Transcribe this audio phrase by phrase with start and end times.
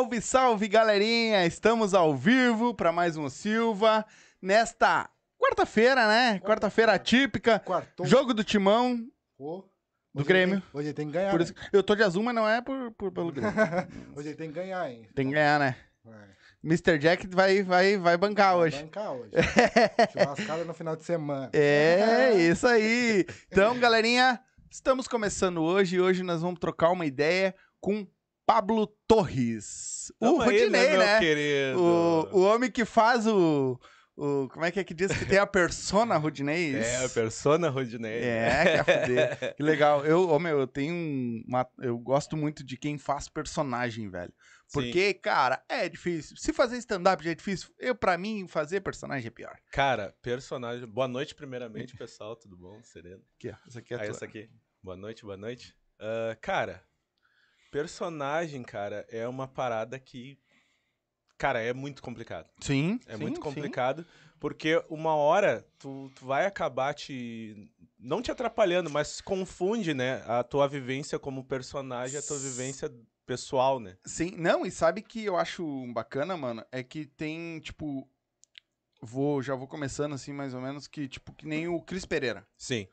[0.00, 1.44] Salve, salve, galerinha!
[1.44, 4.02] Estamos ao vivo para mais um Silva
[4.40, 6.38] nesta quarta-feira, né?
[6.40, 7.58] Quarta-feira típica.
[7.58, 8.06] Quartou.
[8.06, 8.98] Jogo do Timão.
[9.36, 9.68] Pô,
[10.14, 10.54] Do hoje Grêmio.
[10.54, 11.30] ele tem- hoje ele tem que ganhar.
[11.30, 11.44] Por né?
[11.44, 13.52] isso- eu tô de azul, mas não é por, por- pelo Grêmio.
[14.16, 15.06] hoje ele tem que ganhar, hein?
[15.14, 15.76] Tem que ganhar, né?
[16.02, 16.30] Vai.
[16.64, 16.98] Mr.
[16.98, 18.82] Jack vai, vai, vai bancar Vai hoje.
[18.82, 19.32] bancar hoje.
[20.12, 21.50] Churrascada no final de semana.
[21.52, 23.26] É, isso aí.
[23.52, 24.40] Então, galerinha,
[24.70, 28.06] estamos começando hoje hoje nós vamos trocar uma ideia com
[28.50, 30.10] Pablo Torres.
[30.20, 31.18] o Tamo aí, Rodinei, meu né?
[31.20, 31.80] querido?
[31.80, 33.78] O, o homem que faz o,
[34.16, 34.48] o.
[34.48, 36.74] Como é que é que diz que tem a persona Rodinei?
[36.74, 38.18] É, a persona Rodinei.
[38.24, 39.54] É, que é.
[39.56, 40.04] Que legal.
[40.04, 41.64] Eu, ô, meu, eu tenho um- uma.
[41.78, 44.32] Eu gosto muito de quem faz personagem, velho.
[44.72, 46.36] Porque, cara, é difícil.
[46.36, 49.56] Se fazer stand-up já é difícil, eu, pra mim, fazer personagem é pior.
[49.70, 50.88] Cara, personagem.
[50.88, 52.34] Boa noite, primeiramente, pessoal.
[52.34, 52.82] Tudo bom?
[52.82, 53.22] Sereno?
[53.36, 53.54] Aqui, ó.
[53.68, 54.08] Essa aqui é Ah, tua.
[54.10, 54.50] essa aqui.
[54.82, 55.72] Boa noite, boa noite.
[56.00, 56.82] Ah, cara,
[57.70, 60.38] personagem, cara, é uma parada que.
[61.38, 62.48] Cara, é muito complicado.
[62.60, 63.00] Sim.
[63.06, 63.42] É sim, muito sim.
[63.42, 64.06] complicado,
[64.38, 67.70] porque uma hora tu, tu vai acabar te.
[67.98, 70.22] Não te atrapalhando, mas confunde, né?
[70.26, 72.90] A tua vivência como personagem, a tua vivência
[73.26, 73.96] pessoal, né?
[74.04, 78.08] Sim, não, e sabe que eu acho bacana, mano, é que tem, tipo,
[79.00, 82.46] vou, já vou começando assim, mais ou menos, que, tipo, que nem o Cris Pereira.
[82.56, 82.88] Sim.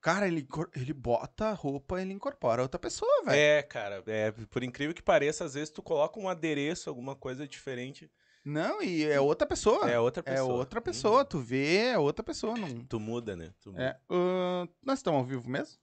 [0.00, 0.46] Cara, ele,
[0.76, 3.36] ele bota a roupa, ele incorpora outra pessoa, velho.
[3.36, 7.46] É, cara, é, por incrível que pareça, às vezes tu coloca um adereço, alguma coisa
[7.48, 8.08] diferente,
[8.44, 9.90] Não, e é outra pessoa.
[9.90, 10.54] é outra É pessoa.
[10.54, 11.24] outra pessoa, Uhum.
[11.26, 12.84] tu vê, é outra pessoa, não...
[12.84, 13.52] Tu muda, né?
[13.60, 13.82] Tu muda.
[13.82, 15.76] É, ahn, nós estamos ao vivo mesmo,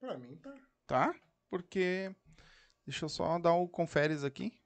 [0.00, 0.54] Pra mim, tá.
[0.86, 1.14] tá?
[1.48, 2.10] Porque,
[2.84, 4.57] deixa eu só dar o conferes aqui.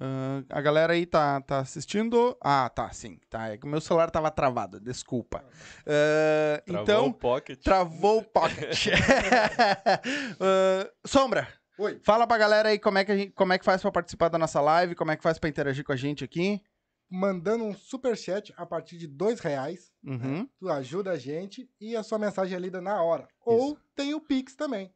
[0.00, 2.36] Ahn, a galera aí tá, tá assistindo?
[2.40, 3.18] Ah, tá, sim.
[3.28, 5.44] Tá, é que o meu celular tava travado, desculpa.
[5.86, 7.60] Ah, Travou então, o pocket.
[7.62, 8.86] travou o pocket.
[10.40, 11.48] Ah, Sombra,
[11.78, 12.00] Oi.
[12.04, 14.28] fala pra galera aí como é, que a gente, como é que faz pra participar
[14.28, 16.60] da nossa live, como é que faz pra interagir com a gente aqui.
[17.10, 19.90] Mandando um superchat a partir de dois reais.
[20.04, 20.46] Uhum.
[20.58, 23.26] Tu ajuda a gente e a sua mensagem é lida na hora.
[23.44, 24.92] Ou tem o Pix também.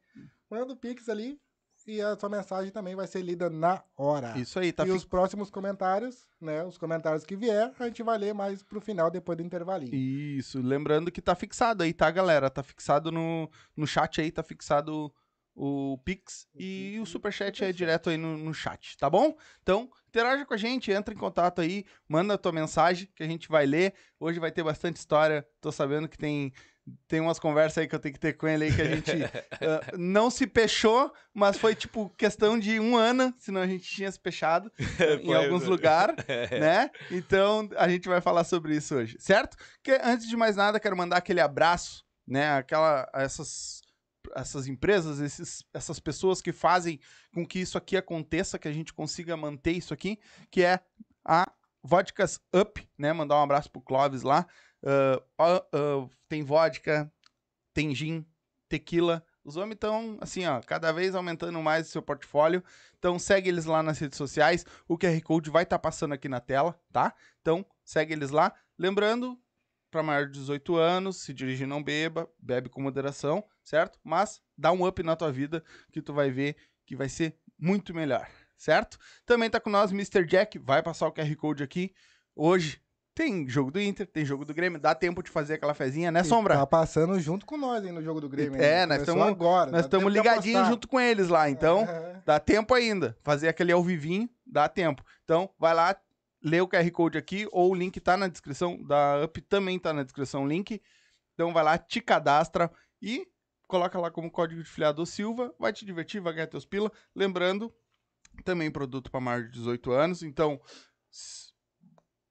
[0.49, 1.39] Manda o Pix ali
[1.87, 4.37] e a sua mensagem também vai ser lida na hora.
[4.37, 6.63] Isso aí, tá e fi- os próximos comentários, né?
[6.63, 9.93] Os comentários que vier, a gente vai ler mais pro final, depois do intervalinho.
[9.93, 12.49] Isso, lembrando que tá fixado aí, tá, galera?
[12.49, 15.13] Tá fixado no, no chat aí, tá fixado
[15.55, 19.35] o Pix e o Superchat é direto aí no, no chat, tá bom?
[19.61, 23.27] Então, interaja com a gente, entra em contato aí, manda a tua mensagem que a
[23.27, 23.93] gente vai ler.
[24.19, 26.51] Hoje vai ter bastante história, tô sabendo que tem,
[27.07, 29.11] tem umas conversas aí que eu tenho que ter com ele aí que a gente
[29.61, 34.11] ah, não se fechou, mas foi tipo questão de um ano, senão a gente tinha
[34.11, 34.71] se fechado
[35.21, 36.15] em alguns lugares
[36.59, 36.89] né?
[37.09, 39.57] Então a gente vai falar sobre isso hoje, certo?
[39.81, 42.57] Que antes de mais nada, quero mandar aquele abraço, né?
[42.57, 43.81] Aquela essas
[44.35, 46.99] essas empresas, esses, essas pessoas que fazem
[47.33, 50.17] com que isso aqui aconteça, que a gente consiga manter isso aqui,
[50.49, 50.79] que é
[51.25, 51.45] a
[51.83, 53.11] Vodkas Up, né?
[53.11, 54.47] Mandar um abraço pro Clóvis lá.
[55.37, 57.11] Ó, ah, tem vodka,
[57.73, 58.25] tem gin,
[58.69, 59.25] tequila.
[59.43, 62.63] Os homens estão, assim, ó, cada vez aumentando mais o seu portfólio.
[62.97, 64.65] Então, segue eles lá nas redes sociais.
[64.87, 67.13] O QR Code vai estar passando aqui na tela, tá?
[67.41, 68.53] Então, segue eles lá.
[68.77, 69.37] Lembrando,
[69.91, 73.99] para maior de 18 anos, se dirigir não beba, bebe com moderação, certo?
[74.03, 77.93] Mas dá um up na tua vida que tu vai ver que vai ser muito
[77.93, 78.27] melhor,
[78.57, 78.97] certo?
[79.25, 80.25] Também tá com nós Mr.
[80.25, 81.93] Jack, vai passar o QR Code aqui.
[82.35, 82.81] Hoje
[83.15, 86.21] tem jogo do Inter, tem jogo do Grêmio, dá tempo de fazer aquela fezinha, né,
[86.21, 86.55] E Sombra?
[86.55, 88.61] Tá passando junto com nós aí no jogo do Grêmio.
[88.61, 88.97] É, ainda.
[88.97, 89.71] nós tamo- agora.
[89.71, 92.21] Nós estamos ligadinhos junto com eles lá, então É.
[92.25, 93.17] Dá tempo ainda.
[93.21, 95.03] Fazer aquele ao vivinho, dá tempo.
[95.25, 95.95] Então, vai lá,
[96.41, 99.91] lê o QR Code aqui, ou o link tá na descrição da Up, também tá
[99.93, 100.81] na descrição o link.
[101.33, 102.71] Então, vai lá, te cadastra
[103.01, 103.27] e
[103.67, 105.53] coloca lá como código de filiado Silva.
[105.59, 106.91] Vai te divertir, vai ganhar teus pila.
[107.15, 107.73] Lembrando,
[108.45, 110.23] também produto para maior de 18 anos.
[110.23, 110.59] Então,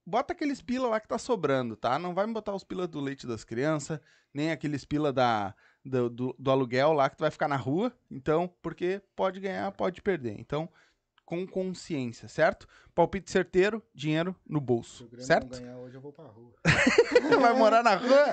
[0.04, 1.98] bota aqueles pila lá que tá sobrando, tá?
[1.98, 4.00] Não vai me botar os pila do leite das crianças,
[4.34, 5.54] nem aqueles pila da,
[5.84, 7.92] do, do, do aluguel lá que tu vai ficar na rua.
[8.10, 10.38] Então, porque pode ganhar, pode perder.
[10.38, 10.68] Então,
[11.24, 12.66] com consciência, certo?
[12.94, 15.52] Palpite certeiro, dinheiro no Se bolso, o Grêmio certo?
[15.52, 16.52] não ganhar hoje, eu vou pra rua.
[17.40, 18.26] Vai morar na rua?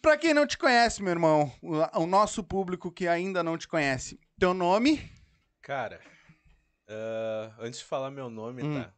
[0.00, 3.66] pra quem não te conhece, meu irmão, o, o nosso público que ainda não te
[3.66, 5.10] conhece, teu nome?
[5.62, 6.00] Cara,
[6.88, 8.82] ah, antes de falar meu nome, Hum.
[8.82, 8.92] tá?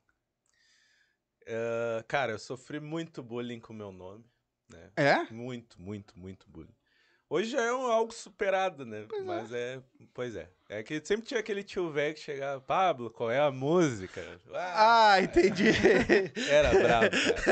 [1.49, 4.25] Ah, cara, eu sofri muito bullying com meu nome,
[4.69, 4.91] né?
[4.97, 5.27] É?
[5.31, 6.75] Muito, muito, muito bullying.
[7.29, 9.09] Hoje já é um, algo superado, né?
[9.25, 9.83] Mas é.
[10.15, 10.49] Pois é.
[10.69, 14.41] É que sempre tinha aquele tio velho que chegava, Pablo, qual é a música?
[14.53, 15.73] Ah, entendi.
[16.47, 17.43] Era brabo, cara.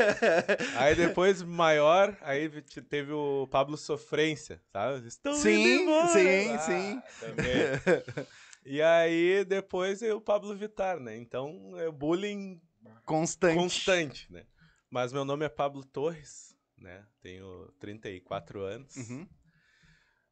[0.73, 5.07] Aí depois, maior, aí te- teve o Pablo Sofrência, sabe?
[5.35, 6.07] Indo Sim, embora.
[6.07, 7.03] sim, Ah, sim.
[7.19, 7.69] também.
[8.67, 11.15] E aí, depois é o Pablo Vittar, né?
[11.17, 12.59] Então, é bullying
[13.03, 13.55] Constante.
[13.57, 14.45] constante, né?
[14.89, 17.05] Mas meu nome é Pablo Torres, né?
[17.21, 18.95] Tenho 34 anos.
[18.95, 19.27] Uhum.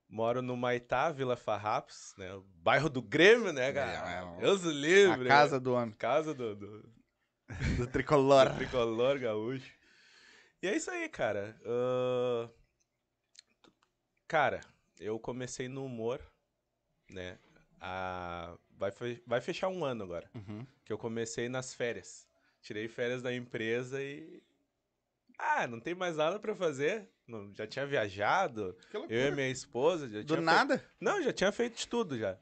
[0.07, 2.33] Moro no Maitá, Vila Farrapos, né?
[2.35, 3.91] O bairro do Grêmio, né, cara?
[3.91, 5.27] É, é, Deus o A livre.
[5.27, 5.59] casa né?
[5.59, 6.93] do homem, Casa do, do,
[7.77, 8.49] do tricolor.
[8.49, 9.73] do tricolor gaúcho.
[10.61, 11.59] E é isso aí, cara.
[11.65, 12.49] Ahn,
[14.27, 14.61] Cara,
[14.99, 16.21] eu comecei no humor,
[17.09, 17.37] né?
[17.79, 18.57] A...
[18.71, 20.29] Vai, fe- vai fechar um ano agora.
[20.33, 20.65] Uhum.
[20.85, 22.27] Que eu comecei nas férias.
[22.63, 24.41] Tirei férias da empresa e.
[25.37, 27.07] Ah, não tem mais nada pra fazer.
[27.27, 28.75] Não, já tinha viajado.
[29.09, 30.07] Eu e minha esposa.
[30.07, 30.83] Já Do tinha fe- nada?
[30.99, 32.37] Não, já tinha feito de tudo já.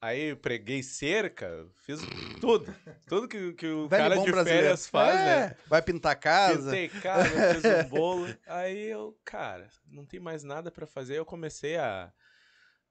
[0.00, 2.00] Aí preguei cerca, fiz
[2.40, 2.74] tudo.
[3.06, 4.62] Tudo que, que o Velho cara de brasileiro.
[4.64, 5.56] férias faz, É, né?
[5.68, 6.70] Vai pintar a casa.
[6.72, 8.26] Pintei casa, fiz um bolo.
[8.46, 11.16] Aí eu, cara, não tem mais nada pra fazer.
[11.18, 12.12] Eu comecei a,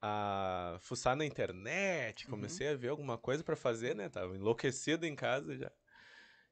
[0.01, 4.07] a fuçar na internet, comecei a ver alguma coisa pra fazer, né?
[4.07, 5.71] Tava enlouquecido em casa já.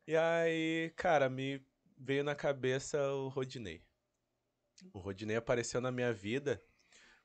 [0.10, 1.64] E aí, cara, me
[1.96, 3.80] veio na cabeça o Rodinei.
[4.92, 6.60] O Rodinei apareceu na minha vida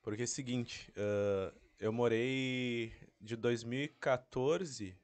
[0.03, 4.95] porque é o seguinte, ah, eu morei de 2014,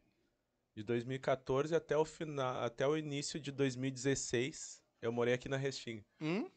[0.75, 6.05] de 2014 até o final, até o início de 2016, eu morei aqui na Restinga.
[6.21, 6.47] Hum?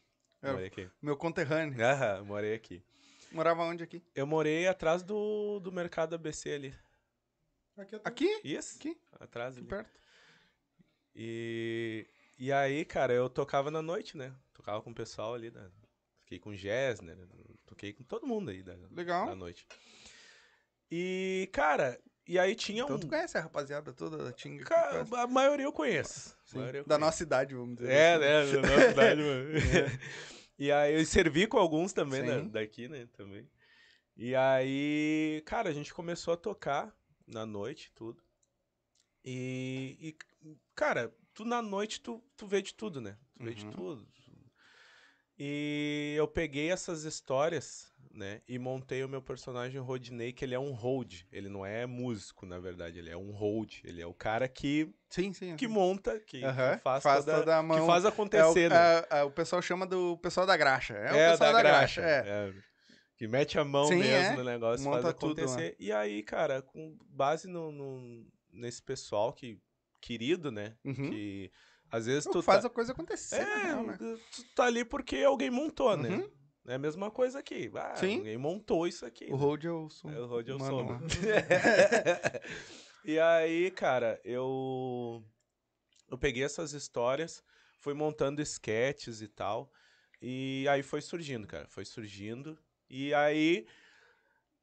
[0.43, 0.53] Eu É.
[0.53, 0.91] Morei aqui.
[1.01, 1.75] Meu conterrâneo.
[1.83, 2.85] Aham, morei aqui.
[3.33, 4.03] Morava onde aqui?
[4.15, 6.75] Eu morei atrás do, do mercado ABC ali.
[7.89, 8.43] Tô- Aqui?
[8.45, 8.77] Isso?
[8.77, 9.01] Aqui?
[9.19, 9.69] Atrás Aqui ali.
[9.69, 10.04] perto.
[11.15, 12.07] E,
[12.39, 14.35] e aí, cara, eu tocava na noite, né?
[14.53, 15.71] Tocava com o pessoal ali, da,
[16.23, 17.17] fiquei com o Gessner,
[17.67, 19.27] toquei com todo mundo aí da, Legal.
[19.27, 19.67] da noite.
[20.91, 23.01] E, cara, e aí tinha Então um...
[23.01, 24.65] tu conhece a rapaziada toda da Tinga?
[24.67, 26.37] faz- a maioria eu conheço.
[26.53, 27.01] Maioria eu Da conheço.
[27.01, 28.21] nossa idade, vamos dizer É, assim.
[28.57, 28.63] né?
[28.63, 29.49] Da nossa idade, mano.
[30.59, 32.49] E aí eu servi com alguns também da- Sim.
[32.49, 33.09] daqui, né?
[33.17, 33.49] Também.
[34.17, 36.95] E aí, cara, a gente começou a tocar
[37.27, 38.23] na noite, tudo.
[39.25, 40.17] E, e,
[40.75, 43.17] cara, tu na noite tu, tu vê de tudo, né?
[43.39, 43.71] Tu vê de Uhum.
[43.73, 44.09] tudo.
[45.39, 48.41] E eu peguei essas histórias, né?
[48.47, 51.23] E montei o meu personagem Rodney, que ele é um hold.
[51.33, 53.01] Ele não é músico, na verdade.
[53.01, 53.81] Ele é um hold.
[53.83, 55.57] Ele é o cara que, Sim, sim.
[55.57, 57.81] que monta, que, que Aham, faz, faz toda, toda mão.
[57.81, 58.77] que faz É o, acontecer, né?
[58.77, 60.95] é- é, o pessoal chama do pessoal da graxa.
[60.95, 62.01] É, o pessoal da, graxa.
[62.01, 62.23] é.
[62.27, 62.55] é.
[63.17, 64.37] Que mete a mão Sim, mesmo é.
[64.37, 65.47] no negócio, Monta faz tudo lá.
[65.47, 65.77] acontecer.
[65.81, 69.59] E aí, cara, com base no, no- nesse pessoal que
[70.05, 70.77] querido, né?
[70.85, 71.11] Uhum.
[71.11, 71.51] Que
[71.91, 72.67] às vezes Tu tu faz tá...
[72.67, 73.37] a coisa acontecer.
[73.37, 73.97] É, real, né?
[73.99, 76.11] tu tá ali porque alguém montou, né?
[76.11, 76.31] Uhum.
[76.67, 77.71] É a mesma coisa aqui.
[77.75, 78.19] Ah, Sim.
[78.19, 79.27] alguém montou isso aqui.
[79.27, 79.37] O né?
[79.37, 80.11] hold eu sou.
[80.11, 80.87] É, o Road eu mano sou.
[80.87, 81.01] lá.
[83.05, 85.23] e aí, cara, eu
[86.11, 87.43] eu peguei essas histórias,
[87.81, 89.71] fui montando sketches e tal,
[90.21, 92.59] e aí foi surgindo, cara, foi surgindo.
[92.89, 93.67] E aí,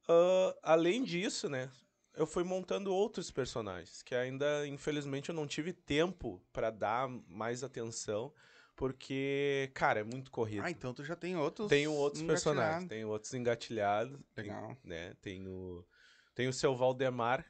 [0.08, 1.70] ah, além disso, né,
[2.14, 7.62] eu fui montando outros personagens que ainda, infelizmente, eu não tive tempo pra dar mais
[7.64, 8.32] atenção,
[8.76, 10.64] porque, cara, é muito corrido.
[10.64, 11.68] Ah, então tu já tem outros.
[11.68, 14.18] Tenho outros personagens, tenho outros engatilhados.
[14.34, 14.76] tem- Legal.
[14.82, 15.14] né?
[15.20, 15.84] Tem o,
[16.34, 17.44] tem o seu Valdemar,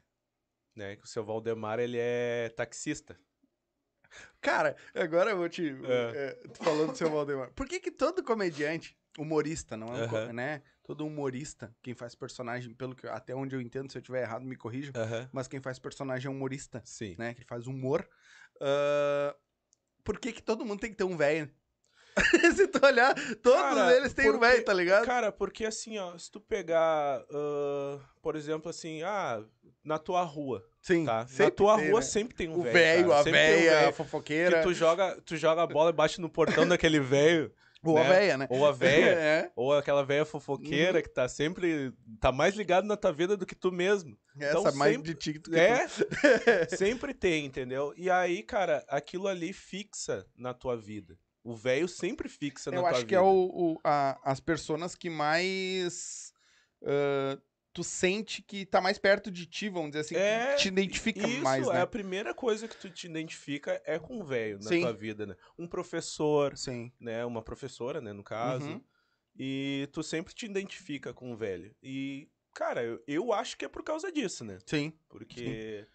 [0.75, 0.97] né?
[0.97, 3.19] Que o seu Valdemar, ele é taxista.
[4.41, 5.69] Cara, agora eu vou te.
[5.85, 6.39] É.
[6.45, 7.51] é, falou do seu Valdemar.
[7.53, 10.33] Por que que todo comediante, humorista, não é um co- Aham.
[10.33, 10.63] né?
[10.85, 14.45] Todo humorista, quem faz personagem, pelo que até onde eu entendo, se eu tiver errado,
[14.45, 14.93] me corrija.
[15.33, 17.15] Mas quem faz personagem é humorista, Sim.
[17.19, 17.35] né?
[17.35, 18.07] Que faz humor.
[18.61, 19.35] Ah,
[20.03, 21.49] por que que todo mundo tem que ter um velho?
[22.57, 25.07] se tu olhar, todos Cara, eles têm um porque- velho, tá ligado?
[25.07, 29.43] Cara, porque assim, ó, se tu pegar, ah, por exemplo, assim, ah,
[29.83, 31.07] na tua rua, Sim.
[31.07, 31.27] tá?
[31.39, 32.07] Na tua tem, rua né?
[32.07, 32.73] sempre tem um O velho.
[32.75, 34.57] velho, cara, a tem um véia, a velho fofoqueira.
[34.59, 37.51] Que tu joga, tu joga a bola e bate no portão daquele velho,
[37.85, 38.09] Ou a né?
[38.09, 38.47] véia, né?
[38.51, 39.53] ou a véia, é.
[39.57, 41.03] ou aquela velha fofoqueira Uhum.
[41.03, 44.17] que tá sempre, tá mais ligado na tua vida do que tu mesmo.
[44.39, 45.87] Essa Então, mais sempre- de ti que tu É,
[46.69, 47.93] sempre tem, entendeu?
[47.97, 51.19] E aí, cara, aquilo ali fixa na tua vida.
[51.45, 53.09] O velho sempre fixa na Eu tua acho vida.
[53.09, 53.27] que é o,
[53.75, 56.33] o- a- as personas que mais
[56.85, 57.37] ah,
[57.73, 61.27] tu sente que tá mais perto de ti, vamos dizer assim, É, que te identifica
[61.27, 61.81] Isso, mais, é né?
[61.81, 64.81] a primeira coisa que tu te identifica é com o velho na Sim.
[64.81, 65.37] tua vida, né?
[65.59, 66.93] Um professor, Sim.
[67.01, 67.25] né?
[67.25, 68.69] Uma professora, né, no caso.
[68.71, 68.85] Uhum.
[69.35, 71.75] E tu sempre te identifica com o velho.
[71.83, 74.59] E, cara, eu, eu acho que é por causa disso, né?
[74.67, 74.93] Sim.
[75.09, 75.87] Porque.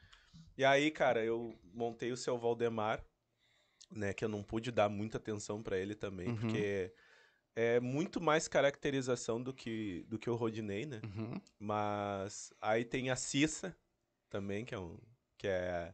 [0.57, 3.05] E aí, cara, eu montei o seu Valdemar,
[3.91, 4.11] né?
[4.13, 6.35] Que eu não pude dar muita atenção pra ele também, Uhum.
[6.37, 6.91] porque
[7.59, 11.01] é muito mais caracterização do que, do que o Rodinei, né?
[11.03, 11.41] Uhum.
[11.59, 13.75] Mas aí tem a Cissa
[14.29, 14.99] também, que é um.
[15.39, 15.91] Que é.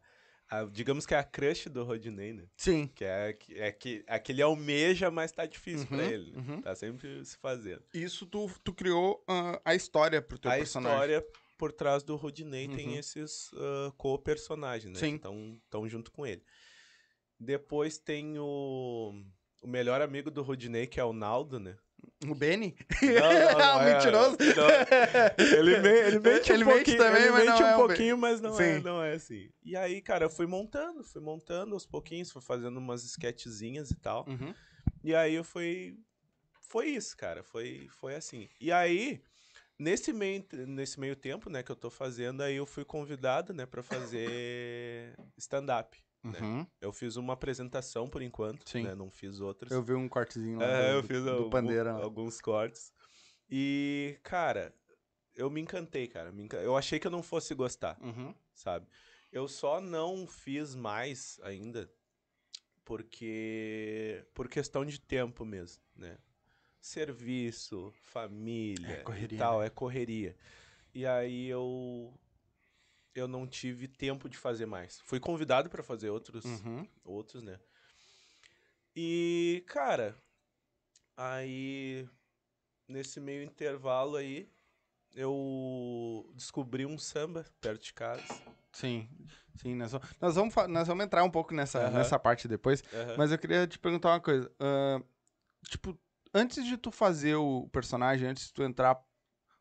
[0.49, 2.47] a- digamos que é a crush do Rodinei, né?
[2.57, 2.87] Sim.
[2.93, 6.31] Que é, que- é que aquele almeja, mas tá difícil pra Uhum, ele.
[6.31, 6.37] né?
[6.47, 6.61] uhum.
[6.61, 7.81] Tá sempre se fazendo.
[7.93, 10.91] Isso tu, tu criou ah, a história pro teu a personagem.
[11.15, 11.25] história
[11.57, 12.99] por trás do Rodinei tem Uhum.
[12.99, 14.99] esses ah, co-personagens, né?
[14.99, 15.17] Sim.
[15.17, 15.27] Que
[15.65, 16.43] estão junto com ele.
[17.39, 19.13] Depois tem o,
[19.63, 21.75] o melhor amigo do Rodinei, que é o Naldo, né?
[22.27, 22.75] O Benny?
[23.01, 23.09] Não,
[23.57, 24.37] não, não é- Mentiroso.
[24.37, 25.57] não.
[25.57, 27.75] Ele, me- ele mente Ele um mente pouquinho, também, ele mas mente não um é
[27.75, 29.49] pouquinho, mas não é, não é assim.
[29.63, 33.95] E aí, cara, eu fui montando, fui montando aos pouquinhos, fui fazendo umas sketchzinhas e
[33.95, 34.25] tal.
[34.27, 34.53] Uhum.
[35.03, 35.97] E aí eu fui.
[36.61, 37.43] Foi isso, cara.
[37.43, 38.49] Foi, foi assim.
[38.59, 39.21] E aí,
[39.79, 43.65] nesse meio, nesse meio tempo, né, que eu tô fazendo, aí eu fui convidado, né,
[43.65, 46.02] pra fazer stand-up.
[46.23, 46.39] Né?
[46.41, 46.67] Uhum.
[46.79, 48.83] Eu fiz uma apresentação por enquanto, Sim.
[48.83, 48.95] né?
[48.95, 49.71] Não fiz outras.
[49.71, 51.91] Eu vi um cortezinho lá É, do, eu fiz do algum- Pandeira.
[51.91, 52.93] alguns cortes.
[53.49, 54.73] E, cara,
[55.35, 56.33] eu me encantei, cara.
[56.63, 58.33] Eu achei que eu não fosse gostar, Uhum.
[58.53, 58.87] sabe?
[59.31, 61.91] Eu só não fiz mais ainda
[62.85, 66.17] porque por questão de tempo mesmo, né?
[66.79, 69.67] Serviço, família É correria, e tal, né?
[69.67, 70.37] é correria.
[70.93, 72.13] E aí eu
[73.15, 74.99] eu não tive tempo de fazer mais.
[75.01, 76.87] Fui convidado para fazer outros Uhum.
[77.03, 77.59] outros, né?
[78.95, 80.15] E, cara,
[81.17, 82.07] aí
[82.87, 84.49] nesse meio intervalo aí
[85.15, 88.23] eu descobri um samba perto de casa.
[88.71, 89.07] Sim.
[89.55, 91.91] Sim, nós vamos, nós vamos, nós vamos entrar um pouco nessa, Aham.
[91.91, 92.83] nessa parte depois.
[92.93, 93.15] Aham.
[93.17, 94.51] Mas eu queria te perguntar uma coisa.
[94.59, 94.99] ah,
[95.69, 95.97] tipo,
[96.33, 98.99] antes de tu fazer o personagem, antes de tu entrar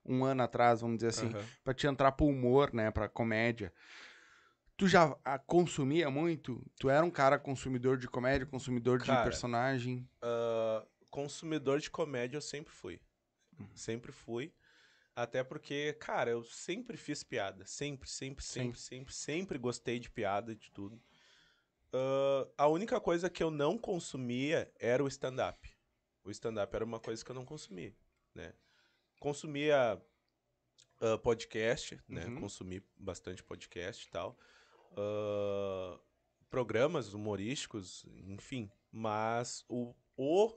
[0.04, 1.46] um ano atrás, vamos dizer assim, Aham.
[1.64, 3.72] pra te entrar pro humor, né, pra comédia,
[4.76, 6.64] tu já ah, consumia muito?
[6.78, 10.08] Tu era um cara consumidor de comédia, consumidor de Cara, personagem?
[10.20, 13.00] Ah, consumidor de comédia eu sempre fui.
[13.74, 14.52] Sempre fui.
[15.14, 17.66] Até porque, cara, eu sempre fiz piada.
[17.66, 18.60] Sempre, sempre, Sim.
[18.60, 21.00] sempre, sempre, sempre gostei de piada, de tudo.
[21.92, 25.70] Ah, a única coisa que eu não consumia era o stand-up.
[26.24, 27.94] O stand-up era uma coisa que eu não consumia,
[28.34, 28.52] né?
[29.22, 30.02] Consumia
[31.00, 32.26] ah, podcast, né?
[32.26, 32.40] Uhum.
[32.40, 34.36] Consumi bastante podcast e tal.
[34.96, 35.96] Ah,
[36.50, 38.68] programas humorísticos, enfim.
[38.90, 40.52] Mas o, o,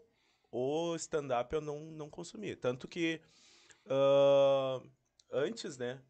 [0.52, 2.58] o stand-up eu não, não consumia.
[2.58, 3.22] Tanto que
[3.88, 4.82] ah,
[5.32, 6.02] antes, né?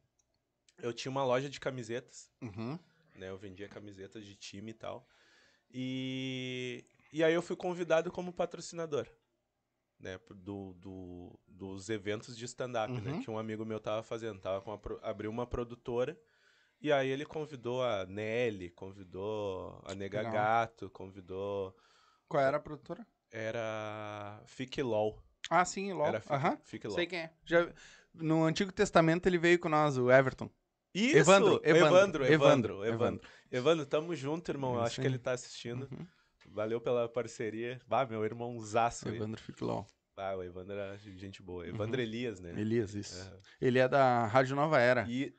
[0.81, 2.79] Eu tinha uma loja de camisetas Uhum.
[3.15, 3.29] né?
[3.29, 5.05] Eu vendia camisetas de time e tal.
[5.71, 9.07] E, e aí eu fui convidado como patrocinador,
[10.05, 10.19] né?
[10.29, 13.01] Do, do- dos eventos de stand-up, Uhum.
[13.01, 13.21] né?
[13.23, 14.39] Que um amigo meu tava fazendo.
[14.39, 16.17] Tava com uma, abriu uma produtora.
[16.79, 20.33] E aí ele convidou a Nelly, convidou a Nega Legal.
[20.33, 21.75] Gato, convidou...
[22.27, 23.05] Qual era a produtora?
[23.31, 25.19] Era Fique LOL.
[25.49, 26.07] Ah, sim, LOL.
[26.07, 26.57] Era Fique, Aham.
[26.63, 26.95] Fique LOL.
[26.95, 27.33] Sei quem é.
[27.45, 27.67] Já,
[28.13, 30.49] no Antigo Testamento ele veio com nós, o Everton.
[30.93, 31.17] Isso!
[31.17, 33.21] Evandro, Evandro, Evandro, Evandro, Evandro,
[33.51, 33.85] Evandro.
[33.85, 34.75] Tamo junto, irmão.
[34.75, 35.07] Eu acho que aí.
[35.07, 35.87] ele tá assistindo.
[35.91, 36.05] Uhum.
[36.47, 37.81] Valeu pela parceria.
[37.87, 39.09] Bah, meu irmãozaço.
[39.09, 39.85] Evandro Fique LOL.
[40.17, 41.63] Ah, o Evandro era gente boa.
[41.63, 41.69] Uhum.
[41.69, 42.51] Evandro Elias, né?
[42.59, 43.31] Elias, isso.
[43.59, 45.05] Ele é da Rádio Nova Era.
[45.09, 45.35] E.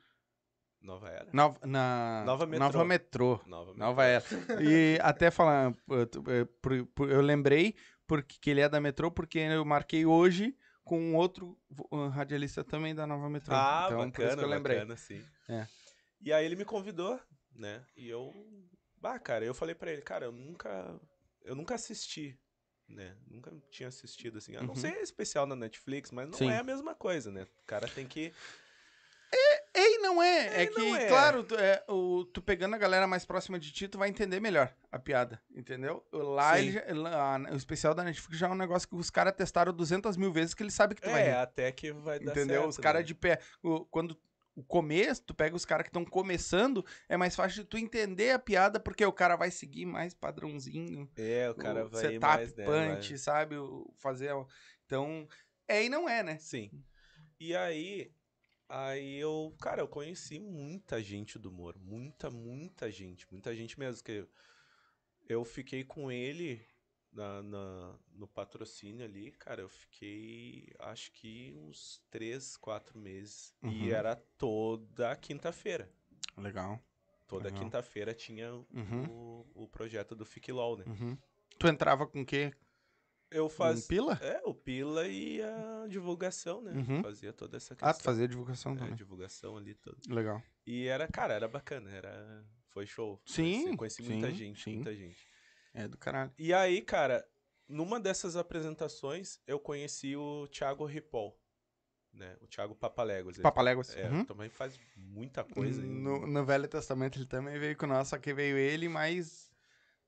[0.79, 1.27] Nova Era?
[1.33, 2.23] Nova, na...
[2.25, 2.65] Nova Metrô.
[2.65, 3.41] Nova Metrô.
[3.47, 3.73] Nova.
[3.73, 4.23] Nova Era.
[4.61, 10.05] E até falar, eu, eu lembrei porque que ele é da Metrô, porque eu marquei
[10.05, 11.59] hoje com um outro
[12.13, 13.53] radialista também da Nova Metrô.
[13.53, 14.77] Ah, então, bacana, que eu lembrei.
[14.77, 15.21] bacana, sim.
[15.49, 15.67] É.
[16.21, 17.19] E aí ele me convidou,
[17.53, 17.83] né?
[17.95, 18.33] E eu.
[18.95, 20.99] Bah, cara, eu falei pra ele, cara, eu nunca.
[21.43, 22.39] Eu nunca assisti.
[22.89, 23.13] Né?
[23.29, 24.55] Nunca tinha assistido assim.
[24.55, 24.75] A não Uhum.
[24.75, 26.49] ser especial na Netflix, mas não Sim.
[26.49, 27.43] é a mesma coisa, né?
[27.43, 28.33] O cara tem que.
[29.73, 30.47] Ei, não é.
[30.47, 31.07] É, É, que, não é.
[31.07, 34.39] claro, tu, é, o, tu pegando a galera mais próxima de ti, tu vai entender
[34.39, 36.03] melhor a piada, entendeu?
[36.11, 39.33] Lá, ele já- lá, o especial da Netflix já é um negócio que os caras
[39.35, 42.31] testaram 200 mil vezes que eles sabem que tu vai É, até que vai dar
[42.31, 42.61] Entendeu?
[42.61, 43.05] certo, os caras né?
[43.07, 43.39] de pé.
[43.61, 44.17] o- quando
[44.57, 48.31] o começo, tu pega os caras que estão começando, é mais fácil de tu entender
[48.31, 51.07] a piada, porque o cara vai seguir mais padrãozinho.
[51.15, 52.65] É, o cara o vai setup, mais, né?
[52.65, 53.55] punch, vai- sabe?
[53.55, 54.31] O, fazer.
[54.83, 55.27] Então,
[55.67, 56.39] é e não é, né?
[56.39, 56.71] Sim.
[57.39, 58.11] E aí,
[58.67, 64.03] aí eu, cara, eu conheci muita gente do humor, muita, muita gente, muita gente mesmo
[64.03, 64.27] que
[65.29, 66.65] eu fiquei com ele
[67.17, 73.71] na, na- no patrocínio ali, cara, eu fiquei acho que uns três, quatro meses Uhum.
[73.71, 75.89] e era toda quinta-feira.
[76.37, 76.79] Legal.
[77.27, 79.05] Toda quinta-feira tinha Uhum.
[79.09, 80.85] o, o projeto do Fique LOL, né?
[80.87, 81.17] Uhum.
[81.59, 82.53] Tu entrava com o quê?
[83.29, 84.13] Eu Um fazia pila?
[84.21, 86.71] É, o Pila e a divulgação, né?
[86.71, 87.01] Uhum.
[87.01, 87.89] Fazia toda essa questão.
[87.89, 88.95] Ah, tu fazia divulgação É, também.
[88.95, 89.97] divulgação ali toda.
[90.07, 90.41] Legal.
[90.65, 93.19] E era, cara, era bacana, era foi show.
[93.25, 94.73] Sim, Conheci, conheci muita sim, gente, sim.
[94.75, 95.26] muita gente.
[95.77, 96.31] É do caralho.
[96.39, 97.23] E aí, cara,
[97.67, 101.39] numa dessas apresentações, eu conheci o Thiago Ripoll,
[102.11, 102.35] né?
[102.41, 103.37] O Thiago Papaléguas.
[103.37, 103.95] Papaléguas.
[103.95, 104.25] É, Uhum.
[104.25, 105.79] também faz muita coisa.
[105.83, 109.51] No, no Velho Testamento ele também veio com nós, só que veio ele mais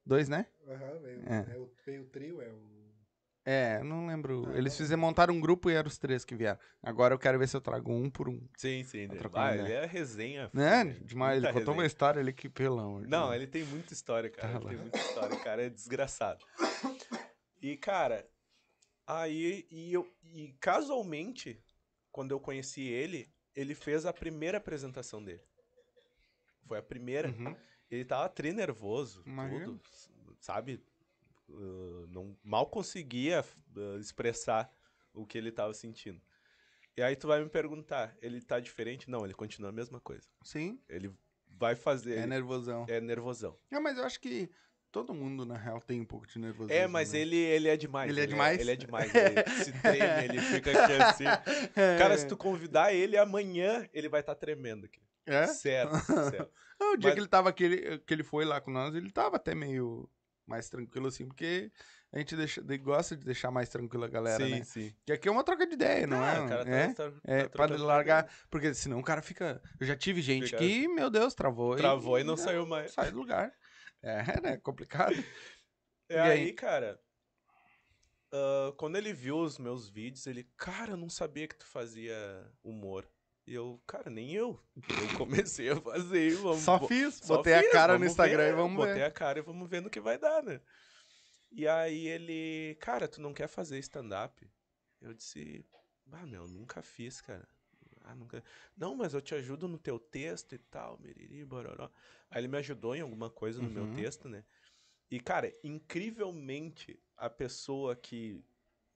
[0.04, 0.48] dois, né?
[0.68, 1.54] Aham, veio, É.
[1.54, 2.79] é o, veio o trio, é o.
[3.52, 4.48] É, não lembro.
[4.48, 6.60] Ah, Eles fizeram montar um grupo e eram os três que vieram.
[6.84, 8.48] Agora eu quero ver se eu trago um por um.
[8.56, 9.08] Sim, sim.
[9.08, 9.16] Né?
[9.16, 10.52] uma Ah, ele é resenha.
[10.54, 10.84] Né?
[11.02, 11.44] Demais.
[11.44, 11.88] Ele contou uma resenha.
[11.88, 12.48] história ali que,
[13.02, 13.36] de Não, Deus.
[13.36, 14.48] ele tem muita história, cara.
[14.50, 14.82] Tá ele tem lá.
[14.84, 16.46] muita história, o cara é desgraçado.
[17.62, 18.26] E, cara,
[19.06, 21.62] aí, e, eu, e casualmente,
[22.10, 25.44] quando eu conheci ele, ele fez a primeira apresentação dele.
[26.66, 27.28] Foi a primeira.
[27.28, 27.54] Uhum.
[27.92, 29.66] Ele tava tri nervoso, Imagino.
[29.66, 29.82] tudo,
[30.40, 30.82] sabe?
[31.50, 33.44] Uh, não, mal conseguia
[33.76, 34.72] uh, expressar
[35.14, 36.22] o que ele tava sentindo.
[36.96, 39.10] E aí tu vai me perguntar, ele tá diferente?
[39.10, 40.28] Não, ele continua a mesma coisa.
[40.44, 41.12] Sim, Ele
[41.48, 42.12] vai fazer.
[42.16, 42.86] é ele- nervosão.
[42.90, 43.58] é nervosão.
[43.72, 44.50] É, mas eu acho que
[44.92, 46.74] todo mundo, na real, tem um pouco de nervosismo.
[46.78, 47.20] É, mas né?
[47.20, 48.10] ele, ele é demais.
[48.12, 48.60] Ele é demais?
[48.60, 49.12] Ele é demais.
[49.16, 51.24] Ele se treme, ele fica aqui assim.
[51.98, 55.02] Cara, se tu convidar ele amanhã, ele vai estar tremendo aqui.
[55.26, 55.46] É?
[55.48, 55.96] Certo,
[56.32, 56.52] certo.
[56.80, 58.94] Não, o dia Mas- que ele tava aqui, ele- que ele foi lá com nós,
[58.96, 60.10] ele tava até meio
[60.50, 61.72] mais tranquilo assim, porque
[62.12, 64.64] a gente deixa, de- gosta de deixar mais tranquila a galera, sim, né?
[64.64, 64.94] sim.
[65.06, 66.42] Que aqui é uma troca de ideia, não é?
[66.42, 68.38] o cara tá- é, tá- é tá pra largar, ideia.
[68.50, 69.62] porque senão o cara fica...
[69.80, 71.76] Eu já tive gente Fica- que, meu Deus, travou.
[71.78, 72.92] Travou e não saiu mais.
[72.92, 73.54] Sai do lugar.
[74.02, 74.58] É, né?
[74.58, 75.14] Complicado.
[76.12, 76.54] É E aí, aí?
[76.54, 77.00] cara.
[78.34, 82.16] ah, quando ele viu os meus vídeos, ele, cara, eu não sabia que tu fazia
[82.64, 83.08] humor.
[83.50, 84.60] E eu, cara, nem eu.
[84.76, 86.36] Eu comecei a fazer.
[86.36, 89.04] Vamos, Só fiz, só botei a fiz, cara no Instagram ver, e vamos Botei ver.
[89.06, 90.62] a cara e vamos ver no que vai dar, né?
[91.52, 94.48] E aí ele, cara, tu não quer fazer stand-up?
[95.02, 95.66] Eu disse,
[96.12, 97.48] ah, meu, nunca fiz, cara.
[98.02, 98.44] Ah, nunca...
[98.78, 101.90] Não, mas eu te ajudo no teu texto e tal, miriri, bororó.
[102.30, 103.94] Aí ele me ajudou em alguma coisa no meu Uhum.
[103.96, 104.44] texto, né?
[105.10, 108.46] E, cara, incrivelmente, a pessoa que,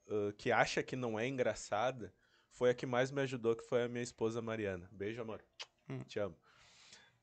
[0.08, 2.14] ah, que acha que não é engraçada
[2.54, 4.88] foi a que mais me ajudou, que foi a minha esposa Mariana.
[4.92, 5.44] Beijo, amor.
[5.90, 6.00] Hum.
[6.08, 6.38] Te amo.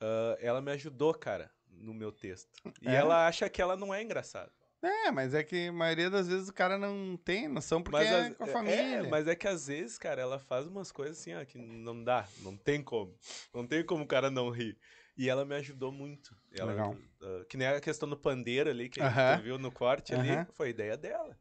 [0.01, 2.51] Ah, ela me ajudou, cara, no meu texto.
[2.83, 2.95] E É?
[2.95, 4.53] ela acha que ela não é engraçada.
[4.83, 8.11] É, mas é que a maioria das vezes o cara não tem noção porque mas
[8.11, 9.11] é com a é, família.
[9.11, 12.27] mas é que às vezes, cara, ela faz umas coisas assim, ó, que não dá,
[12.39, 13.15] não tem como.
[13.53, 14.79] Não tem como o cara não rir.
[15.19, 16.35] E ela me ajudou muito.
[16.51, 16.97] Ela, Legal.
[17.21, 19.37] ah, que nem a questão do pandeiro ali, que Aham.
[19.37, 20.47] tu viu no corte ali, Aham.
[20.55, 21.39] foi ideia dela.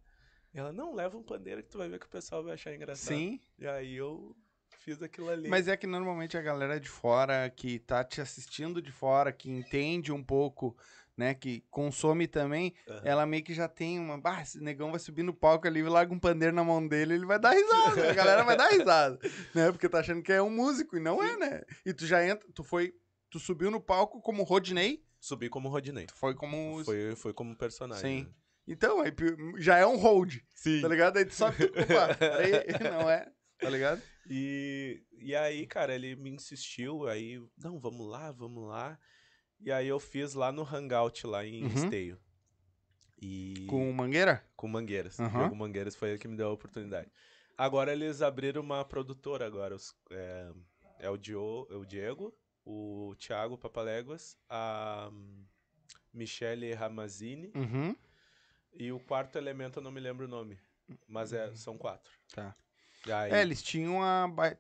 [0.54, 3.16] Ela, não, leva um pandeiro que tu vai ver que o pessoal vai achar engraçado.
[3.16, 4.36] Sim, E aí eu
[4.80, 5.48] fiz aquilo ali.
[5.48, 9.50] mas é que normalmente a galera de fora, que tá te assistindo de fora, que
[9.50, 10.76] entende um pouco,
[11.16, 13.02] né, que consome também, Aham.
[13.04, 14.18] ela meio que já tem uma...
[14.20, 17.26] Bah, esse negão vai subir no palco ali, larga um pandeiro na mão dele, ele
[17.26, 19.20] vai dar risada, a galera vai dar risada,
[19.54, 21.62] né, porque tá achando que é um músico, e não é, né?
[21.86, 22.96] E tu já entra, tu foi...
[23.30, 26.06] Tu subiu no palco como Rodney, Subi como Rodinei.
[26.06, 26.84] tu foi como...
[26.86, 28.24] Foi, foi como personagem.
[28.24, 28.24] Sim.
[28.30, 28.34] né?
[28.72, 29.12] Então, aí
[29.58, 30.82] já é um hold, Sim.
[30.82, 31.18] tá ligado?
[31.18, 33.28] Aí tu sobe, tu, opa, aí não é,
[33.60, 34.02] tá ligado?
[34.30, 38.98] E, e aí, cara, ele me insistiu, aí, não, vamos lá, vamos lá.
[39.60, 41.74] E aí eu fiz lá no Hangout, lá em Uhum.
[41.74, 42.20] Esteio.
[43.22, 43.66] E...
[43.68, 44.46] Com mangueira?
[44.56, 45.18] com Mangueiras.
[45.20, 47.12] O Diogo Mangueiras foi ele que me deu a oportunidade.
[47.58, 49.76] Agora eles abriram uma produtora agora.
[49.76, 50.52] os- é,
[51.00, 55.10] é o, Dio, é o Diego, o Thiago Papaléguas, a
[56.14, 57.96] Michele Ramazini Uhum.
[58.74, 60.60] E o quarto elemento eu não me lembro o nome.
[61.08, 62.12] Mas é, são quatro.
[62.34, 62.56] Tá.
[63.08, 64.60] Aí, É, eles tinham a baita.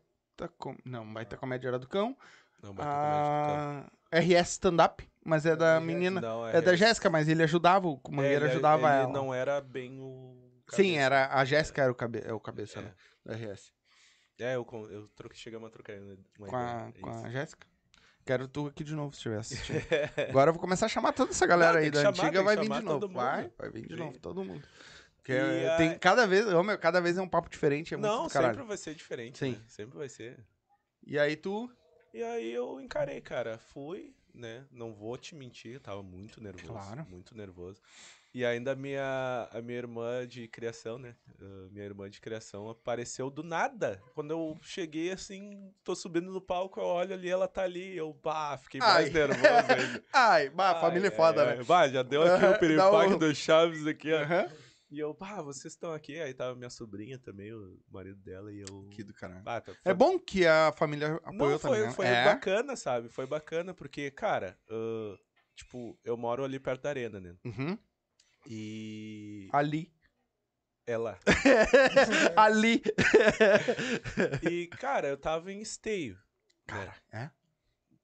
[0.57, 0.75] Com...
[0.85, 2.15] Não, baita comédia era do cão.
[2.63, 6.21] não, Baita Comédia A RS Stand-up, mas é da RS, menina.
[6.21, 9.13] Não, É da Jéssica, mas ele ajudava, o É, Mangueira ele- ajudava ele ela.
[9.13, 10.49] não era bem o.
[10.69, 10.99] Sim, cabeça.
[11.01, 12.21] era a Jéssica era o, cabe...
[12.23, 12.83] é o cabeça É.
[12.83, 12.93] né,
[13.25, 13.71] da RS.
[14.39, 15.93] É, eu, eu troquei, chegamos a trocar
[16.37, 17.67] Com a, ideia, com a Jéssica.
[18.25, 19.79] Quero tu aqui de novo, se tiver assistindo.
[20.29, 22.55] Agora eu vou começar a chamar toda essa galera Não, aí da chamar, antiga, vai
[22.57, 23.07] vir de novo.
[23.07, 24.05] Vai, vai vir de Vem.
[24.05, 24.63] novo, todo mundo.
[25.17, 28.63] Porque E tem cada vez, meu, cada vez é um papo diferente, é Não, sempre
[28.63, 29.37] vai ser diferente.
[29.39, 29.51] Sim.
[29.51, 29.61] né?
[29.67, 30.39] Sempre vai ser.
[31.05, 31.69] E aí tu,
[32.13, 33.57] E aí eu encarei, cara.
[33.57, 34.65] Fui, né?
[34.71, 36.67] Não vou te mentir, eu tava muito nervoso.
[36.67, 37.05] Claro.
[37.09, 37.81] Muito nervoso.
[38.33, 41.15] E ainda a minha, a minha irmã de criação, né?
[41.41, 43.99] ah, minha irmã de criação apareceu do nada.
[44.13, 47.97] Quando eu cheguei, assim, tô subindo no palco, eu olho ali, ela tá ali.
[47.97, 49.11] Eu, pá, fiquei mais Ai.
[49.13, 50.03] nervoso ainda.
[50.13, 51.63] ai, bah, a família é Ai, foda, ai, né?
[51.63, 54.19] Bah, já deu aqui o piripaque um- do Chaves aqui, ó.
[54.91, 56.19] E eu, pá, vocês estão aqui.
[56.19, 58.87] Aí tava minha sobrinha também, o marido dela, e eu...
[58.91, 59.41] Que do caralho.
[59.45, 61.91] Ah, tá- É foi- bom que a família apoiou Não, foi, também, né?
[61.93, 62.25] foi é.
[62.25, 63.09] bacana, sabe?
[63.09, 65.15] Foi bacana, porque, cara, ah,
[65.55, 67.35] tipo, eu moro ali perto da arena, né?
[67.43, 67.77] Uhum.
[68.49, 69.93] E Ali.
[70.87, 71.19] ela.
[72.35, 72.81] Ali.
[74.49, 76.17] E, cara, eu tava em esteio.
[76.65, 77.29] Cara, é?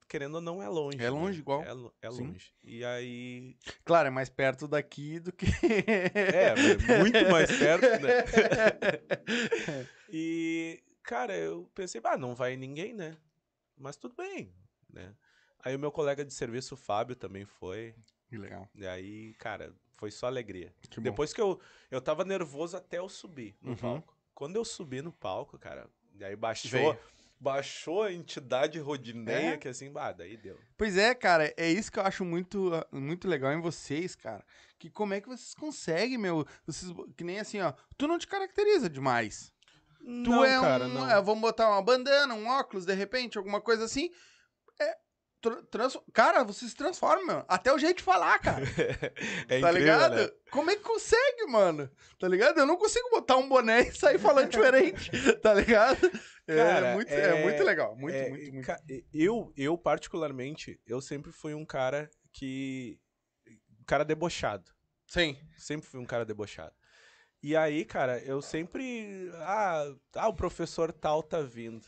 [0.08, 0.98] querendo ou não, é longe.
[0.98, 1.10] É né?
[1.10, 1.64] longe igual.
[1.64, 2.54] É, lo- é longe.
[2.62, 3.56] E aí.
[3.84, 5.46] Claro, é mais perto daqui do que.
[6.14, 8.22] É, mas muito mais perto, né?
[10.08, 13.16] E, cara, eu pensei, ah, não vai ninguém, né?
[13.76, 14.54] Mas tudo bem,
[14.88, 15.12] né?
[15.64, 17.92] Aí o meu colega de serviço, o Fábio, também foi.
[18.28, 18.68] Que legal.
[18.76, 20.72] E aí, cara, foi só alegria.
[20.90, 21.00] Que.
[21.00, 21.58] Depois que eu.
[21.90, 23.76] Eu tava nervoso até eu subir no Uhum.
[23.76, 24.16] palco.
[24.34, 26.70] Quando eu subi no palco, cara, e aí baixou.
[26.70, 26.98] Veio.
[27.38, 29.56] Baixou a entidade rodineia, É?
[29.58, 30.58] que assim, bah, daí deu.
[30.74, 34.42] Pois é, cara, é isso que eu acho muito, muito legal em vocês, cara.
[34.78, 36.46] Que como é que vocês conseguem, meu?
[36.66, 37.74] Vocês, que nem assim, ó.
[37.98, 39.52] Tu não te caracteriza demais.
[39.98, 40.94] Tu não, é cara, um.
[40.94, 41.10] não.
[41.10, 44.10] é, vamos botar uma bandana, um óculos, de repente, alguma coisa assim.
[45.46, 45.50] É.
[45.50, 47.44] tra- trans- cara, você se transforma, meu.
[47.48, 48.64] Até o jeito de falar, cara.
[49.48, 50.14] é tá incrível, ligado?
[50.16, 50.30] né?
[50.50, 51.90] Como é que consegue, mano?
[52.18, 52.58] Tá ligado?
[52.58, 55.10] Eu não consigo botar um boné e sair falando diferente,
[55.42, 56.10] tá ligado?
[56.46, 57.40] É, Cara, muito, é...
[57.40, 57.96] é- muito legal.
[57.96, 58.72] Muito, É, muito, muito.
[59.12, 62.98] Eu, eu, particularmente, eu sempre fui um cara que.
[63.80, 64.70] Um cara debochado.
[65.06, 65.36] Sim.
[65.56, 66.74] Sempre fui um cara debochado.
[67.42, 69.30] E aí, cara, eu sempre.
[69.42, 71.86] Ah, ah, o professor tal tá vindo.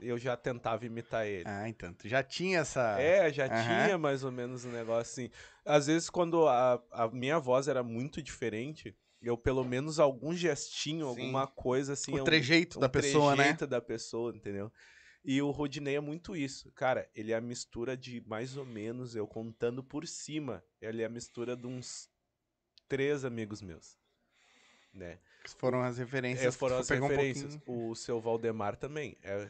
[0.00, 1.44] Eu já tentava imitar ele.
[1.46, 1.92] Ah, então.
[1.92, 2.98] Tu já tinha essa.
[3.00, 3.84] É, já Aham.
[3.84, 5.30] tinha mais ou menos um negócio assim.
[5.64, 11.04] Às vezes, quando a, a minha voz era muito diferente, eu pelo menos algum gestinho,
[11.04, 11.08] Sim.
[11.08, 12.12] alguma coisa assim.
[12.12, 13.42] o um- trejeito um da pessoa, né?
[13.42, 14.72] trejeito da pessoa, entendeu?
[15.22, 16.72] E o Rodinei é muito isso.
[16.72, 21.04] Cara, ele é a mistura de mais ou menos, eu contando por cima, ele é
[21.04, 22.08] a mistura de uns
[22.88, 23.98] três amigos meus.
[24.92, 25.18] Né?
[25.56, 26.54] Foram as referências.
[26.54, 27.56] É, foram as um referências.
[27.56, 27.90] pouquinho.
[27.90, 29.16] o seu Valdemar também.
[29.22, 29.48] É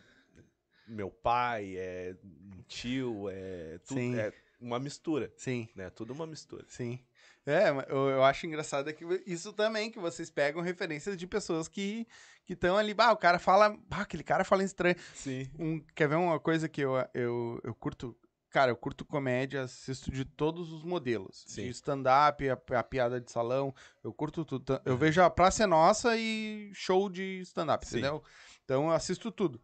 [0.90, 3.98] meu pai, é um tio, é tudo.
[3.98, 4.18] Sim.
[4.18, 5.88] É uma mistura, Sim, né?
[5.88, 6.64] Tudo uma mistura.
[6.68, 7.00] sim.
[7.46, 11.68] É, eu, eu acho engraçado é que isso também, que vocês pegam referências de pessoas
[11.68, 12.07] que
[12.46, 12.92] estão ali.
[12.92, 13.70] Bah, o cara fala.
[13.88, 14.94] Bah, aquele cara fala estranho.
[15.14, 15.48] Sim.
[15.59, 18.14] Um, quer ver uma coisa que eu, eu, eu curto?
[18.51, 21.45] Cara, eu curto comédia, assisto de todos os modelos.
[21.47, 21.63] Sim.
[21.65, 24.81] De stand-up, a, a piada de salão, eu curto tudo.
[24.85, 24.99] Eu Uhum.
[24.99, 28.23] vejo a Praça é Nossa e show de stand-up, entendeu?
[28.65, 29.61] Então eu assisto tudo.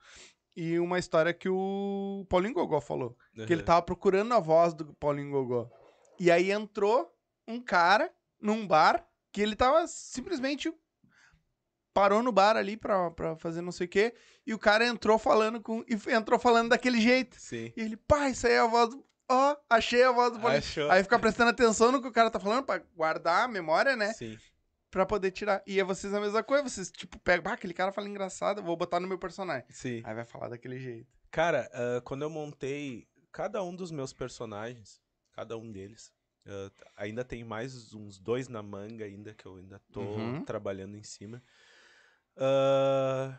[0.54, 3.16] E uma história que o Paulinho Gogó falou.
[3.34, 3.64] Que ele Uhum.
[3.66, 5.68] tava procurando a voz do Paulinho Gogó.
[6.18, 7.12] E aí entrou
[7.46, 10.72] um cara num bar que ele tava simplesmente
[11.96, 14.14] parou no bar ali pra, pra fazer não sei o quê.
[14.46, 15.82] E o cara entrou falando com.
[15.88, 17.36] E entrou falando daquele jeito.
[17.40, 17.72] Sim.
[17.74, 19.02] E ele, pá, isso aí é a voz do.
[19.28, 20.46] Ó, achei a voz do.
[20.46, 20.90] Achou.
[20.90, 24.12] Aí fica prestando atenção no que o cara tá falando pra guardar a memória, né?
[24.12, 24.36] Sim.
[24.90, 25.62] Pra poder tirar.
[25.66, 26.68] E é vocês a mesma coisa.
[26.68, 29.64] Vocês, tipo, pegam, ah, aquele cara fala engraçado, vou botar no meu personagem.
[29.70, 30.02] Sim.
[30.04, 31.08] Aí vai falar daquele jeito.
[31.30, 35.00] Cara, ah, quando eu montei cada um dos meus personagens,
[35.32, 36.12] cada um deles,
[36.46, 40.44] ah, ainda tem mais uns dois na manga ainda, que eu ainda tô Uhum.
[40.44, 41.42] trabalhando em cima.
[42.36, 43.38] Ah,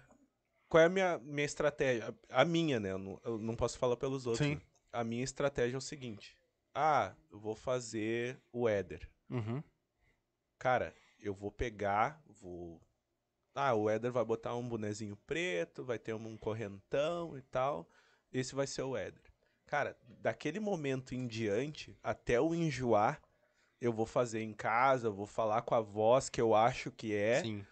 [0.67, 2.13] qual é a minha, minha estratégia?
[2.29, 2.91] A minha, né?
[2.91, 4.47] Eu não, eu não posso falar pelos outros.
[4.47, 4.55] Sim.
[4.55, 4.61] né?
[4.91, 6.35] A minha estratégia é o seguinte.
[6.73, 9.09] Ah, eu vou fazer o Éder.
[9.29, 9.63] Uhum.
[10.59, 12.81] Cara, eu vou pegar, vou.
[13.55, 17.89] Ah, o Éder vai botar um bonezinho preto, vai ter um correntão e tal.
[18.31, 19.23] Esse vai ser o Éder.
[19.65, 23.21] Cara, daquele momento em diante, até eu enjoar,
[23.81, 27.41] eu vou fazer em casa, vou falar com a voz que eu acho que é.
[27.41, 27.65] Sim.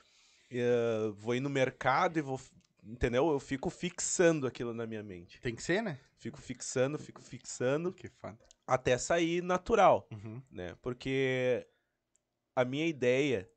[0.52, 2.40] Eh, vou ir no mercado e vou.
[2.84, 3.30] Entendeu?
[3.32, 5.40] Eu fico fixando aquilo na minha mente.
[5.42, 6.00] Tem que ser, né?
[6.18, 8.38] Fico fixando, fico fixando, Que foda.
[8.68, 10.42] até sair natural Uhum.
[10.52, 10.76] né?
[10.82, 11.68] Porque
[12.56, 13.50] a minha ideia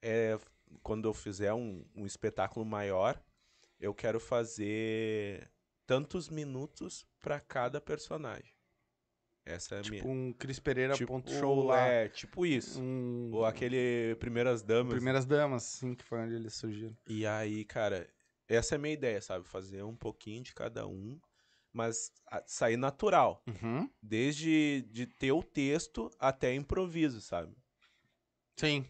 [0.00, 0.38] é,
[0.82, 3.20] quando eu fizer um, um espetáculo maior,
[3.80, 5.50] eu quero fazer
[5.86, 8.52] tantos minutos para cada personagem.
[9.48, 9.94] Essa é a minha.
[9.94, 11.80] Tipo um Cris Pereira Tipo, ponto show lá.
[11.80, 12.80] É, tipo isso.
[12.82, 13.30] Um...
[13.32, 14.92] Ou aquele Primeiras Damas.
[14.92, 16.94] Primeiras Damas, sim, que foi onde eles surgiram.
[17.08, 18.06] E aí, cara,
[18.46, 19.46] essa é a minha ideia, sabe?
[19.46, 21.18] Fazer um pouquinho de cada um,
[21.72, 22.12] mas
[22.46, 23.42] sair natural.
[23.46, 23.88] Uhum.
[24.02, 27.56] Desde de ter o texto até improviso, sabe?
[28.56, 28.84] Sim.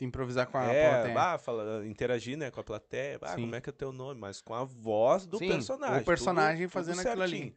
[0.00, 1.14] Improvisar com a é, plateia.
[1.14, 3.18] bah, fala, interagir, né, com a plateia.
[3.22, 4.20] Ah, como é que é teu nome?
[4.20, 6.02] Mas com a voz do Sim, personagem.
[6.02, 7.56] o personagem tudo- fazendo tudo aquilo ali.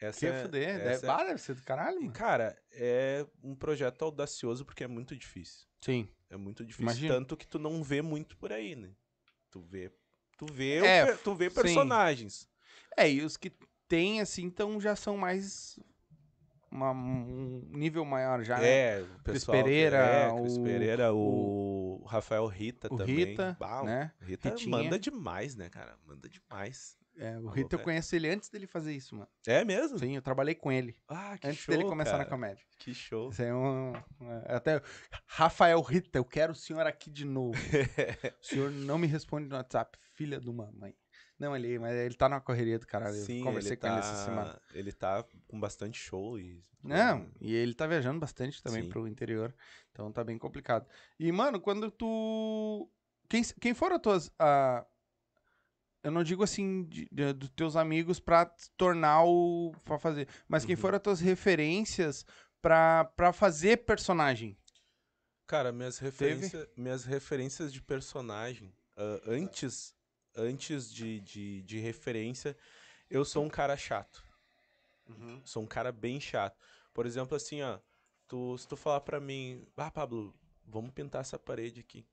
[0.00, 0.68] Essa Que é, fuder.
[0.68, 1.06] essa Deve...
[1.06, 2.12] é- Ah, deve ser do caralho, mano.
[2.12, 5.66] cara, é um projeto audacioso porque é muito difícil.
[5.80, 6.08] Sim.
[6.30, 6.84] É muito difícil.
[6.84, 7.14] Imagino.
[7.14, 8.90] Tanto que tu não vê muito por aí, né?
[9.50, 9.90] Tu vê.
[10.36, 11.54] Tu vê, É, o tu vê sim.
[11.56, 12.48] personagens.
[12.96, 13.50] É, e os que
[13.88, 15.80] tem, assim, então já são mais...
[16.70, 18.68] uma- um nível maior já, né?
[18.68, 19.56] É, o Cris pessoal.
[19.56, 23.16] Pereira, é, Cris o- Pereira, o, Rafael Rita O também.
[23.16, 24.12] Rita, Bah, o né?
[24.20, 24.70] Rita Ritinha.
[24.70, 25.96] manda demais, né, cara?
[26.06, 26.96] Manda demais.
[27.18, 27.82] É, o Rita eu é.
[27.82, 29.28] conheço ele antes dele fazer isso, mano.
[29.46, 29.98] É mesmo?
[29.98, 30.96] Sim, eu trabalhei com ele.
[31.08, 32.24] Ah, que antes show, dele começar cara.
[32.24, 32.64] na comédia.
[32.78, 33.30] Que show.
[33.30, 33.92] Isso é um.
[34.46, 34.80] é, Até.
[35.26, 37.58] Rafael Rita, eu quero o senhor aqui de novo.
[38.40, 40.94] o senhor não me responde no WhatsApp, filha de uma mãe.
[41.38, 43.16] Não, ele, mas ele tá na correria do caralho.
[43.16, 44.60] eu Sim, conversei ele com tá, ele essa semana.
[44.72, 46.64] ele tá com bastante show e...
[46.82, 48.88] Não, e ele tá viajando bastante também Sim.
[48.88, 49.54] pro interior.
[49.90, 50.86] Então tá bem complicado.
[51.18, 52.88] E, mano, quando tu.
[53.28, 54.32] Quem, quem foram as tuas.
[54.38, 54.86] ah,
[56.02, 59.72] Eu não digo assim de- de- dos teus amigos pra te tornar o.
[59.84, 60.28] pra fazer.
[60.46, 60.80] Mas quem Uhum.
[60.80, 62.24] foram as tuas referências
[62.62, 64.56] pra, pra fazer personagem?
[65.46, 69.94] Cara, minhas, referência, minhas referências de personagem, ah, antes,
[70.36, 72.56] antes de, de, de referência,
[73.10, 74.22] eu sou um cara chato.
[75.44, 76.58] Sou um cara bem chato.
[76.92, 77.78] Por exemplo, assim, ó,
[78.26, 80.34] tu, se tu falar pra mim, ah, Pablo,
[80.66, 82.06] vamos pintar essa parede aqui.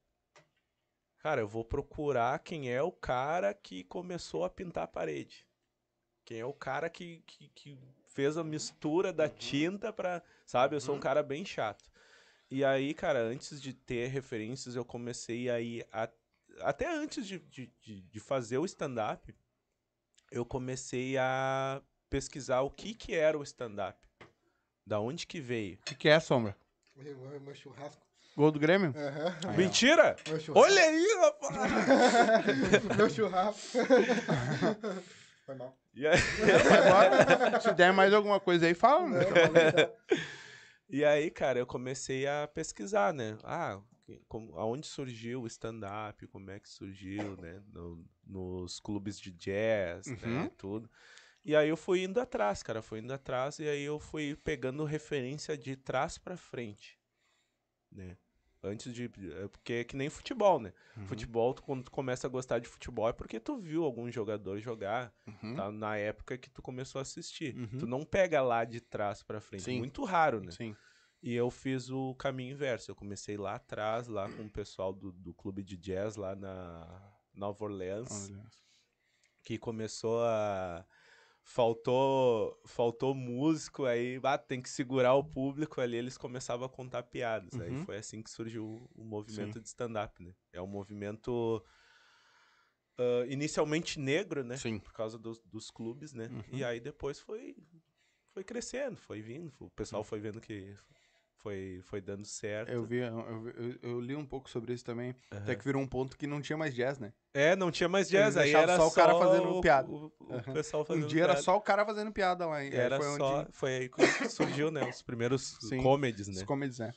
[1.25, 5.43] Cara, eu vou procurar quem é o cara que começou a pintar a parede.
[6.23, 10.21] Quem é o cara que, que, que fez a mistura da tinta pra.
[10.45, 10.75] Sabe?
[10.75, 11.89] Eu sou um cara bem chato.
[12.51, 15.88] E aí, cara, antes de ter referências, eu comecei a ir.
[15.91, 16.11] a-
[16.59, 19.35] até antes de, de, de, de fazer o stand-up,
[20.29, 23.97] eu comecei a pesquisar o que, que era o stand-up.
[24.85, 25.79] Da onde que veio.
[25.79, 26.55] O que, que é, Sombra?
[26.95, 28.05] Meu, meu- meu churrasco.
[28.36, 28.93] Gol do Grêmio?
[28.95, 29.36] Aham.
[29.50, 29.58] Aí.
[29.58, 30.15] Mentira!
[30.54, 31.71] Olha aí, rapaz!
[32.98, 33.78] meu churrasco.
[35.45, 35.78] Foi mal.
[35.93, 36.17] E aí,
[36.78, 39.08] Agora, se der mais alguma coisa aí, fala.
[39.08, 39.19] né?
[39.19, 39.91] Não, falei já.
[40.89, 43.38] e aí, cara, eu comecei a pesquisar, né?
[43.43, 43.80] Ah,
[44.28, 47.62] como, aonde surgiu o stand-up, como é que surgiu, né?
[47.71, 50.17] No- nos clubes de jazz, Uhum.
[50.43, 50.52] né?
[50.58, 50.89] Tudo.
[51.45, 54.84] E aí eu fui indo atrás, cara, fui indo atrás e aí eu fui pegando
[54.84, 57.00] referência de trás pra frente,
[57.91, 58.17] né?
[58.65, 59.06] Antes de...
[59.34, 60.73] é Porque é que nem futebol, né?
[60.97, 61.06] Uhum.
[61.08, 64.60] Futebol, tu, quando tu começa a gostar de futebol é porque tu viu algum jogador
[64.60, 65.56] jogar Uhum.
[65.56, 65.71] tá?
[65.71, 67.56] na época que tu começou a assistir.
[67.56, 67.80] Uhum.
[67.80, 69.63] Tu não pega lá de trás pra frente.
[69.63, 69.80] Sim.
[69.80, 70.51] Muito raro, né?
[70.51, 70.75] Sim.
[71.23, 72.91] E eu fiz o caminho inverso.
[72.91, 77.12] Eu comecei lá atrás, lá com o pessoal do, do clube de jazz lá na
[77.34, 78.43] Nova Orleans, Olha.
[79.43, 80.86] que começou a.
[81.47, 87.03] Faltou, faltou músico, aí ah, tem que segurar o público ali, eles começavam a contar
[87.03, 87.53] piadas.
[87.62, 87.86] Aí Uhum.
[87.86, 90.34] foi assim que surgiu o movimento de stand-up, né?
[90.51, 91.63] É um movimento
[92.97, 94.58] ah, inicialmente negro, né?
[94.58, 94.79] Sim.
[94.79, 96.27] Por causa dos, dos clubes, né?
[96.27, 96.43] Uhum.
[96.58, 97.55] E aí depois foi,
[98.34, 99.53] foi crescendo, foi vindo.
[99.60, 100.75] O pessoal foi vendo que
[101.45, 102.71] foi, foi dando certo.
[102.71, 105.15] Eu vi, eu, eu- eu li um pouco sobre isso também.
[105.31, 105.43] Aham.
[105.43, 107.13] Até que virou um ponto que não tinha mais jazz, né?
[107.36, 109.88] É, não tinha mais jazz, Eles aí era só o cara fazendo o- piada.
[109.88, 110.53] O, o Aham.
[110.53, 111.43] pessoal fazendo um dia era piada.
[111.43, 112.63] só o cara fazendo piada lá.
[112.63, 113.97] Era foi só, onde foi aí que
[114.31, 115.84] surgiu, né, os primeiros Sim.
[115.84, 116.45] comedies, os né?
[116.45, 116.91] comedies, né?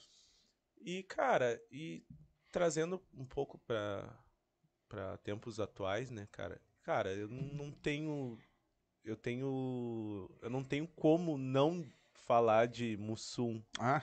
[0.80, 2.02] E, cara, e
[2.50, 4.08] trazendo um pouco pra,
[4.88, 6.58] pra tempos atuais, né, cara?
[6.82, 8.38] Cara, eu não tenho.
[9.04, 10.30] Eu tenho.
[10.40, 11.84] Eu não tenho como não
[12.14, 14.02] falar de Mussum, Ah,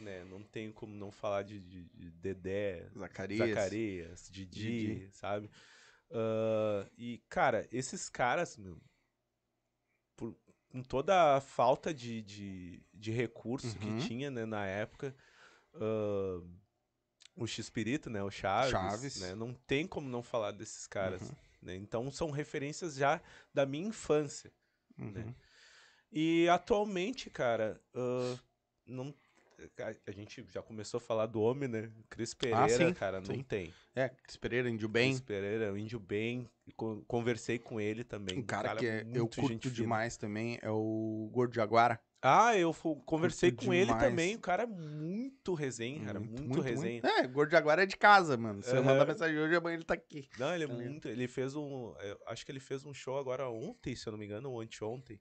[0.00, 0.24] né?
[0.24, 3.48] Não tenho como não falar de, de, de Dedé, Zacarias.
[3.50, 4.46] Zacarias, Didi,
[4.96, 5.10] Didi.
[5.12, 5.50] sabe?
[6.10, 8.80] Ah, e, cara, esses caras, meu,
[10.16, 10.36] por,
[10.68, 13.98] com toda a falta de, de, de recurso Uhum.
[13.98, 15.14] que tinha, né, na época,
[15.74, 16.40] ah,
[17.36, 19.20] o X-Pirito, né, o Chaves, Chaves.
[19.20, 21.36] né, não tem como não falar desses caras, Uhum.
[21.62, 21.76] né?
[21.76, 23.20] Então, são referências já
[23.54, 24.52] da minha infância.
[24.98, 25.10] Uhum.
[25.12, 25.34] né?
[26.12, 28.36] E atualmente, cara, ah,
[28.84, 29.14] não,
[30.06, 31.90] a, gente já começou a falar do homem, né?
[32.08, 33.42] Cris Pereira, Ah, sim, cara, não sim.
[33.42, 33.72] tem.
[33.94, 35.10] É, Cris Pereira, Índio Bem.
[35.10, 38.38] Cris Pereira, o índio bem, con- conversei com ele também.
[38.38, 39.74] Um cara, que é- eu muito curto gente fina.
[39.74, 42.00] demais também é o Gordo Jaguara.
[42.22, 42.72] Ah, eu
[43.06, 44.02] conversei Curto com ele demais.
[44.02, 47.00] também, o cara é muito resenha, cara, muito, resenha.
[47.02, 48.62] É, Gordo Jaguara é de casa, mano.
[48.62, 48.92] Se eu Aham.
[48.92, 50.28] mandar mensagem hoje, amanhã ele tá aqui.
[50.38, 50.82] Não, ele é ligado?
[50.82, 54.10] muito, ele fez um, eu acho que ele fez um show agora ontem, se eu
[54.10, 55.18] não me engano, ou anteontem.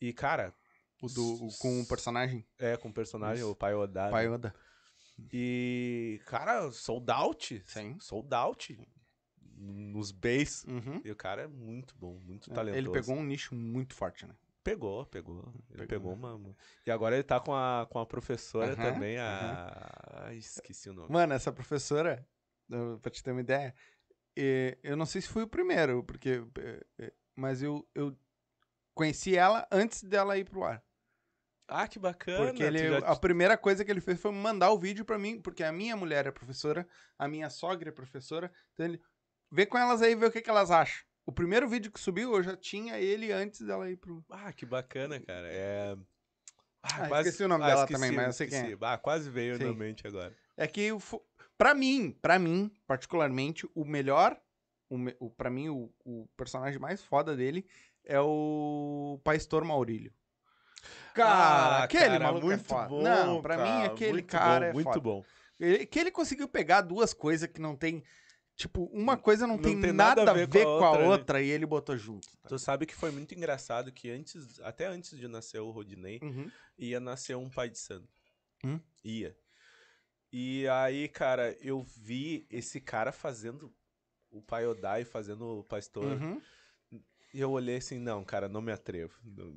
[0.00, 0.54] E, cara,
[1.00, 3.50] O do, o- com o personagem, é, com o personagem, Isso.
[3.52, 4.10] o Pai Oda.
[4.10, 4.34] Pai né?
[4.34, 4.54] Oda.
[5.32, 7.62] E, cara, sold out.
[7.66, 7.96] Sim.
[8.00, 8.78] Sold out.
[9.56, 10.64] Nos bass.
[10.64, 11.00] Uhum.
[11.04, 12.78] E o cara é muito bom, muito É, talentoso.
[12.78, 14.34] Ele pegou um nicho muito forte, né?
[14.62, 15.52] Pegou, pegou.
[15.70, 16.56] Ele Pegou, pegou uma,
[16.86, 19.90] E agora ele tá com a, com a professora Aham, também, a.
[20.26, 21.08] Ai, esqueci o nome.
[21.10, 22.26] Mano, essa professora,
[23.00, 23.74] pra te ter uma ideia,
[24.82, 26.42] eu não sei se fui o primeiro, porque.
[26.58, 28.16] eh, eh, Mas eu, eu
[28.94, 30.84] conheci ela antes dela ir pro ar.
[31.68, 32.46] Ah, que bacana.
[32.46, 35.38] Porque ele, já- a primeira coisa que ele fez foi mandar o vídeo pra mim,
[35.40, 39.02] porque a minha mulher é professora, a minha sogra é professora, então ele
[39.50, 41.04] vê com elas aí e vê o que, que elas acham.
[41.26, 44.24] O primeiro vídeo que subiu, eu já tinha ele antes dela ir pro.
[44.30, 45.46] Ah, que bacana, cara.
[45.50, 45.94] É.
[46.82, 48.62] Ah, esqueci o nome dela também, mas eu sei quem é.
[48.62, 48.78] esqueci.
[48.82, 49.64] Ah, quase veio Sim.
[49.64, 50.34] na mente agora.
[50.56, 50.88] É que,
[51.58, 54.40] pra mim, pra mim, particularmente, o melhor,
[54.88, 57.66] o, o, pra mim, o, o personagem mais foda dele
[58.04, 60.14] é o Pastor Maurílio.
[61.14, 61.32] Cara,
[61.80, 62.88] Ah, aquele cara, maluco muito é foda.
[62.88, 63.02] bom.
[63.02, 65.00] Não, pra mim, cara, aquele muito cara bom, é muito foda.
[65.00, 65.24] bom.
[65.58, 68.02] Ele- que ele conseguiu pegar duas coisas que não tem.
[68.54, 71.44] Tipo, uma coisa não, Não tem, tem nada, a ver com a outra, outra, né?
[71.44, 72.26] e ele botou junto.
[72.42, 76.18] tá Tu sabe que foi muito engraçado que antes, até antes de nascer o Rodinei,
[76.22, 76.50] Uhum.
[76.76, 78.08] ia nascer um pai de santo.
[78.64, 78.80] Hum?
[79.04, 79.36] Ia.
[80.32, 83.72] E aí, cara, eu vi esse cara fazendo
[84.30, 86.04] o pai Odai, fazendo o pastor.
[86.20, 86.40] Uhum.
[87.32, 89.14] E eu olhei assim, não, cara, não me atrevo.
[89.24, 89.54] Não,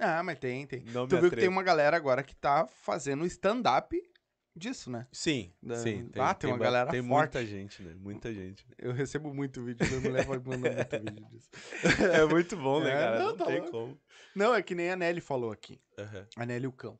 [0.00, 0.82] Ah, mas tem, tem.
[0.86, 1.52] não Tu viu que tem atrevo.
[1.52, 3.96] uma galera agora que tá fazendo stand-up
[4.56, 5.06] disso, né?
[5.12, 6.10] Sim, Da- sim.
[6.18, 7.34] Ah, tem uma ba- galera Tem forte.
[7.34, 7.94] muita gente, né?
[7.98, 8.66] Muita gente.
[8.78, 11.50] Eu recebo muito vídeo, minha mulher vai mandando muito vídeo disso.
[12.12, 13.18] É muito bom, né, É, cara?
[13.18, 13.70] não, Não, tá tem louco.
[13.70, 14.00] como.
[14.34, 15.80] Não, é que nem a Nelly falou aqui.
[15.98, 16.26] Aham.
[16.36, 16.98] A Nelly e o cão.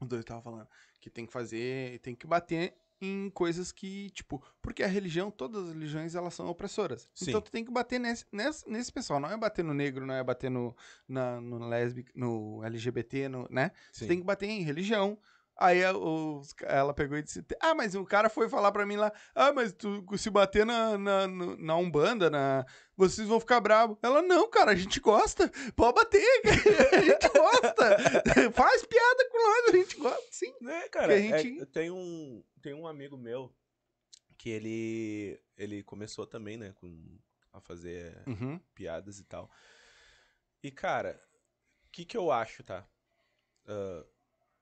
[0.00, 0.68] O dois tava falando
[1.00, 5.64] que tem que fazer, tem que bater em coisas que, tipo, porque a religião, todas
[5.64, 7.08] as religiões, elas são opressoras.
[7.14, 7.30] Sim.
[7.30, 10.14] Então tu tem que bater nesse, nesse, nesse pessoal, não é bater no negro, não
[10.14, 13.70] é bater no, na, no lésbico, no LGBT, no, né?
[13.92, 14.04] Sim.
[14.04, 15.18] Tu tem que bater em religião.
[15.60, 18.94] Aí a- os- ela pegou e disse: Ah, mas o cara foi falar pra mim
[18.96, 22.64] lá: Ah, mas tu se bater na, na, na Umbanda, na,
[22.96, 23.98] vocês vão ficar bravos.
[24.00, 25.50] Ela: Não, cara, a gente gosta.
[25.74, 26.22] Pode bater,
[26.94, 27.98] a gente gosta.
[28.54, 30.54] Faz piada com nós, a gente gosta, sim.
[30.60, 31.12] Né, cara?
[31.12, 33.52] A é- gente- tem, um, tem um amigo meu
[34.36, 37.18] que ele, ele começou também, né, com,
[37.52, 38.60] a fazer Uhum.
[38.76, 39.50] piadas e tal.
[40.62, 41.20] E, cara,
[41.84, 42.86] o que que eu acho, tá?
[43.66, 44.04] Ah,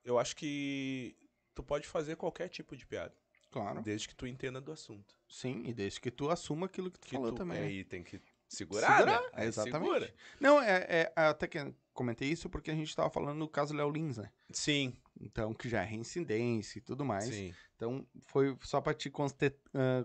[0.07, 1.15] eu acho que
[1.53, 3.13] tu pode fazer qualquer tipo de piada,
[3.51, 3.81] Claro.
[3.81, 5.15] desde que tu entenda do assunto.
[5.27, 7.59] Sim, e desde que tu assuma aquilo que tu Que falou tu, também.
[7.59, 7.65] né?
[7.67, 9.45] Aí tem que segurar, Segurar, né?
[9.45, 9.83] Exatamente.
[9.85, 10.13] segura.
[10.39, 11.57] Não, é, é- até que
[11.93, 14.31] comentei isso porque a gente tava falando do caso Léo Lins, né?
[14.51, 17.25] Sim, Então, que já é reincidência e tudo mais.
[17.25, 17.53] sim.
[17.75, 19.51] Então, foi só pra te conste...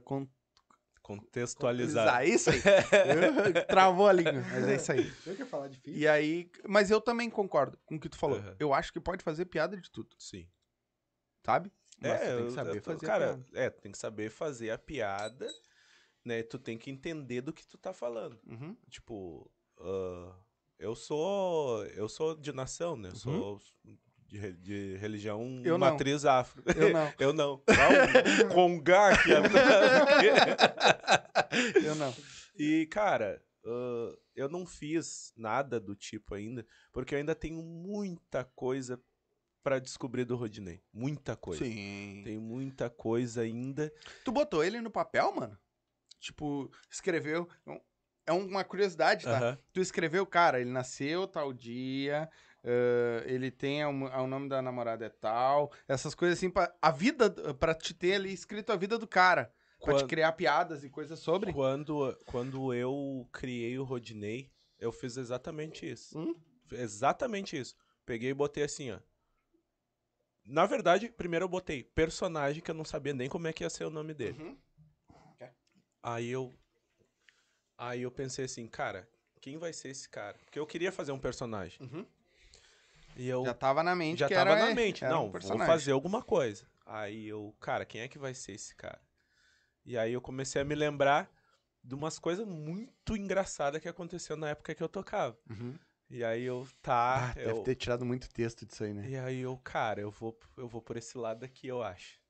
[0.05, 0.27] con-
[1.03, 2.27] Contextualizar.
[2.27, 2.61] Isso aí.
[3.69, 5.12] Travou a língua, mas é isso aí.
[5.27, 5.99] Eu que falar difícil.
[6.01, 8.38] E aí, mas eu também concordo com o que tu falou.
[8.38, 8.55] Uhum.
[8.59, 10.49] Eu acho que pode fazer piada de tudo, Sim.
[11.45, 11.73] sabe?
[12.01, 13.47] Mas tu É, tem eu- que saber eu fazer a cara, piada.
[13.55, 15.49] é, tu tem que saber fazer a piada,
[16.25, 16.43] né?
[16.43, 18.38] Tu tem que entender do que tu tá falando.
[18.47, 18.77] Uhum.
[18.91, 20.35] Tipo, ah,
[20.79, 23.09] eu sou eu sou de nação, né?
[23.11, 23.61] Eu sou
[24.33, 25.61] de, de religião.
[25.62, 25.90] Eu não.
[25.90, 26.62] matriz afro.
[26.75, 27.12] Eu não.
[27.18, 27.62] eu não.
[27.68, 29.31] Não, Congar aqui.
[31.85, 32.14] Eu não.
[32.57, 38.42] E, cara, ah, eu não fiz nada do tipo ainda, porque eu ainda tenho muita
[38.42, 38.99] coisa
[39.62, 40.83] pra descobrir do Rodinei.
[40.90, 41.62] Muita coisa.
[41.62, 42.23] Sim.
[42.25, 43.92] Tem muita coisa ainda.
[44.25, 45.59] Tu botou ele no papel, mano?
[46.18, 47.47] Tipo, escreveu.
[48.25, 49.37] É uma curiosidade, tá?
[49.37, 49.59] Aham.
[49.75, 52.31] Tu escreveu, cara, ele nasceu tal dia,
[52.64, 57.31] ãh, ele tem o, nome da namorada é tal, essas coisas assim, pra, a vida,
[57.55, 61.18] pra te ter ali escrito a vida do cara, pra te criar piadas e coisas
[61.18, 61.53] sobre.
[61.53, 66.18] Quando, quando eu criei o Rodinei, eu fiz exatamente isso.
[66.18, 66.35] Hum?
[66.70, 67.77] Exatamente isso.
[68.05, 68.98] Peguei e botei assim, ó.
[70.44, 73.71] Na verdade, primeiro eu botei personagem que eu não sabia nem como é que ia
[73.71, 74.42] ser o nome dele.
[74.42, 74.58] Uhum.
[76.02, 76.52] Aí eu.
[77.79, 79.08] Aí eu pensei assim, cara,
[79.40, 80.37] quem vai ser esse cara?
[80.44, 81.81] Porque eu queria fazer um personagem.
[81.81, 82.06] Uhum.
[83.17, 85.04] E eu Já tava na mente já que tava era, na mente.
[85.04, 86.67] era um não, vou fazer alguma coisa.
[86.85, 89.00] Aí eu, cara, quem é que vai ser esse cara?
[89.85, 91.31] E aí eu comecei a me lembrar
[91.83, 95.37] de umas coisas muito engraçadas que aconteceu na época que eu tocava.
[95.50, 95.79] Uhum.
[96.08, 99.08] E aí eu, tá, Ah, deve eu, ter tirado muito texto disso aí, né?
[99.08, 102.21] e aí eu, cara, eu vou, eu vou por esse lado aqui, eu acho.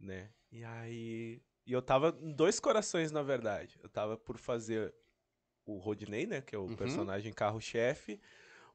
[0.00, 0.30] Né?
[0.50, 1.42] E aí.
[1.66, 3.78] E eu tava em dois corações, na verdade.
[3.82, 4.94] Eu tava por fazer
[5.64, 6.40] o Rodney, né?
[6.40, 6.76] Que é o Uhum.
[6.76, 8.20] personagem carro-chefe.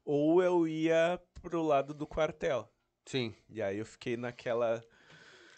[0.04, 2.68] Ou eu ia pro lado do quartel.
[3.06, 3.34] Sim.
[3.48, 4.82] E aí eu fiquei naquela.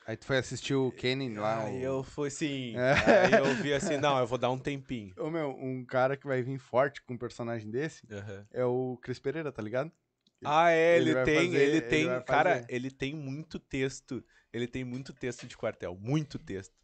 [0.06, 1.64] Aí tu foi assistir o Kenny lá.
[1.64, 1.84] Aí o...
[1.86, 2.76] eu fui assim.
[2.76, 2.94] É.
[3.24, 5.14] Aí eu vi assim, não, eu vou dar um tempinho.
[5.18, 8.46] Ô, meu, um cara que vai vir forte com um personagem desse Aham.
[8.52, 9.90] é o Cris Pereira, tá ligado?
[10.44, 14.22] Ah, é, Ele ele, tem, fazer- ele ele tem, vai cara, ele tem muito texto,
[14.52, 16.74] ele tem muito texto de quartel, muito texto.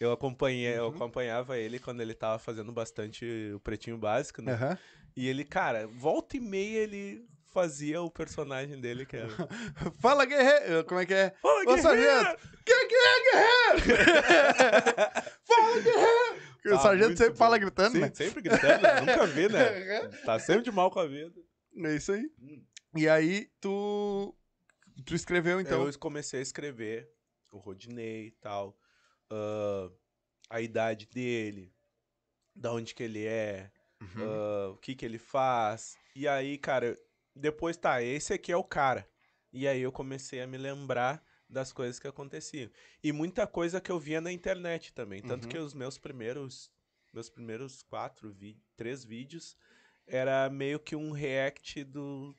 [0.00, 0.96] Eu acompanhei, eu Uhum.
[0.96, 3.24] acompanhava ele quando ele tava fazendo bastante
[3.54, 4.52] o pretinho básico, né?
[4.52, 4.78] Aham.
[5.16, 9.28] E ele, cara, volta e meia ele fazia o personagem dele que era
[9.98, 10.84] Fala, guerreiro!
[10.84, 11.30] Como é que é?
[11.40, 11.82] Fala, Ô, guerreiro!
[11.82, 12.48] sargento!
[12.66, 13.80] Quem que é, guerreiro?
[15.44, 16.46] fala, guerreiro!
[16.66, 17.38] o Ah, sargento muito sempre bom.
[17.38, 18.10] fala gritando, Sim, né?
[18.14, 20.08] sempre gritando, nunca vi, né?
[20.26, 21.40] Tá sempre de mal com a vida.
[21.84, 22.30] É isso aí.
[22.40, 22.62] Hum.
[22.96, 24.34] E aí, tu...
[25.04, 25.86] Tu escreveu, então...
[25.86, 27.08] eu comecei a escrever
[27.52, 28.76] o Rodinei e tal,
[29.30, 29.90] ah,
[30.50, 31.72] a idade dele,
[32.54, 33.70] da onde que ele é,
[34.00, 34.22] Uhum.
[34.22, 35.96] ah, o que que ele faz.
[36.14, 36.98] E aí, cara,
[37.34, 39.08] depois tá, esse aqui é o cara.
[39.52, 42.70] E aí eu comecei a me lembrar das coisas que aconteciam.
[43.02, 45.22] E muita coisa que eu via na internet também.
[45.22, 45.48] Tanto Uhum.
[45.50, 46.70] que os meus primeiros,
[47.12, 49.56] meus primeiros quatro, vi três vídeos
[50.06, 52.34] era meio que um react do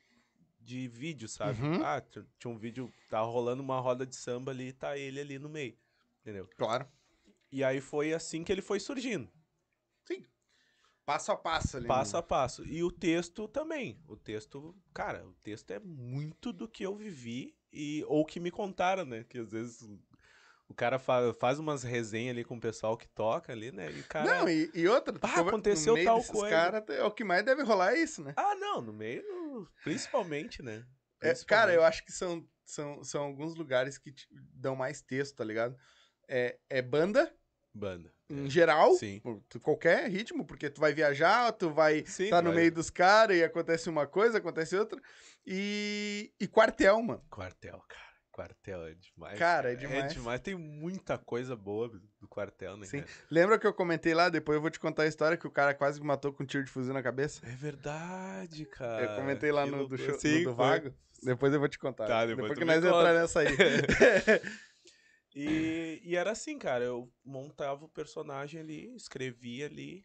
[0.60, 1.62] de vídeo, sabe?
[1.62, 1.82] Uhum.
[1.82, 5.40] Ah, tinha um vídeo, tá rolando uma roda de samba ali e tá ele ali
[5.40, 5.78] no meio.
[6.22, 6.48] Entendeu?
[6.58, 6.86] Claro.
[7.50, 9.32] E aí foi assim que ele foi surgindo.
[11.08, 11.88] Passo a passo ali.
[11.88, 12.66] Passo a passo.
[12.66, 13.98] E o texto também.
[14.10, 18.52] O texto, cara, o texto é muito do que eu vivi e ou que me
[18.52, 19.24] contaram, né?
[19.24, 19.90] Que às vezes
[20.68, 23.90] o cara fa faz umas resenhas ali com o pessoal que toca ali, né?
[23.90, 24.40] E cara.
[24.40, 26.50] Não, e, e outra, tu Pá, aconteceu tal coisa.
[26.54, 28.34] Cara, é o que mais deve rolar é isso, né?
[28.36, 30.86] Ah, não, no meio, no- principalmente, né?
[31.22, 31.84] É, cara, eu Principalmente.
[31.88, 35.74] acho que são, são, são alguns lugares que te dão mais texto, tá ligado?
[36.28, 37.34] É, é banda,
[37.74, 38.17] Banda.
[38.30, 39.22] Em geral, Sim.
[39.62, 43.38] qualquer ritmo, porque tu vai viajar, tu vai Sim, tá no vai- meio dos caras
[43.38, 45.00] e acontece uma coisa, acontece outra.
[45.46, 47.24] E, e quartel, mano.
[47.30, 48.08] Quartel, cara.
[48.32, 49.40] Quartel é demais.
[49.40, 50.04] Cara, é demais.
[50.06, 50.40] É demais.
[50.42, 51.90] Tem muita coisa boa
[52.22, 52.86] do quartel, né?
[52.86, 53.00] Sim.
[53.00, 53.12] cara?
[53.32, 54.30] Lembra que eu comentei lá?
[54.30, 56.46] Depois eu vou te contar a história que o cara quase me matou com um
[56.46, 57.42] tiro de fuzil na cabeça?
[57.48, 59.06] É verdade, cara.
[59.06, 60.54] eu comentei lá Que no do, show, no Sim, do foi.
[60.54, 60.94] Vago.
[61.24, 62.06] Depois eu vou te contar.
[62.06, 62.96] Tá, depois depois que nós conta.
[62.96, 63.48] entrar nessa aí.
[65.40, 70.04] E, e era assim, cara, eu montava o personagem ali, escrevia ali.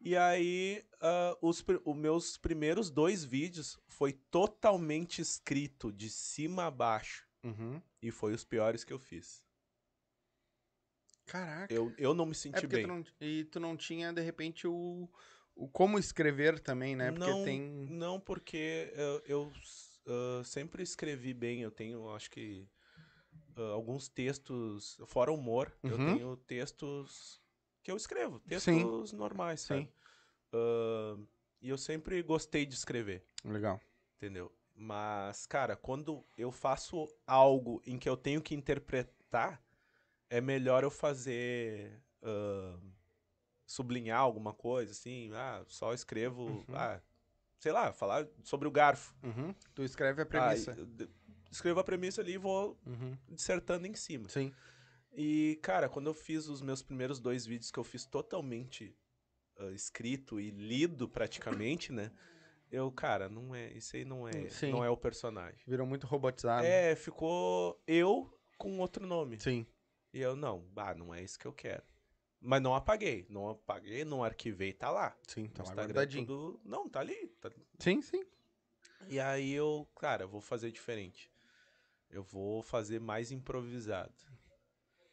[0.00, 6.70] E aí, ah, os, os meus primeiros dois vídeos foi totalmente escrito de cima a
[6.70, 7.28] baixo.
[7.44, 7.82] Uhum.
[8.00, 9.44] E foi os piores que eu fiz.
[11.26, 11.72] Caraca.
[11.72, 12.82] Eu, eu não me É senti porque bem.
[12.84, 15.08] tu não, e tu não tinha, de repente, o,
[15.54, 17.12] o como escrever também, né?
[17.12, 17.60] Porque não, tem.
[17.90, 19.52] não, porque eu, eu,
[20.06, 21.60] ah, sempre escrevi bem.
[21.60, 22.66] Eu tenho, acho que,
[23.56, 26.06] ah, alguns textos, fora humor, eu Uhum.
[26.06, 27.40] tenho textos
[27.82, 29.82] que eu escrevo, textos normais, sabe?
[29.82, 29.92] Sim.
[30.52, 31.16] Ah,
[31.60, 33.80] e eu sempre gostei de escrever, Legal.
[34.16, 34.52] entendeu?
[34.74, 39.62] Mas, cara, quando eu faço algo em que eu tenho que interpretar,
[40.30, 42.02] é melhor eu fazer.
[42.22, 42.78] ah,
[43.66, 45.30] sublinhar alguma coisa, assim.
[45.34, 46.42] Ah, só escrevo.
[46.68, 46.74] Uhum.
[46.74, 47.00] Ah,
[47.58, 49.14] sei lá, falar sobre o garfo.
[49.22, 49.54] Uhum.
[49.74, 50.72] Tu escreve a Ah, premissa.
[50.76, 51.08] eu de-
[51.52, 53.16] escrevo a premissa ali e vou Uhum.
[53.28, 54.28] dissertando em cima.
[54.28, 54.52] Sim.
[55.14, 58.96] E, cara, quando eu fiz os meus primeiros dois vídeos que eu fiz totalmente
[59.58, 62.10] ah, escrito e lido praticamente, né?
[62.70, 63.70] Eu, cara, não é.
[63.72, 64.70] Isso aí não é, Sim.
[64.72, 65.60] não é o personagem.
[65.66, 66.64] Virou muito robotizado.
[66.66, 69.38] É, ficou eu com outro nome.
[69.38, 69.66] Sim.
[70.14, 71.82] E eu, não, ah, não é isso que eu quero.
[72.40, 73.26] Mas não apaguei.
[73.28, 75.16] Não apaguei, não arquivei, tá lá.
[75.28, 76.26] Sim, tá lá guardadinho.
[76.26, 77.28] tudo- Não, tá ali.
[77.40, 78.24] tá- Sim, sim.
[79.08, 81.30] E aí eu, cara, vou fazer diferente.
[82.12, 84.14] Eu vou fazer mais improvisado.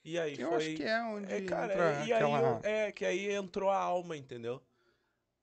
[0.03, 0.57] E aí Eu foi.
[0.57, 2.39] acho que é onde É, cara, entra e aí aquela...
[2.41, 4.61] eu- é, que aí entrou a alma, entendeu?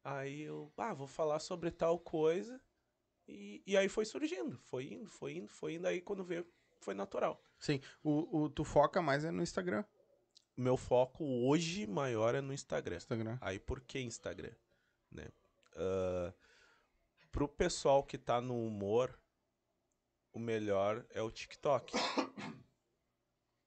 [0.04, 2.60] Aí eu, ah, vou falar sobre tal coisa.
[3.26, 5.86] E, e aí foi surgindo, foi indo, foi indo, foi indo.
[5.88, 6.46] Aí quando veio,
[6.80, 7.42] foi natural.
[7.58, 9.84] Sim, o, o, tu foca mais é no Instagram.
[10.56, 12.96] Meu foco hoje maior é no Instagram.
[12.96, 13.38] Instagram.
[13.40, 14.52] Aí por que Instagram?
[15.10, 15.28] Né?
[15.74, 16.32] Ah,
[17.32, 19.18] pro pessoal que tá no humor,
[20.36, 21.94] o melhor é o TikTok.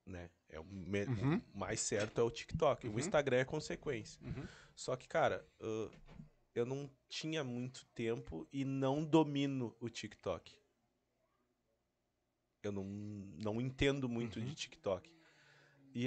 [0.05, 0.30] né?
[0.47, 1.41] É o, Uhum.
[1.53, 2.88] mais certo é o TikTok.
[2.88, 2.95] Uhum.
[2.95, 4.22] O Instagram é consequência.
[4.24, 4.47] Uhum.
[4.76, 5.89] Só que, cara, ah,
[6.53, 10.55] eu não tinha muito tempo e não domino o TikTok.
[12.61, 14.45] Eu não, não entendo muito Uhum.
[14.45, 15.09] de TikTok.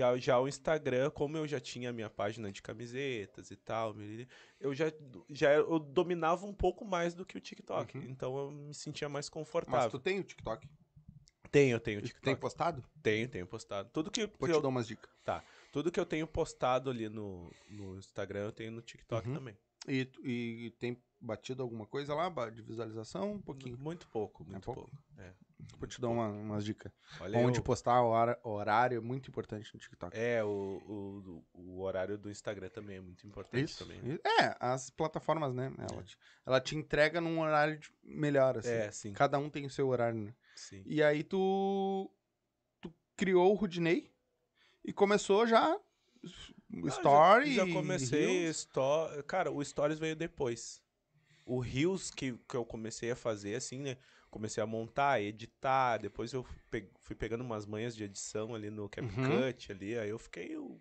[0.00, 3.94] E já o Instagram, como eu já tinha a minha página de camisetas e tal,
[4.58, 4.90] eu já,
[5.28, 7.98] já eu dominava um pouco mais do que o TikTok.
[7.98, 8.04] Uhum.
[8.04, 9.90] Então eu me sentia mais Mas confortável.
[9.90, 10.66] tu tem o TikTok?
[11.50, 12.24] Tenho, eu tenho tu TikTok.
[12.24, 12.82] tem postado?
[13.02, 13.90] Tenho, tenho postado.
[13.92, 15.10] Tudo que, Vou que te eu, dar umas dicas.
[15.70, 19.34] tudo que eu tenho postado ali no, no Instagram, eu tenho no TikTok Uhum.
[19.34, 19.56] também.
[19.86, 23.32] E, e tem batido alguma coisa lá de visualização?
[23.32, 23.76] Um pouquinho.
[23.78, 24.82] Muito pouco, muito pouco?
[24.90, 24.96] pouco.
[25.18, 25.34] É.
[25.78, 26.92] Vou te dar uma- umas dicas.
[27.20, 30.16] Olha Onde eu- postar hora- horário é muito importante no TikTok.
[30.16, 30.48] É, o,
[30.86, 33.84] o, o horário do Instagram também é muito importante Isso.
[33.84, 33.98] também.
[34.04, 34.20] isso.
[34.24, 35.72] É, as plataformas, né?
[35.78, 38.70] Ela, te, ela te entrega num horário melhor, assim.
[38.70, 39.12] É, sim.
[39.12, 40.34] Cada um tem o seu horário, né?
[40.54, 40.82] sim.
[40.86, 42.08] E aí tu,
[42.80, 44.12] tu criou o Rudinei
[44.84, 47.54] e começou já o Ah, story.
[47.54, 48.26] Já, já comecei.
[48.42, 48.56] Reels.
[48.58, 49.08] Sto...
[49.26, 50.80] Cara, o Stories veio depois.
[51.44, 53.96] O Reels que, que eu comecei a fazer, assim, né?
[54.32, 55.98] Comecei a montar, editar.
[55.98, 56.42] Depois eu
[57.00, 59.98] fui pegando umas manhas de edição ali no CapCut ali.
[59.98, 60.80] Aí eu fiquei o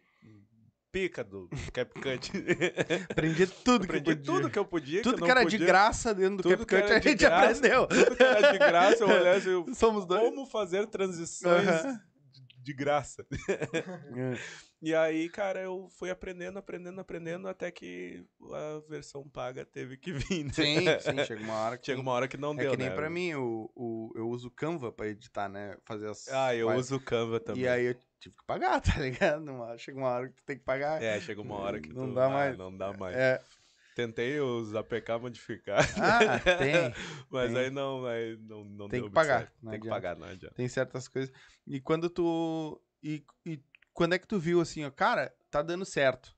[0.90, 2.32] pica do CapCut.
[3.12, 4.34] Aprendi tudo que Aprendi podia.
[4.34, 5.02] tudo que eu podia.
[5.04, 5.68] Tudo eu que, não era de podia.
[5.68, 7.46] graça dentro do Tudo que CapCut a de gente graça.
[7.58, 7.88] aprendeu.
[7.88, 10.22] Tudo que era de graça, eu olhasse eu, Somos dois.
[10.24, 12.02] como fazer transições Aham.
[12.62, 13.26] De- graça.
[14.16, 14.34] É.
[14.82, 20.12] E aí, cara, eu fui aprendendo, aprendendo, aprendendo, até que a versão paga teve que
[20.12, 20.52] vir, né?
[20.54, 21.86] Sim, sim, chega uma hora que.
[21.86, 22.96] Chega uma hora que não é deu, que nem né?
[22.96, 25.78] pra mim, o, o, eu uso o Canva pra editar, né?
[25.86, 26.28] Fazer as.
[26.30, 27.64] Ah, eu uso o Canva também.
[27.64, 29.46] E aí eu tive que pagar, tá ligado?
[29.78, 31.02] Chega uma hora que tu tem que pagar.
[31.02, 32.58] É, chega uma hora que Não tu- dá ah, mais.
[32.58, 33.16] Não dá mais.
[33.16, 33.40] É.
[33.96, 36.94] Tentei os APK modificar, Ah, tem.
[37.30, 37.62] mas tem.
[37.62, 39.90] aí não, aí não, não Tem que pagar, Tem que adianta.
[39.90, 40.56] pagar, não adianta.
[40.56, 41.34] Tem certas coisas.
[41.68, 42.82] E quando tu.
[43.04, 43.60] E, e
[43.94, 46.34] quando é que tu viu assim, ó, cara, tá dando certo?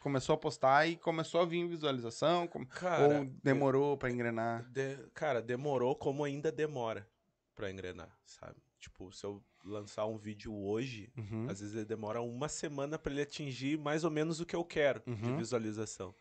[0.00, 2.46] Começou a postar e começou a vir visualização?
[2.48, 4.64] com- Cara, ou demorou pra engrenar?
[4.70, 7.06] de- cara, demorou como ainda demora
[7.54, 8.56] pra engrenar, sabe?
[8.78, 11.46] Tipo, se eu lançar um vídeo hoje, Uhum.
[11.50, 14.64] às vezes ele demora uma semana pra ele atingir mais ou menos o que eu
[14.64, 15.36] quero de Uhum.
[15.36, 16.14] visualização.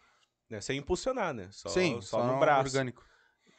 [0.49, 0.61] Né?
[0.61, 1.47] Sem impulsionar, né?
[1.51, 2.69] Só, Sim, só, no braço.
[2.69, 3.03] orgânico.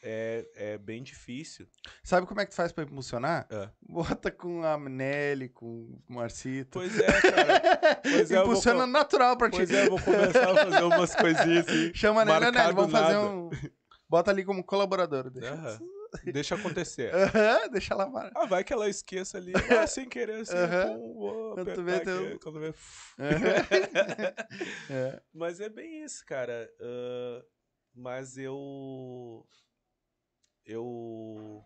[0.02, 1.68] É, é bem difícil.
[2.02, 3.46] Sabe como é que tu faz pra impulsionar?
[3.50, 3.68] É.
[3.82, 6.70] Bota com a Nelly, com o Marcito.
[6.78, 7.96] Pois é, cara.
[8.02, 9.58] Pois é, vou Impulsiona co- natural pra ti.
[9.58, 11.92] Pois é, eu vou começar a fazer umas coisinhas assim.
[11.94, 13.28] Chama a Nelly, a Nelly, vamos fazer nada.
[13.28, 13.50] um...
[14.08, 15.28] Bota ali como colaborador.
[15.30, 15.78] Deixa.
[16.32, 17.14] Deixa acontecer.
[17.14, 18.32] Aham, deixa ela parar.
[18.34, 19.52] Ah, vai que ela esqueça ali,
[19.84, 22.74] ah, sem querer, assim, pum, vou Quando tu vê, quando vê...
[24.90, 25.22] É.
[25.32, 26.70] Mas é bem isso, cara.
[26.80, 27.44] Ah,
[27.94, 29.46] mas eu.
[30.64, 31.64] Eu.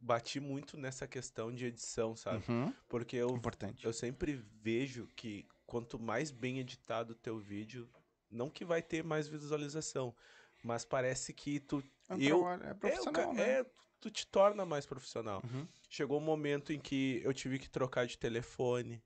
[0.00, 2.44] Bati muito nessa questão de edição, sabe?
[2.48, 2.72] Uhum.
[2.88, 3.84] Porque eu, Importante.
[3.84, 7.90] eu sempre vejo que quanto mais bem editado o teu vídeo,
[8.30, 10.14] não que vai ter mais visualização,
[10.62, 11.82] mas parece que tu.
[12.08, 13.50] É um eu, trabalho- é é, profissional, ca- né?
[13.60, 13.66] é,
[14.00, 15.42] tu te torna mais profissional.
[15.44, 15.66] Uhum.
[15.90, 19.02] Chegou um momento em que eu tive que trocar de telefone,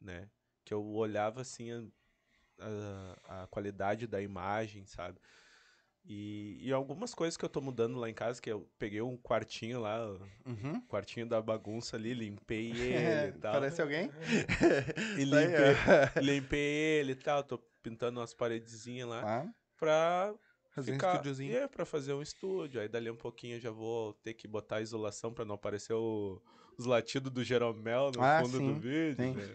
[0.00, 0.28] né?
[0.64, 1.82] Que eu olhava assim a,
[3.28, 5.18] a, a qualidade da imagem, sabe?
[6.04, 9.16] E, e algumas coisas que eu tô mudando lá em casa, que eu peguei um
[9.16, 9.98] quartinho lá,
[10.44, 10.80] Uhum.
[10.82, 13.52] quartinho da bagunça ali, limpei ele e tal.
[13.54, 14.08] Parece alguém?
[15.18, 16.60] E Tá limpei, limpei
[17.00, 20.32] ele e tal, tô pintando umas paredezinhas lá Ah, pra
[20.76, 21.56] fazer um ficar, estúdiozinho.
[21.56, 22.80] É, pra fazer um estúdio.
[22.80, 25.94] Aí dali um pouquinho eu já vou ter que botar a isolação pra não aparecer
[25.94, 26.40] o-
[26.78, 29.16] os latidos do Jeromel no Ah, fundo sim, do vídeo.
[29.16, 29.32] sim.
[29.34, 29.54] né?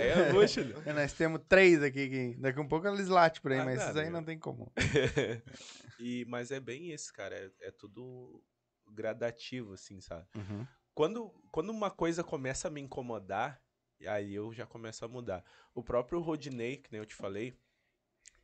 [0.00, 0.74] Aí é luxo, né?
[0.84, 3.76] É, Nós temos três aqui, que daqui um pouco eles latem por aí, Ah, mas
[3.78, 4.10] nada, esses aí né?
[4.10, 4.72] não tem como.
[5.98, 7.36] e, mas é bem isso, cara.
[7.36, 8.42] É, é tudo
[8.90, 10.26] gradativo, assim, sabe?
[10.36, 10.66] Uhum.
[10.94, 13.60] Quando, quando uma coisa começa a me incomodar,
[14.06, 15.44] aí eu já começo a mudar.
[15.74, 17.56] O próprio Rodney, que nem eu te falei,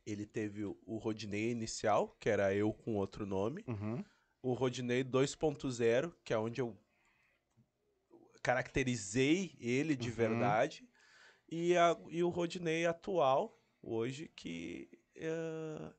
[0.05, 3.63] ele teve o Rodney inicial, que era eu com outro nome.
[3.67, 4.03] Uhum.
[4.43, 6.75] o Rodinei 2.0, que é onde eu
[8.41, 10.15] caracterizei ele de Uhum.
[10.15, 10.87] verdade,
[11.49, 15.93] e, a, e o Rodinei atual, hoje, que eh,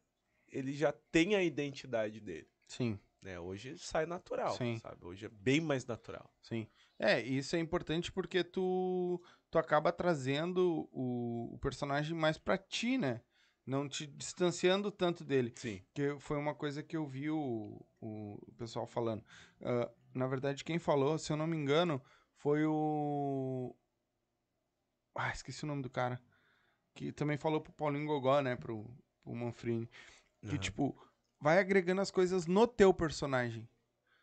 [0.48, 2.48] ele já tem a identidade dele.
[2.66, 3.38] Sim, Né?
[3.38, 4.78] Hoje sai natural, Sim.
[4.80, 5.04] sabe?
[5.04, 6.32] Hoje é bem mais natural.
[6.42, 6.66] sim.
[6.98, 12.96] É, isso é importante porque tu, tu acaba trazendo o, o personagem mais pra ti,
[12.96, 13.20] né?
[13.64, 15.52] Não te distanciando tanto dele.
[15.56, 15.80] Sim.
[15.94, 19.24] Que foi uma coisa que eu vi o, o pessoal falando.
[19.60, 22.02] Ah, na verdade, quem falou, se eu não me engano,
[22.34, 23.74] foi o.
[25.14, 26.20] Ah, esqueci o nome do cara.
[26.94, 28.56] Que também falou pro Paulinho Gogó, né?
[28.56, 28.84] Pro,
[29.22, 29.88] pro Manfrini.
[30.40, 30.58] Que, Aham.
[30.58, 31.08] tipo,
[31.40, 33.68] vai agregando as coisas no teu personagem.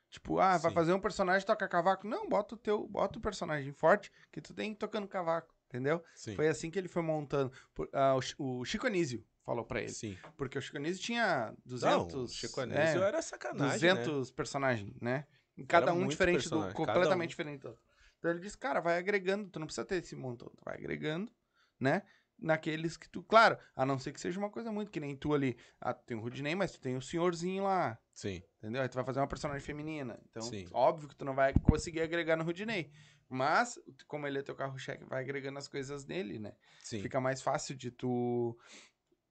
[0.10, 0.76] Tipo, ah, vai Sim.
[0.76, 2.08] fazer um personagem toca cavaco.
[2.08, 6.04] Não, bota o teu, bota o personagem forte que tu tem tocando cavaco, entendeu?
[6.16, 6.36] Sim.
[6.36, 7.52] Foi assim que ele foi montando.
[7.74, 9.90] Por- ah, o, o Chico Anísio falou pra ele.
[9.90, 10.18] Sim.
[10.36, 12.14] Porque o Chico Anísio tinha 200...
[12.14, 13.96] Não, o Chico Anísio era sacanagem, né?
[13.96, 15.26] 200 personagens, né?
[15.58, 17.30] Em Cada Era um diferente, do, personagem, cada completamente um.
[17.30, 17.62] diferente.
[17.62, 17.84] do outro.
[18.18, 21.32] Então ele disse, cara, vai agregando, tu não precisa ter esse montão, tu vai agregando,
[21.80, 22.04] né?
[22.42, 25.34] Naqueles que tu, claro, a não ser que seja uma coisa muito, que nem tu
[25.34, 28.42] ali, ah, tu tem o Rudinei, mas tu tem o senhorzinho lá, Sim.
[28.58, 28.82] entendeu?
[28.82, 30.68] Aí tu vai fazer uma personagem feminina, então Sim.
[30.72, 32.92] óbvio que tu não vai conseguir agregar no Rudinei,
[33.28, 33.78] mas
[34.08, 36.54] como ele é teu carro-chefe, vai agregando as coisas nele, né?
[36.82, 37.02] Sim.
[37.02, 38.58] Fica mais fácil de tu,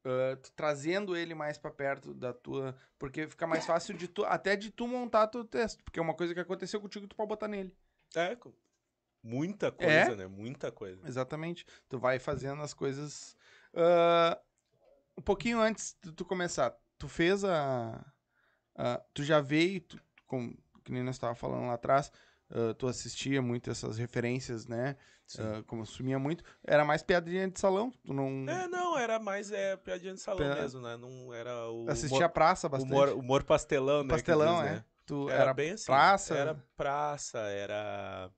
[0.04, 4.24] ah, tu trazendo ele mais pra perto da tua, porque fica mais fácil de tu,
[4.24, 7.28] até de tu montar teu texto, porque é uma coisa que aconteceu contigo tu pode
[7.28, 7.76] botar nele.
[8.14, 8.36] É,
[9.22, 10.16] muita coisa, É?
[10.16, 10.26] né?
[10.26, 11.06] Muita coisa.
[11.06, 11.66] Exatamente.
[11.88, 13.36] Tu vai fazendo as coisas.
[13.74, 14.38] ah,
[15.16, 18.04] um pouquinho antes de tu começar, tu fez a.
[18.76, 20.54] a- tu já veio, tu, com,
[20.84, 22.10] que nem nós estava falando lá atrás,
[22.50, 24.96] ah, tu assistia muito essas referências, né?
[25.26, 25.42] Sim.
[25.42, 26.42] Ah, consumia muito.
[26.64, 27.92] Era mais piadinha de salão.
[28.06, 30.96] Tu não É, não, era mais é, piadinha de salão Pe- mesmo, né?
[30.96, 31.84] Não era o.
[31.90, 32.90] assistia a praça bastante.
[32.90, 34.08] humor, humor pastelão, né?
[34.08, 34.74] Pastelão, diz, é.
[34.76, 34.84] né?
[35.04, 35.84] Tu Era, era, bem assim.
[35.86, 36.34] praça.
[36.34, 38.30] Era praça, era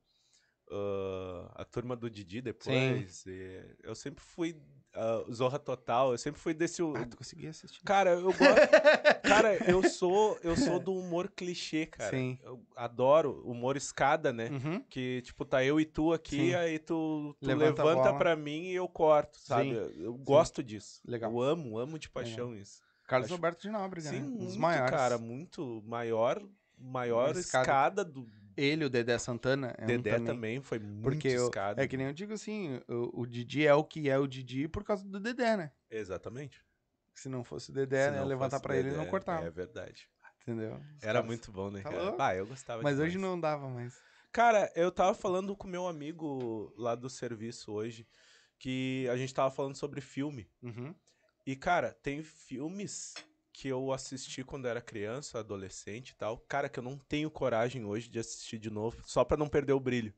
[0.70, 3.24] ah, a turma do Didi depois.
[3.26, 4.56] e eu sempre fui
[4.94, 6.82] ah, Zorra Total, eu sempre fui desse.
[6.82, 7.82] Ah, tu conseguia assistir.
[7.84, 8.40] Cara, eu gosto.
[9.22, 12.10] cara, eu sou, eu sou do humor clichê, cara.
[12.10, 12.38] Sim.
[12.42, 14.48] Eu adoro humor escada, né?
[14.50, 14.80] Uhum.
[14.88, 16.54] Que, tipo, tá eu e tu aqui, Sim.
[16.54, 19.70] aí tu, tu Levanta levanta, pra mim e eu corto, sabe?
[19.70, 19.74] Sim.
[19.76, 21.00] Eu, eu gosto disso.
[21.06, 21.30] Legal.
[21.30, 22.82] Eu amo, amo de paixão isso.
[23.06, 24.26] Carlos Acho- Alberto de Nóbrega, Sim, né?
[24.26, 24.90] Um dos muito, maiores.
[24.90, 26.40] cara, muito maior,
[26.78, 28.04] maior escada, escada.
[28.04, 28.22] do
[28.57, 29.74] Ele, o Dedé Santana.
[29.78, 30.26] É um Dedé também.
[30.26, 30.61] também.
[30.62, 31.51] foi muito Porque eu-.
[31.76, 34.68] É que nem eu digo assim, o, o Didi é o que é o Didi
[34.68, 35.72] por causa do Dedé, né?
[35.90, 36.62] Exatamente.
[37.14, 39.44] Se não fosse o Dedé, né, levantar pra ele, não cortava.
[39.46, 40.09] É verdade.
[40.42, 40.74] Entendeu?
[40.96, 42.16] Os Era caras- muito bom, né, Tá cara?
[42.18, 43.30] Ah, eu gostava Mas hoje demais.
[43.30, 43.94] não dava mais.
[44.32, 48.07] Cara, eu tava falando com meu amigo lá do serviço hoje
[48.59, 50.48] que a gente tava falando sobre filme.
[50.62, 50.94] Uhum.
[51.46, 53.14] E, cara, tem filmes
[53.61, 56.38] que eu assisti quando era criança, adolescente e tal.
[56.48, 59.74] Cara, que eu não tenho coragem hoje de assistir de novo, só pra não perder
[59.74, 60.14] o brilho.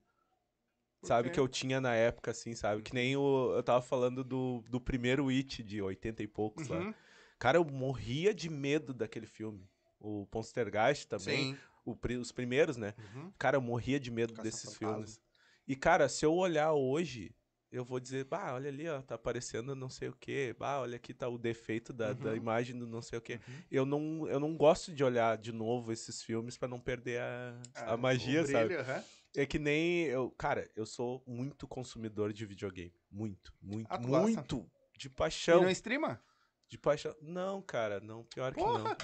[1.01, 1.35] Por Sabe, quê?
[1.35, 2.83] que eu tinha na época, assim, sabe?
[2.83, 6.79] Que nem o, eu tava falando do, do primeiro It de 80 e poucos lá.
[6.79, 6.95] Uhum.
[7.37, 9.69] Cara, eu morria de medo daquele filme.
[9.99, 11.59] O Poltergeist também, Sim.
[11.85, 12.95] o os primeiros, né?
[12.97, 13.33] Uhum.
[13.37, 14.95] Cara, eu morria de medo Caça desses Fantasma.
[14.95, 15.21] filmes.
[15.67, 17.35] E, cara, se eu olhar hoje,
[17.73, 20.55] eu vou dizer, bah, olha ali, ó, tá aparecendo não sei o quê.
[20.59, 22.37] Bah, olha aqui tá o defeito da, da Uhum.
[22.37, 23.41] imagem do não sei o quê.
[23.49, 23.63] Uhum.
[23.71, 27.59] Eu não, eu não gosto de olhar de novo esses filmes pra não perder a,
[27.77, 28.69] Ah, a magia, o sabe?
[28.69, 29.05] brilho, aham.
[29.35, 32.93] É que nem eu, cara, eu sou muito consumidor de videogame.
[33.11, 34.27] Muito, muito, Ah, tu gosta?
[34.27, 34.71] muito.
[34.99, 35.63] De E paixão.
[35.63, 36.23] não streama?
[36.69, 37.17] De paixão.
[37.23, 38.97] Não, cara, não, pior que Porra, não.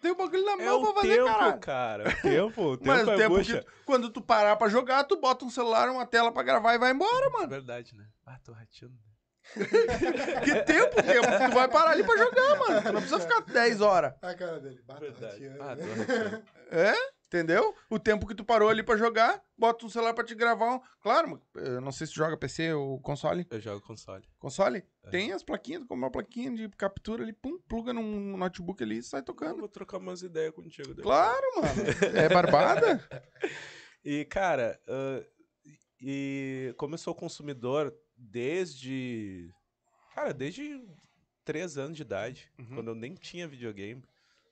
[0.00, 1.58] Tem o bagulho na É mão o pra fazer, tempo, caralho.
[1.60, 2.04] cara.
[2.08, 3.60] O tempo, o tempo Mas o é tempo bucha.
[3.62, 6.78] que quando tu parar pra jogar, tu bota um celular, uma tela pra gravar e
[6.78, 7.48] vai embora, É mano.
[7.48, 8.04] verdade, né?
[8.26, 8.94] Ah, tô rateando.
[10.44, 12.82] Que tempo, tempo que tu vai parar ali pra jogar, mano.
[12.82, 14.12] Tu não precisa ficar 10 horas.
[14.20, 14.80] A cara dele.
[14.86, 15.48] Bata, Verdade.
[15.48, 16.42] rateando, Ah, tô rateando.
[16.70, 16.94] É?
[17.28, 17.74] Entendeu?
[17.90, 20.76] O tempo que tu parou ali pra jogar, bota um celular pra te gravar.
[20.76, 20.80] Um...
[21.02, 23.46] Claro, eu não sei se tu joga PC ou console.
[23.50, 24.24] Eu jogo console.
[24.38, 24.82] Console?
[25.04, 25.10] É.
[25.10, 29.02] Tem as plaquinhas, como uma plaquinha de captura ali, pum, pluga num notebook ali e
[29.02, 29.58] sai Eu tocando.
[29.58, 31.02] vou trocar umas ideias contigo depois.
[31.04, 31.68] Claro, mano.
[32.16, 33.06] É barbada?
[34.02, 35.22] E, cara, ah,
[36.00, 39.52] e como eu sou consumidor desde.
[40.14, 40.82] Cara, desde
[41.44, 42.74] três anos de idade, Uhum.
[42.74, 44.02] quando eu nem tinha videogame,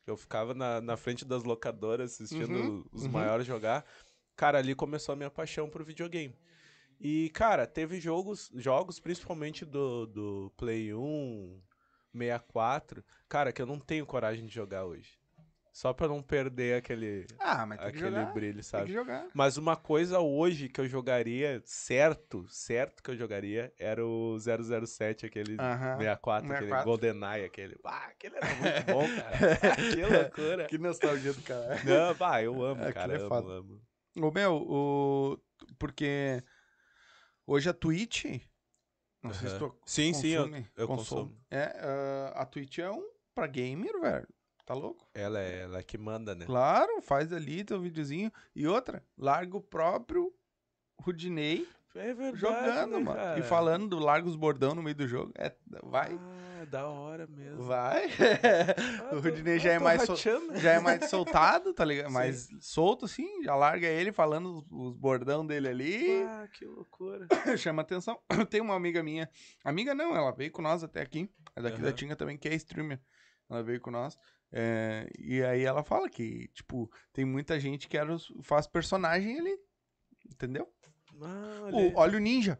[0.06, 3.10] eu ficava na, na frente das locadoras assistindo Uhum, os uhum.
[3.10, 3.84] maiores jogar.
[4.36, 6.36] Cara, ali começou a minha paixão por videogame.
[7.00, 11.60] E, cara, teve jogos, jogos principalmente do, do Play 1,
[12.12, 15.18] 64, cara, que eu não tenho coragem de jogar hoje.
[15.76, 18.32] Só pra não perder aquele, Ah, mas aquele jogar.
[18.32, 18.94] brilho, sabe?
[19.34, 25.26] Mas uma coisa hoje que eu jogaria, certo, certo que eu jogaria, era o 007,
[25.26, 25.98] aquele Aham.
[25.98, 26.84] 64, aquele 64.
[26.86, 27.76] GoldenEye, aquele.
[27.84, 29.36] Ah, aquele era muito bom, cara.
[29.92, 30.64] que loucura.
[30.64, 31.78] Que nostalgia do cara.
[31.84, 33.52] Não, bah, eu amo, Aquilo cara, é amo, foda.
[33.52, 33.82] amo.
[34.16, 35.38] Ô, meu, o...
[35.78, 36.42] porque
[37.46, 38.24] hoje a Twitch.
[39.22, 41.24] Não sei se tu Sim, sim, eu, eu consome.
[41.24, 41.40] consumo.
[41.50, 44.26] É, ah, a Twitch é um pra gamer, velho.
[44.66, 45.06] Tá louco?
[45.14, 46.44] Ela é ela é que manda, né?
[46.44, 48.32] Claro, faz ali teu videozinho.
[48.54, 50.34] E outra, larga o próprio
[51.00, 53.16] Rudinei É verdade, jogando, né, mano.
[53.16, 53.38] cara?
[53.38, 55.32] E falando do larga os bordão no meio do jogo.
[55.36, 55.54] É,
[55.84, 56.18] vai.
[56.20, 57.62] Ah, da hora mesmo.
[57.62, 58.06] Vai.
[59.08, 62.08] Ah, o Rudinei ah, já é mais, sol- já é mais soltado, tá ligado?
[62.10, 62.14] Sim.
[62.14, 63.44] Mais solto, assim.
[63.44, 66.22] Já larga ele falando os, os bordão dele ali.
[66.24, 67.28] Ah, que loucura.
[67.56, 68.18] chama atenção.
[68.50, 69.30] Tem uma amiga minha.
[69.62, 71.30] Amiga não, ela veio com nós até aqui.
[71.54, 71.96] É daqui da Aham.
[71.96, 73.00] Tinga também, que é streamer.
[73.48, 74.18] Ela veio com nós.
[74.58, 79.38] É, e aí ela fala que, tipo, tem muita gente que era os- faz personagem
[79.38, 79.58] ali.
[80.32, 80.66] Entendeu?
[81.20, 81.92] Ah, O- olha.
[81.96, 82.58] olha o ninja.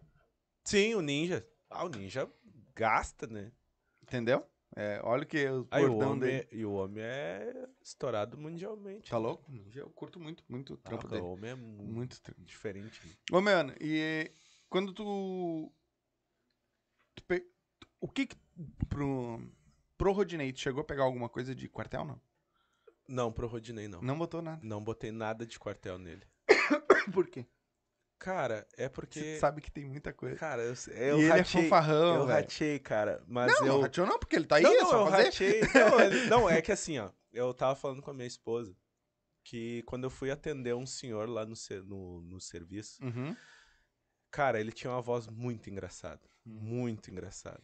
[0.65, 1.47] Sim, o ninja.
[1.71, 2.31] Ah, o ninja
[2.75, 3.51] gasta, né?
[4.03, 4.47] Entendeu?
[4.75, 5.39] É, olha o que
[5.71, 6.49] Aí o bordão homem, dele.
[6.53, 9.11] é- e o homem é estourado mundialmente.
[9.11, 9.51] Tá louco?
[9.51, 11.23] Ninja, eu curto muito, muito o Ah, trampo o dele.
[11.23, 12.43] homem é mu- Muito trampo.
[12.45, 13.01] diferente.
[13.07, 13.13] né?
[13.33, 14.31] Ô, mano, e
[14.69, 15.73] quando tu.
[17.15, 17.47] tu pe-
[18.01, 18.37] O que que.
[18.89, 19.41] Pro.
[19.99, 22.21] Pro Rodinei, tu chegou a pegar alguma coisa de quartel, não?
[23.09, 24.03] Não, pro Rodinei não.
[24.03, 24.61] Não botou nada.
[24.63, 26.23] Não botei nada de quartel nele.
[27.13, 27.47] Por quê?
[28.19, 29.39] Cara, é Você porque.
[29.39, 30.37] sabe que tem muita coisa.
[30.37, 31.45] Cara, eu, e eu ele é ratei.
[31.65, 32.41] fanfarrão, eu velho.
[32.41, 33.23] ratei, cara.
[33.29, 33.73] Mas Não, eu.
[33.75, 35.25] não rateou não, porque ele tá aí, não, é não, só eu fazer.
[35.25, 35.61] ratei.
[35.75, 37.11] Não, ele- não, é que assim, ó.
[37.33, 38.75] Eu tava falando com a minha esposa
[39.45, 43.37] que quando eu fui atender um senhor lá no, no, no serviço, Uhum.
[44.31, 46.23] cara, ele tinha uma voz muito engraçada.
[46.47, 46.59] Hum.
[46.59, 47.63] Muito engraçada.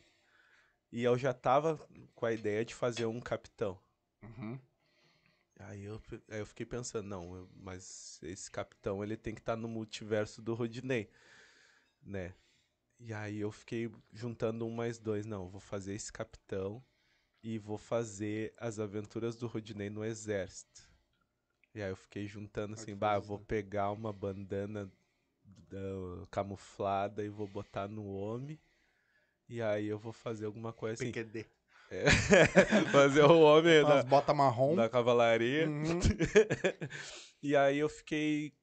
[0.92, 1.78] E eu já tava
[2.14, 3.78] com a ideia de fazer um capitão.
[4.22, 4.60] Uhum.
[5.58, 9.56] Aí eu, aí eu fiquei pensando, não, eu- mas esse capitão ele tem que estar
[9.56, 11.08] no multiverso do Rodinei,
[12.02, 12.34] né?
[12.98, 16.84] E aí eu fiquei juntando um mais dois, não, vou fazer esse capitão
[17.42, 20.82] e vou fazer as aventuras do Rodinei no exército.
[21.74, 24.90] E aí eu fiquei juntando assim, bah, vou pegar uma bandana
[25.44, 28.60] da- camuflada e vou botar no homem.
[29.52, 31.12] E aí eu vou fazer alguma coisa assim.
[31.12, 31.44] PQD.
[31.90, 32.04] É,
[32.90, 34.74] fazer o homem da, bota marrom.
[34.74, 35.68] da cavalaria.
[35.68, 36.00] Uhum.
[37.42, 38.54] e aí eu fiquei.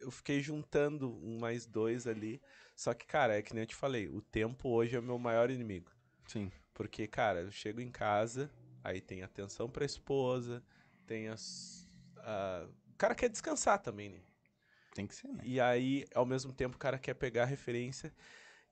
[0.00, 2.40] Eu fiquei juntando um mais dois ali.
[2.74, 5.18] Só que, cara, é que nem eu te falei, o tempo hoje é o meu
[5.18, 5.92] maior inimigo.
[6.26, 6.50] Sim.
[6.72, 8.50] Porque, cara, eu chego em casa,
[8.82, 10.62] aí tem atenção pra esposa,
[11.06, 11.86] tem as.
[12.18, 14.20] a- O cara quer descansar também, né?
[14.94, 15.42] Tem que ser, né?
[15.44, 18.10] E aí, ao mesmo tempo, o cara quer pegar referência.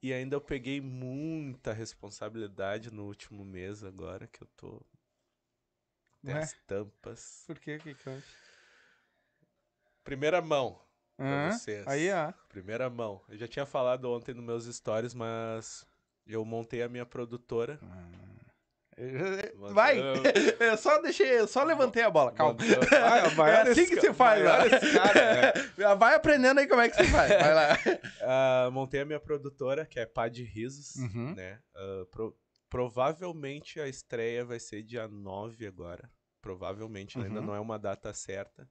[0.02, 4.82] E ainda eu peguei muita responsabilidade no último mês agora, que eu tô.
[6.22, 6.42] Tem Ué?
[6.42, 7.44] as tampas.
[7.46, 7.76] Por quê?
[7.76, 8.46] O que que eu acho?
[10.04, 10.80] Primeira mão.
[11.18, 11.50] Hã?
[11.50, 11.86] vocês.
[11.86, 12.32] Aí, ó.
[12.48, 13.22] Primeira mão.
[13.28, 15.86] Eu já tinha falado ontem nos meus stories, mas
[16.26, 17.80] eu montei a minha produtora.
[19.72, 19.98] Vai!
[20.60, 22.54] Eu só deixei, eu só levantei a bola, calma.
[22.58, 24.80] mandou- Ah, o maior É assim que se faz, né?
[24.92, 25.52] cara, né?
[25.98, 27.28] Vai aprendendo aí como é que se faz.
[27.30, 27.68] Vai lá.
[28.22, 31.34] Ah, montei a minha produtora, que é Pá de Risos, Uhum.
[31.34, 31.60] né?
[31.74, 32.36] Ah, pro-
[32.70, 36.10] provavelmente a estreia vai ser dia 9 agora.
[36.40, 37.46] Provavelmente, ainda Uhum.
[37.46, 38.68] não é uma data certa.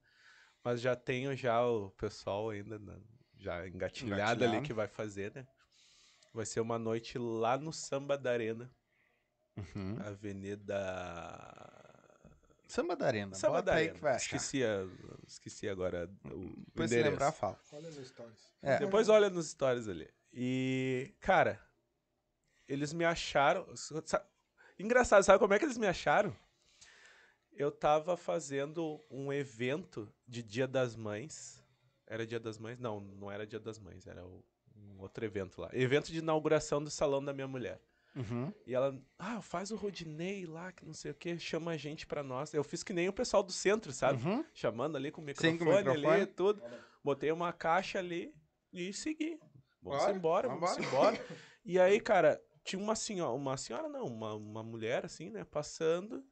[0.63, 2.97] Mas já tenho já o pessoal ainda na-
[3.37, 4.61] já engatilhado, ali Engatilhado.
[4.65, 5.45] que vai fazer, né?
[6.33, 8.69] Vai ser uma noite lá no Samba da Arena,
[9.57, 9.97] Uhum.
[10.05, 11.81] Avenida...
[12.67, 13.35] Samba da Arena.
[13.35, 13.93] Samba Bota da aí Arena.
[13.95, 14.35] que vai achar.
[14.35, 14.87] Esqueci, a-
[15.27, 17.09] esqueci agora o, o Depois se endereço.
[17.11, 17.59] lembrar, fala.
[17.71, 18.53] Olha nos stories.
[18.61, 18.79] É.
[18.79, 20.09] Depois olha nos stories ali.
[20.33, 21.61] E, cara,
[22.67, 23.65] eles me acharam.
[23.75, 24.25] sa-
[24.77, 26.35] Engraçado, sabe como é que eles me acharam?
[27.53, 31.63] Eu tava fazendo um evento de Dia das Mães.
[32.07, 32.77] Era Dia das Mães?
[32.79, 34.43] Não, não era Dia das Mães, era o-
[34.75, 35.69] um outro evento lá.
[35.71, 37.79] Evento de inauguração do salão da minha mulher.
[38.15, 38.53] Uhum.
[38.65, 42.07] E ela, ah, faz o Rodinei lá, que não sei o que, chama a gente
[42.07, 42.53] pra nós.
[42.53, 44.23] Eu fiz que nem o pessoal do centro, sabe?
[44.25, 44.45] Uhum.
[44.53, 46.21] Chamando ali com o Sim, microfone, com o microfone.
[46.21, 46.63] ali, tudo.
[47.03, 48.33] Botei uma caixa ali
[48.71, 49.37] e segui.
[49.81, 50.83] Vamos Bora, embora, vamos vambora.
[51.17, 51.25] embora.
[51.67, 56.23] E aí, cara, tinha uma senhora, uma senhora não, uma, uma mulher assim, né, passando.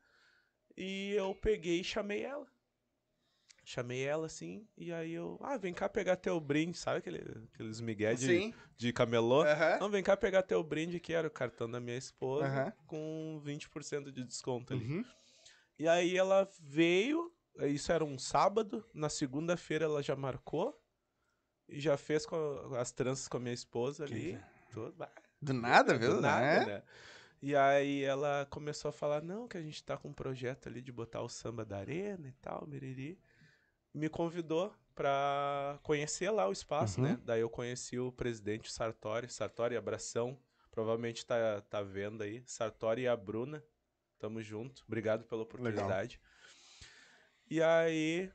[0.78, 2.46] E eu peguei e chamei ela.
[3.66, 7.20] Chamei ela assim, e aí eu, ah, vem cá pegar teu brinde, sabe aquele,
[7.54, 8.54] aqueles migué de, Sim.
[8.76, 9.44] de camelô?
[9.44, 9.78] Aham.
[9.80, 12.74] Não, vem cá pegar teu brinde, que era o cartão da minha esposa, Aham.
[12.86, 14.86] com 20% de desconto ali.
[14.86, 15.06] Uhum.
[15.80, 20.78] E aí ela veio, isso era um sábado, na segunda-feira ela já marcou
[21.70, 24.38] e já fez a- as tranças com a minha esposa ali.
[24.72, 24.94] Tudo,
[25.42, 26.22] Do nada, do viu?
[26.22, 26.66] nada, né?
[26.66, 26.84] né?
[27.42, 30.82] E aí ela começou a falar, não, que a gente tá com um projeto ali
[30.82, 33.18] de botar o samba da arena e tal, miriri.
[33.94, 37.08] Me convidou pra conhecer lá o espaço, Uhum.
[37.08, 37.20] né?
[37.24, 40.38] Daí eu conheci o presidente Sartori, Sartori Abração,
[40.72, 43.64] provavelmente tá, tá vendo aí, Sartori e a Bruna,
[44.20, 46.20] tamo junto, obrigado pela oportunidade.
[47.50, 48.32] E aí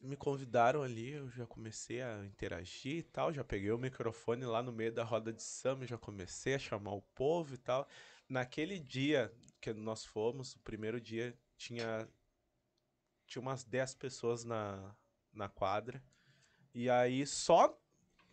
[0.00, 4.62] me convidaram ali, eu já comecei a interagir e tal, já peguei o microfone lá
[4.62, 7.88] no meio da roda de samba, já comecei a chamar o povo e tal.
[8.28, 12.08] Naquele dia que nós fomos, o primeiro dia, tinha,
[13.28, 14.94] tinha umas 10 pessoas na,
[15.32, 16.02] na quadra.
[16.74, 17.78] E aí, só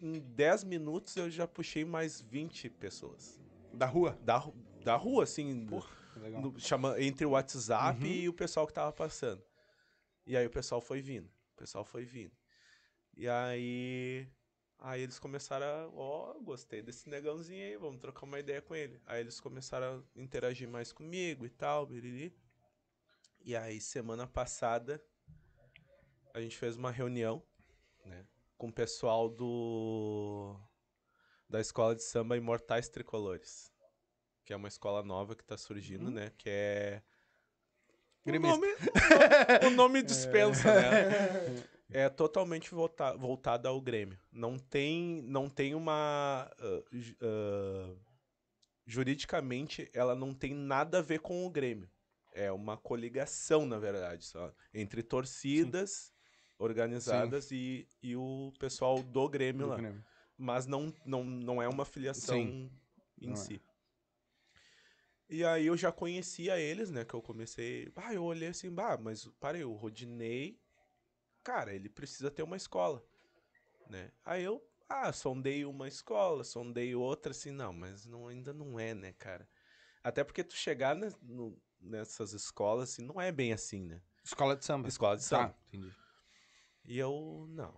[0.01, 3.39] em 10 minutos, eu já puxei mais 20 pessoas.
[3.73, 4.17] Da rua.
[4.23, 4.43] Da,
[4.83, 5.67] da rua, assim,
[6.15, 6.41] Legal.
[6.41, 8.09] no- chama, entre o WhatsApp Uhum.
[8.09, 9.43] e o pessoal que tava passando.
[10.25, 11.27] E aí o pessoal foi vindo.
[11.27, 12.31] O pessoal foi vindo.
[13.15, 14.27] E aí.
[14.79, 15.87] Aí eles começaram a.
[15.93, 18.99] Ó, gostei desse negãozinho aí, vamos trocar uma ideia com ele.
[19.05, 22.35] Aí eles começaram a interagir mais comigo e tal, biriri.
[23.45, 24.99] E aí, semana passada,
[26.33, 27.43] a gente fez uma reunião,
[28.03, 28.25] né?
[28.57, 30.59] Com o pessoal do.
[31.47, 33.71] Da escola de samba Imortais Tricolores.
[34.43, 36.31] Que é uma escola nova que tá surgindo, né?
[36.37, 37.03] Que é.
[38.25, 38.67] O nome,
[39.67, 41.63] o nome dispensa, né?
[41.91, 44.17] É totalmente volta, voltada ao Grêmio.
[44.31, 46.49] Não tem, não tem uma.
[46.91, 47.95] ju- ah,
[48.87, 51.87] juridicamente, ela não tem nada a ver com o Grêmio.
[52.37, 56.13] É uma coligação, na verdade, só, entre torcidas
[56.59, 59.77] organizadas e, e o pessoal do Grêmio lá.
[60.37, 62.69] Mas não, não, não é uma filiação Sim.
[63.21, 63.37] em Não é.
[63.37, 63.61] si.
[65.29, 67.05] E aí eu já conhecia eles, né?
[67.05, 67.89] Que eu comecei.
[67.95, 70.59] Ah, eu olhei assim, bah, mas parei, o Rodinei,
[71.41, 73.01] cara, ele precisa ter uma escola.
[73.89, 74.11] Né?
[74.25, 78.93] Aí eu, ah, sondei uma escola, sondei outra, assim, não, mas não, ainda não é,
[78.93, 79.47] né, cara?
[80.03, 84.01] Até porque tu chegar ne- no- nessas escolas, assim, não é bem assim, né?
[84.23, 84.87] Escola de samba.
[84.87, 85.49] Escola de samba.
[85.49, 85.95] Tá, entendi.
[86.83, 87.77] E eu, não.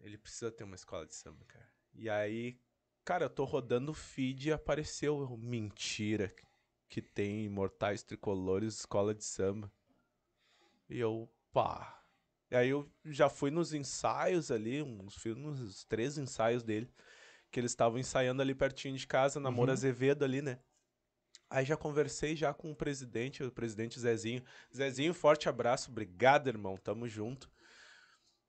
[0.00, 1.68] Ele precisa ter uma escola de samba, cara.
[1.94, 2.60] E aí,
[3.04, 6.34] cara, eu tô rodando o feed e apareceu mentira
[6.88, 9.72] que tem Imortais Tricolores Escola de Samba.
[10.88, 12.04] E eu, pá.
[12.50, 16.88] E aí eu já fui nos ensaios ali, uns, fui nos três ensaios dele,
[17.50, 19.74] que eles estavam ensaiando ali pertinho de casa, na Moura Uhum.
[19.74, 20.60] Azevedo ali, né?
[21.50, 24.42] Aí já conversei já com o presidente, o presidente Zezinho.
[24.74, 27.50] Zezinho, forte abraço, obrigado, irmão, tamo junto.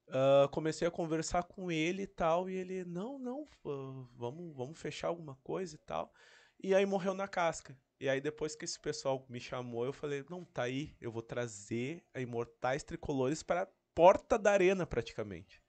[0.09, 4.79] Ah, comecei a conversar com ele e tal, e ele, não, não, ah, vamos, vamos
[4.79, 6.13] fechar alguma coisa e tal.
[6.63, 7.77] E aí morreu na casca.
[7.99, 11.21] E aí depois que esse pessoal me chamou, eu falei, não, tá aí, eu vou
[11.21, 15.64] trazer a Imortais Tricolores para a porta da arena praticamente.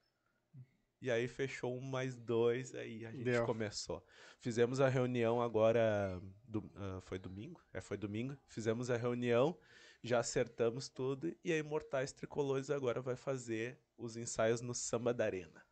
[1.06, 3.46] E aí fechou um mais dois, aí a gente Deu.
[3.46, 4.04] começou.
[4.40, 7.62] Fizemos a reunião agora, do- ah, foi domingo?
[7.72, 8.36] É, foi domingo.
[8.48, 9.56] Fizemos a reunião
[10.02, 15.24] Já acertamos tudo e a Imortais Tricolores agora vai fazer os ensaios no Samba da
[15.24, 15.64] Arena.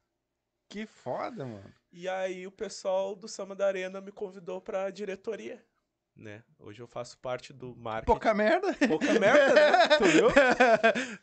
[0.69, 1.75] Que foda, mano.
[1.93, 5.65] E aí o pessoal do Samba da Arena me convidou pra diretoria,
[6.17, 6.43] né?
[6.59, 8.07] Hoje eu faço parte do marketing.
[8.07, 8.75] Pouca merda.
[8.89, 9.73] Pouca merda, né?
[9.99, 10.29] Tu viu?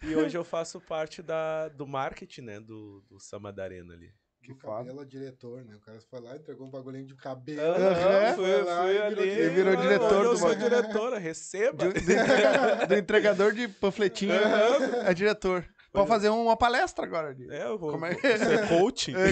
[0.09, 2.59] E hoje eu faço parte da, do marketing, né?
[2.59, 4.11] Do, do Samba da Arena ali.
[4.43, 5.75] Que cabelo é diretor, né?
[5.75, 7.61] O cara foi lá, entregou um bagulhinho de cabelo.
[7.61, 9.15] Aham, fui, foi lá fui e virou ali.
[9.15, 9.45] diretor.
[9.45, 10.69] E virou diretor Eu do sou bagulho.
[10.69, 11.85] diretora, receba.
[11.85, 15.03] Do, do entrega- do entregador de panfletinho Aham.
[15.05, 15.63] é diretor.
[15.91, 17.35] Pode fazer uma palestra agora.
[17.35, 19.13] de- É, eu vou, Como é- ser coaching.
[19.15, 19.31] É,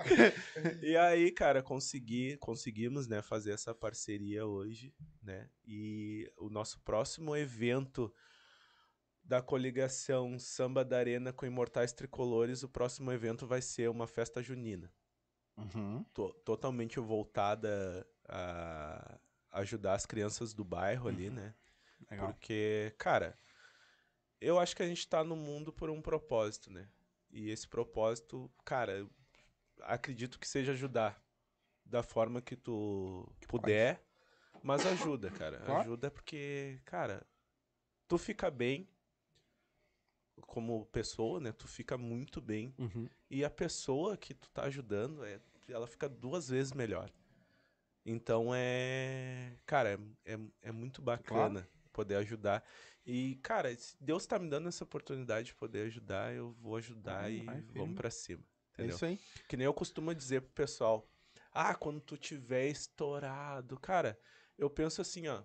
[0.82, 5.48] e aí, cara, consegui, conseguimos, né, fazer essa parceria hoje, né?
[5.66, 8.12] E o nosso próximo evento
[9.22, 14.42] da coligação Samba da Arena com Imortais Tricolores, o próximo evento vai ser uma festa
[14.42, 14.90] junina.
[15.56, 16.04] Uhum.
[16.14, 19.18] To- totalmente voltada a
[19.52, 21.54] ajudar as crianças do bairro ali, né?
[22.10, 22.28] Legal.
[22.28, 23.36] Porque, cara,
[24.40, 26.88] eu acho que a gente tá no mundo por um propósito, né?
[27.30, 29.06] E esse propósito, cara,
[29.82, 31.22] acredito que seja ajudar
[31.84, 34.02] da forma que tu puder,
[34.62, 35.58] mas ajuda, cara.
[35.58, 35.80] Claro.
[35.80, 37.26] Ajuda porque, cara,
[38.08, 38.88] tu fica bem
[40.42, 41.52] como pessoa, né?
[41.52, 43.08] Tu fica muito bem Uhum.
[43.30, 47.10] e a pessoa que tu tá ajudando, é, ela fica duas vezes melhor.
[48.04, 49.56] Então é.
[49.66, 52.62] Cara, é, é, é muito bacana poder ajudar.
[53.04, 57.30] E, cara, se Deus tá me dando essa oportunidade de poder ajudar, eu vou ajudar
[57.30, 58.42] Hum, e vai vamos pra cima.
[58.42, 58.96] É Entendeu?
[58.96, 59.18] isso aí.
[59.48, 61.08] Que nem eu costumo dizer pro pessoal.
[61.52, 63.78] Ah, quando tu tiver estourado.
[63.80, 64.18] Cara,
[64.58, 65.42] eu penso assim, ó.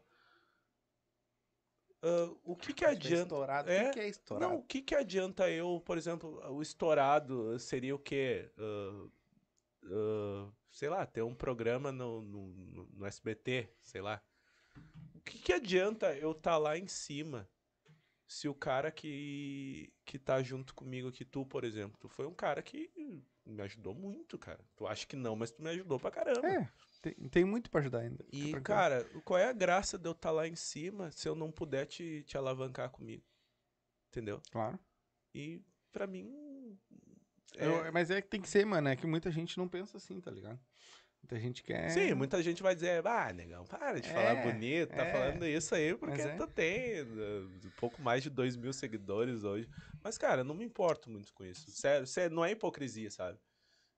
[2.03, 3.23] ah, o que que adianta.
[3.23, 3.69] Estourado.
[3.69, 4.51] É, O que que é estourado?
[4.53, 8.51] Não, o que que adianta eu, por exemplo, o estourado seria o quê?
[8.57, 9.07] Ah,
[9.85, 14.21] ah, sei lá, ter um programa no, no- no SBT, sei lá.
[15.22, 17.47] O que que adianta eu estar lá em cima
[18.28, 22.34] se o cara que, que tá junto comigo aqui, tu, por exemplo, tu foi um
[22.34, 22.89] cara que
[23.45, 24.59] me ajudou muito, cara.
[24.76, 26.47] Tu acha que não, mas tu me ajudou pra caramba.
[26.47, 26.69] É,
[27.01, 28.26] tem, tem muito pra ajudar ainda.
[28.32, 31.51] E, cara, qual é a graça de eu estar lá em cima se eu não
[31.51, 33.24] puder te, te alavancar comigo?
[34.09, 34.41] Entendeu?
[34.51, 34.80] Claro.
[35.36, 35.61] E
[35.91, 36.34] pra mim.
[37.57, 38.88] é- Eu- mas é que tem que ser, mano.
[38.88, 40.59] É que muita gente não pensa assim, tá ligado?
[41.24, 41.89] Muita gente quer.
[41.91, 45.11] Sim, muita gente vai dizer, ah, negão, para de É, falar bonito, tá é.
[45.11, 46.36] falando isso aí porque Mas é.
[46.36, 49.69] tu tem um pouco mais de 2 mil seguidores hoje.
[50.03, 51.69] Mas, cara, eu não me importo muito com isso.
[51.72, 53.39] Sério, sério, não é hipocrisia, sabe?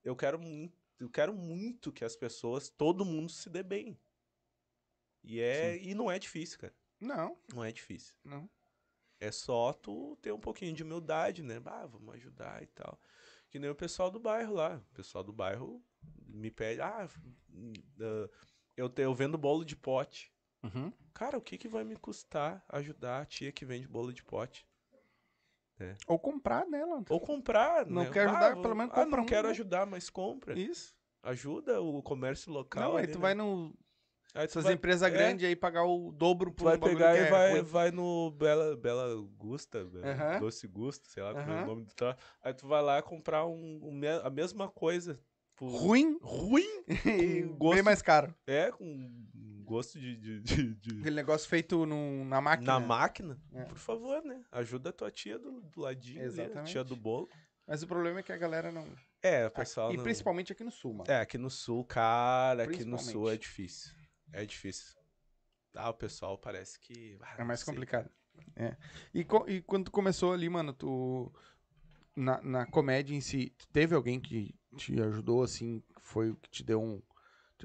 [0.04, 3.98] Eu quero muito, eu quero muito que as pessoas, todo mundo se dê bem.
[5.24, 6.76] E, é, e não é difícil, cara.
[7.00, 8.16] Não, Não é difícil.
[8.24, 8.50] não.
[9.20, 11.62] É só tu ter um pouquinho de humildade, né?
[11.66, 13.00] Ah, vamos ajudar e tal.
[13.54, 14.78] Que nem o pessoal do bairro lá.
[14.78, 15.80] O pessoal do bairro
[16.28, 17.08] me pede, ah,
[17.52, 18.28] hum, ah,
[18.76, 20.34] eu, te- eu vendo bolo de pote.
[20.64, 20.92] Uhum.
[21.14, 24.68] Cara, o que, que vai me custar ajudar a tia que vende bolo de pote?
[26.08, 27.04] Ou comprar nela.
[27.08, 28.10] Ou comprar, Não né?
[28.10, 29.52] quer ajudar, vou- pelo menos ah, compra não um, quero né?
[29.52, 30.58] ajudar, mas compra.
[30.58, 30.96] Isso.
[31.22, 32.82] Ajuda o comércio local.
[32.90, 33.22] não, aí tu né?
[33.22, 33.72] vai no.
[34.36, 37.20] Aí Essas vai- empresas é, grandes aí pagar o dobro por vai um pegar e
[37.20, 37.62] é vai, ruim.
[37.62, 40.40] vai no Bela, Bela Gusta, Bela-.
[40.40, 42.18] Doce Gusta, sei lá como é o nome do troço.
[42.42, 45.20] Aí tu vai lá comprar um, um a mesma coisa.
[45.56, 46.84] por- Ruim Ruim?
[47.06, 48.34] e gosto- bem mais caro.
[48.48, 49.24] É, com
[49.64, 50.16] gosto de.
[50.18, 52.74] de- de- de- Aquele negócio feito num- na máquina.
[52.74, 53.40] Na máquina.
[53.54, 53.64] É.
[53.66, 54.42] Por favor, né?
[54.52, 56.72] Ajuda a tua tia do, do ladinho, ali, a Exatamente.
[56.72, 57.30] tia do bolo.
[57.68, 58.84] Mas o problema é que a galera não.
[59.22, 59.94] É, o pessoal.
[59.94, 61.06] e não- principalmente aqui no sul, mano.
[61.10, 63.94] É, aqui no sul, cara, aqui no sul é difícil.
[64.34, 64.96] É difícil.
[65.76, 67.18] Ah, o pessoal parece que.
[67.22, 67.74] ah, É mais sei.
[67.74, 68.10] complicado.
[68.56, 68.76] É.
[69.14, 71.32] E, co- e quando tu começou ali, mano, tu.
[72.16, 76.50] Na, na comédia em si, teve alguém que te ajudou, assim, que foi o que
[76.50, 77.02] te deu um.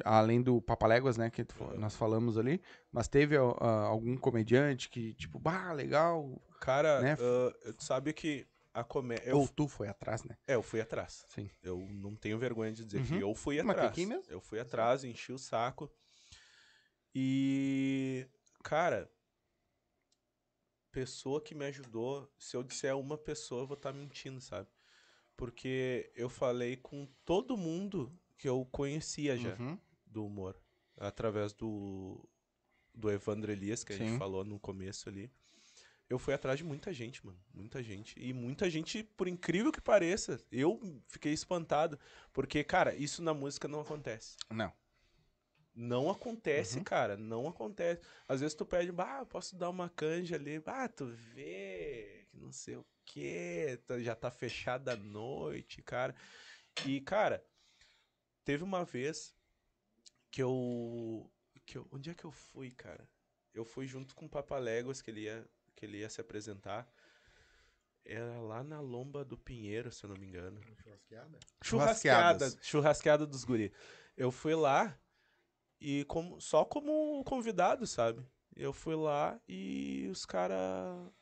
[0.05, 1.77] Além do Papaléguas, né, que tu- Uhum.
[1.79, 3.41] nós falamos ali, mas teve ah,
[3.87, 6.41] algum comediante que, tipo, bah, legal.
[6.61, 7.17] Cara, Né?
[7.17, 9.35] tu sabe que a comédia.
[9.37, 10.37] Ou tu foi atrás, né?
[10.47, 11.27] é, eu fui atrás.
[11.29, 11.51] Sim.
[11.63, 13.07] Eu não tenho vergonha de dizer Uhum.
[13.07, 13.95] que eu fui Mas atrás.
[13.95, 14.25] que ir mesmo.
[14.31, 15.91] Eu fui atrás, enchi o saco.
[17.21, 18.29] E,
[18.63, 19.11] cara,
[20.93, 24.69] pessoa que me ajudou, se eu disser uma pessoa, eu vou estar mentindo, sabe?
[25.37, 29.77] Porque eu falei com todo mundo que eu conhecia já Uhum.
[30.07, 30.57] do humor.
[30.97, 32.25] Através do,
[32.95, 34.07] do Evandro Elias, que a Sim.
[34.11, 35.29] gente falou no começo ali.
[36.09, 37.39] Eu fui atrás de muita gente, mano.
[37.53, 38.15] Muita gente.
[38.19, 41.99] E muita gente, por incrível que pareça, eu fiquei espantado.
[42.33, 44.37] Porque, cara, isso na música não acontece.
[44.51, 44.73] Não.
[45.81, 46.85] Não acontece, Uhum.
[46.85, 47.17] cara.
[47.17, 48.03] Não acontece.
[48.27, 50.61] Às vezes tu pede, ah, posso dar uma canja ali.
[50.67, 53.81] Ah, tu vê, que não sei o quê.
[53.87, 56.17] tá- Já tá fechada a noite, cara.
[56.85, 57.45] E, cara,
[58.45, 59.33] teve uma vez
[60.33, 61.31] que eu.
[61.65, 63.09] Que eu onde é que eu fui, cara?
[63.55, 66.89] eu fui junto com o Papaléguas, que ele ia, que ele ia se apresentar.
[68.05, 70.61] Era lá na Lomba do Pinheiro, se eu não me engano.
[70.63, 71.39] Churrasqueada?
[71.63, 72.59] Churrasqueada.
[72.63, 73.73] Churrasqueada dos guri.
[74.17, 74.97] Eu fui lá
[75.81, 78.25] e como, só como convidado, sabe?
[78.57, 80.59] Eu fui lá e os caras.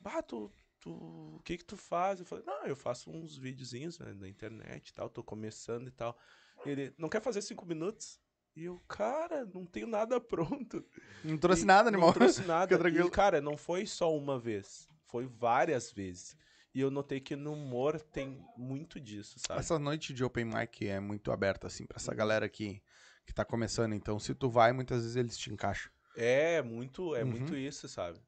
[0.03, 0.91] Ah, tu, tu.
[0.91, 2.19] O que que tu faz?
[2.19, 5.91] Eu falei, não, eu faço uns videozinhos né, na internet e tal, tô começando e
[5.91, 6.17] tal.
[6.65, 8.19] Ele, não quer fazer cinco minutos?
[8.55, 10.83] E eu, cara, não tenho nada pronto.
[11.23, 12.13] Não trouxe E nada, Não animal.
[12.13, 12.75] trouxe nada.
[12.89, 14.89] E, cara, não foi só uma vez.
[15.05, 16.35] Foi várias vezes.
[16.73, 19.59] E eu notei que no humor tem muito disso, sabe?
[19.59, 22.81] Essa noite de open mic é muito aberta, assim, pra essa galera que,
[23.27, 23.93] que tá começando.
[23.93, 25.91] Então, se tu vai, muitas vezes eles te encaixam.
[26.15, 27.29] É, muito, é Uhum.
[27.29, 28.19] muito isso, sabe?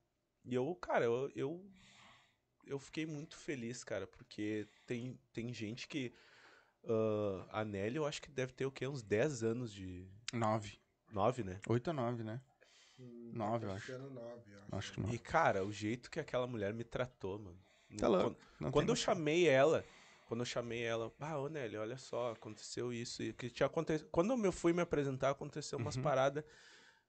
[0.45, 1.65] E eu, cara, eu, eu,
[2.67, 6.13] eu fiquei muito feliz, cara, porque tem, tem gente que.
[6.85, 8.87] ah, a Nelly, eu acho que deve ter o quê?
[8.87, 10.07] Uns 10 anos de.
[10.33, 10.77] Nove.
[11.11, 11.59] 9, né?
[11.67, 12.39] Oito ou nove, né?
[12.99, 13.91] Hum, Nove, eu tá acho.
[13.91, 14.75] puxando nove, eu acho.
[14.75, 15.09] Acho que não.
[15.09, 17.57] E, cara, o jeito que aquela mulher me tratou, mano.
[17.97, 18.39] Tá No- louco.
[18.59, 19.83] Não Quando tem eu chamei ela,
[20.29, 23.23] quando eu chamei ela, ah, ô Nelly, olha só, aconteceu isso.
[23.23, 23.97] E que tinha aconte...
[24.11, 26.03] Quando eu fui me apresentar, aconteceu umas Uhum.
[26.03, 26.43] paradas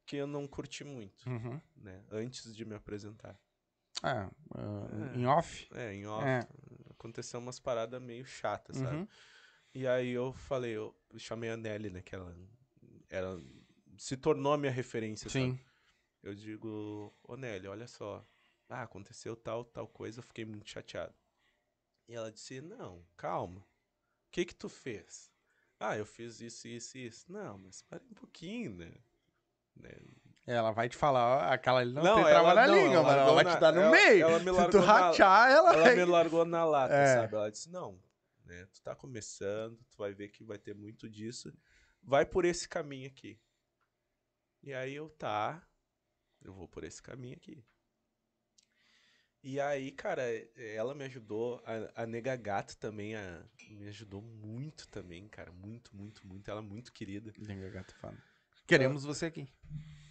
[0.06, 1.60] que eu não curti muito, Uhum.
[1.76, 2.02] né?
[2.10, 3.38] Antes de me apresentar.
[4.02, 5.18] Ah, ah, É.
[5.18, 5.68] em off?
[5.74, 6.26] É, em off.
[6.26, 6.48] É.
[6.92, 8.96] Aconteceu umas paradas meio chatas, sabe?
[8.96, 9.08] Uhum.
[9.74, 12.00] E aí eu falei, eu chamei a Nelly, né?
[12.00, 12.34] Que ela,
[13.10, 13.38] ela
[13.98, 15.44] se tornou a minha referência, sabe?
[15.44, 15.60] Sim.
[16.22, 18.26] Eu digo, ô Nelly, olha só.
[18.68, 21.14] Ah, aconteceu tal, tal coisa, eu fiquei muito chateado.
[22.10, 23.60] E ela disse, não, calma.
[23.60, 25.30] O que que tu fez?
[25.78, 27.30] Ah, eu fiz isso, isso e isso.
[27.32, 28.92] Não, mas para um pouquinho, né?
[29.76, 29.92] Né?
[30.44, 33.02] Ela vai te falar, ó, aquela ali não, Não, tem ela na não, língua, ela
[33.04, 33.20] mano.
[33.20, 34.22] Ela vai na- te dar no ela- meio.
[34.24, 37.14] ela me Se tu na- ratear, ela, Ela me largou na lata, É.
[37.14, 37.34] sabe?
[37.36, 38.02] Ela disse, não,
[38.44, 38.66] né?
[38.72, 41.52] Tu tá começando, tu vai ver que vai ter muito disso.
[42.02, 43.40] Vai por esse caminho aqui.
[44.64, 45.64] E aí eu, tá,
[46.42, 47.64] eu vou por esse caminho aqui.
[49.42, 50.22] E aí, cara,
[50.56, 55.96] ela me ajudou, a, a Nega Gato também a- me ajudou muito também, cara, muito,
[55.96, 56.50] muito, muito.
[56.50, 57.32] Ela é muito querida.
[57.38, 58.16] Nega gato foda.
[58.66, 59.48] Queremos você aqui.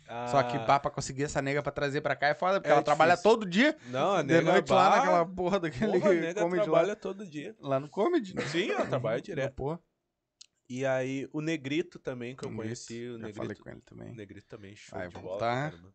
[0.08, 2.70] A- Só que pá, pra conseguir essa nega pra trazer pra cá é foda, porque
[2.72, 3.30] É ela trabalha difícil.
[3.32, 6.64] todo dia, Não, a de Nega noite lá naquela porra daquele porra, a Nega comedy
[6.64, 6.96] trabalha lá.
[6.96, 7.56] todo dia.
[7.60, 8.34] Lá no comedy.
[8.36, 8.42] né?
[8.48, 9.54] Sim, ela trabalha direto.
[9.54, 9.80] porra.
[10.68, 13.38] E aí, o Negrito também, que eu Negrito, conheci, o Negrito.
[13.38, 14.12] falei com ele também.
[14.12, 15.72] O Negrito também, show Vai de voltar.
[15.72, 15.82] bola.
[15.82, 15.94] cara,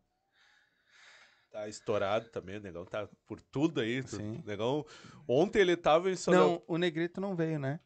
[1.55, 4.03] Tá estourado também, o negão tá por tudo aí.
[4.03, 4.41] tu- Sim.
[4.43, 4.85] O negão,
[5.25, 7.79] ontem ele tava em São Não, o Negrito não veio, né?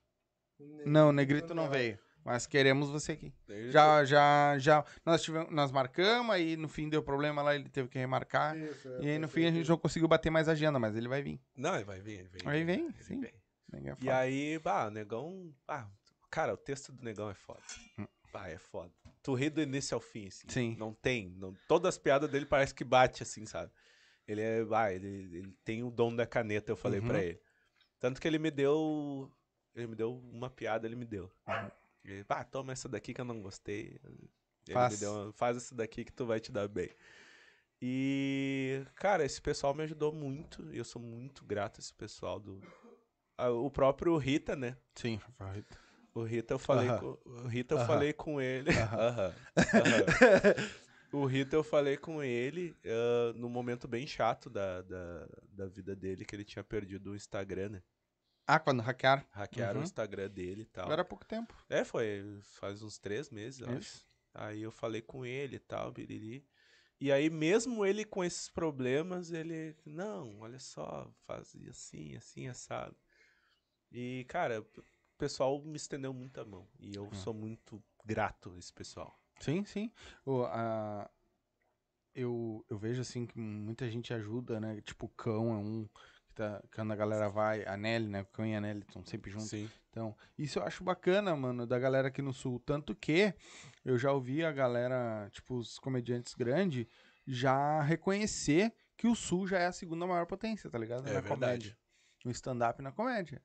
[0.88, 2.00] Não, o Negrito não veio.
[2.26, 3.32] Mas queremos você aqui.
[3.48, 3.72] Leonardo.
[3.72, 4.86] Já, já, já.
[5.06, 8.58] Nós, tivemos, nós marcamos, aí no fim deu problema lá, ele teve que remarcar.
[8.58, 11.08] Isso, é, E aí no fim a gente não conseguiu bater mais agenda, mas ele
[11.08, 11.40] vai vir.
[11.56, 12.42] Não, ele vai vir, ele vem.
[12.46, 13.22] Aí vem, ele sim.
[13.22, 13.34] vem.
[13.72, 15.54] Ninguém E aí, bah, o negão.
[15.68, 15.88] Ah,
[16.32, 17.62] cara, o texto do negão é foda.
[18.00, 18.08] Hum.
[18.34, 18.92] Bah, é foda.
[19.30, 20.48] Tu ri do início ao fim, assim.
[20.50, 20.76] Sim.
[20.80, 21.30] Não tem.
[21.38, 23.72] Não, todas as piadas dele parece que bate, assim, sabe?
[24.28, 24.66] Ele é.
[24.72, 27.08] Ah, ele, ele tem o dom da caneta, eu falei Uhum.
[27.08, 27.40] pra ele.
[28.00, 29.32] Tanto que ele me deu.
[29.76, 31.32] Ele me deu uma piada, ele me deu.
[31.48, 31.72] Uhum.
[32.06, 34.00] Ele, ah, toma essa daqui que eu não gostei.
[34.04, 34.94] Ele Faz.
[34.94, 36.90] me deu uma, faz essa daqui que tu vai te dar bem.
[37.82, 40.74] E, cara, esse pessoal me ajudou muito.
[40.74, 42.60] E eu sou muito grato a esse pessoal do.
[43.38, 44.76] O próprio Rita, né?
[44.96, 45.80] Sim, favorito.
[46.20, 47.00] O Rita eu falei Aham.
[47.00, 48.72] com, o Rita eu falei com ele.
[51.12, 55.96] O Rita eu falei com ele ah, num momento bem chato da, da, da vida
[55.96, 57.84] dele, que ele tinha perdido o Instagram, né?
[58.46, 59.24] Ah, quando hackearam.
[59.32, 59.82] Hackearam Uhum.
[59.82, 60.86] o Instagram dele e tal.
[60.86, 61.54] Agora há pouco tempo.
[61.68, 62.24] É, foi
[62.60, 63.80] faz uns três meses, eu acho.
[63.80, 64.06] Isso.
[64.36, 66.46] Aí eu falei com ele e tal, biriri.
[67.02, 72.96] E aí, mesmo ele com esses problemas, ele, não, olha só, faz assim, assim, assado.
[73.92, 74.64] E, cara,
[75.20, 76.68] pessoal me estendeu muito a mão.
[76.80, 77.14] E eu Hum.
[77.14, 79.20] sou muito grato a esse pessoal.
[79.40, 79.92] Sim, sim.
[80.26, 81.10] O, a,
[82.16, 84.82] eu, eu vejo assim que muita gente ajuda, né?
[84.82, 85.88] Tipo, o cão é um.
[86.28, 88.22] Que tá, quando a galera vai, a Nelly, né?
[88.22, 89.50] O cão e a Nelly estão sempre juntos.
[89.50, 89.70] Sim.
[89.90, 92.60] Então, isso eu acho bacana, mano, da galera aqui no sul.
[92.60, 93.34] Tanto que
[93.84, 96.86] eu já ouvi a galera, tipo, os comediantes grandes,
[97.26, 101.08] já reconhecer que o sul já é a segunda maior potência, tá ligado?
[101.08, 101.30] É na verdade.
[101.30, 101.78] comédia.
[102.26, 103.42] No stand-up na comédia.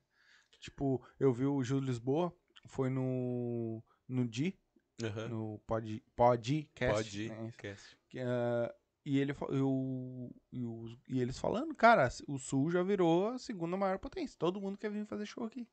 [0.59, 2.33] Tipo, eu vi o Júlio Lisboa,
[2.67, 3.83] foi no.
[4.07, 4.55] No Di,
[5.03, 5.27] Aham.
[5.29, 6.95] no pod, podcast.
[6.95, 7.51] Pode né?
[8.23, 10.31] ah, e, ele, fa- eu,
[11.07, 14.35] e, eles falando, cara, o Sul já virou a segunda maior potência.
[14.37, 15.67] Todo mundo quer vir fazer show aqui.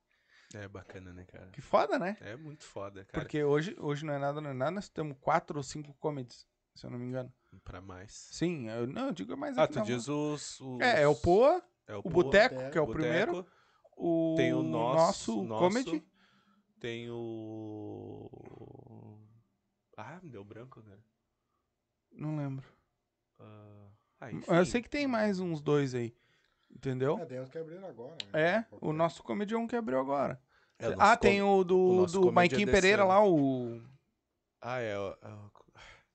[0.54, 1.48] É bacana, né, cara?
[1.50, 2.16] Que foda, né?
[2.20, 3.22] É muito foda, cara.
[3.24, 6.46] Porque hoje, hoje não é nada, não é nada, nós temos quatro ou cinco comedies,
[6.74, 7.32] se eu não me engano.
[7.64, 8.12] Pra mais.
[8.32, 11.14] Sim, eu, não, eu digo mais Ah, aqui tu diz os, os- É, é o
[11.14, 13.46] Poa, é o Boteco, Boteco, que é o Boteco, primeiro,
[13.96, 16.04] o Tem o nosso, nosso comedy.
[16.80, 19.18] Tem o.
[19.96, 20.98] Ah, me deu branco, né?
[22.12, 22.66] Não lembro.
[23.38, 23.88] Ah,
[24.20, 24.30] Ah.
[24.56, 26.14] Eu sei que tem mais uns dois aí.
[26.70, 27.18] Entendeu?
[27.18, 28.16] É, tem uns que abriram agora.
[28.32, 28.40] né?
[28.40, 30.40] É, o nosso comedião que abriu agora.
[30.78, 33.08] É, ah, tem com- o do, o do comedy é desse Pereira ano.
[33.08, 33.82] lá, o.
[34.60, 34.98] Ah, é.
[34.98, 35.52] o- é o-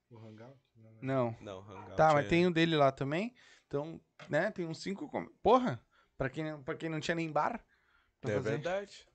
[0.09, 0.57] O Hangout.
[0.75, 0.89] né?
[1.01, 1.35] Não.
[1.41, 3.33] Não, Hangout Tá, mas é- tem o dele lá também.
[3.67, 5.07] Então, né, tem uns cinco.
[5.09, 5.81] com- Porra!
[6.17, 7.63] Pra quem, pra quem não tinha nem bar.
[8.23, 8.39] É fazer.
[8.41, 9.07] verdade.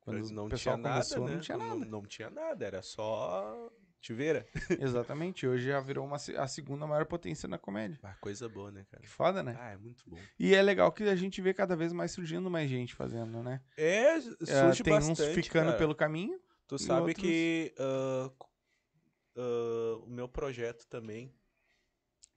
[0.00, 1.34] Quando não tinha nada, começou, né?
[1.34, 1.84] não tinha nada.
[1.84, 3.70] Não, tinha nada, era só
[4.00, 4.46] tiveira.
[4.80, 5.46] Exatamente.
[5.46, 7.98] Hoje já virou uma, a segunda maior potência na comédia.
[8.02, 9.02] Ah, coisa boa, né, cara?
[9.02, 9.56] Que foda, né?
[9.60, 10.18] Ah, é muito bom.
[10.38, 13.62] E é legal que a gente vê cada vez mais surgindo mais gente fazendo, né?
[13.76, 15.78] É, É, surge tem bastante, uns ficando cara.
[15.78, 16.40] pelo caminho.
[16.66, 18.30] Tu sabe outros- que ah,
[19.36, 21.32] ah, o meu projeto também,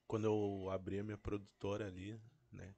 [0.05, 2.20] quando eu abri a minha produtora ali,
[2.51, 2.76] né?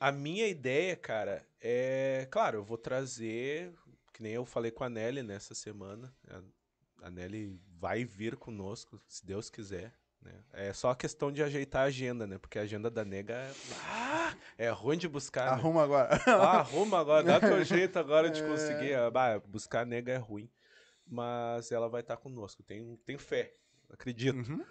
[0.00, 2.26] A minha ideia, cara, é.
[2.30, 3.72] Claro, eu vou trazer.
[4.12, 6.12] Que nem eu falei com a Nelly nessa semana.
[6.28, 9.94] A, a Nelly vai vir conosco, se Deus quiser.
[10.20, 10.32] Né?
[10.52, 12.38] É só questão de ajeitar a agenda, né?
[12.38, 13.52] Porque a agenda da nega é,
[13.86, 15.46] ah, é ruim de buscar.
[15.46, 15.52] né?
[15.52, 16.08] Arruma agora.
[16.26, 18.46] Ah, arruma agora, dá teu jeito agora de É.
[18.48, 18.94] conseguir.
[18.94, 20.50] Ah, buscar a nega é ruim.
[21.06, 22.62] Mas ela vai estar conosco.
[22.64, 23.54] Tenho, tenho fé,
[23.88, 24.36] acredito.
[24.36, 24.64] Uhum.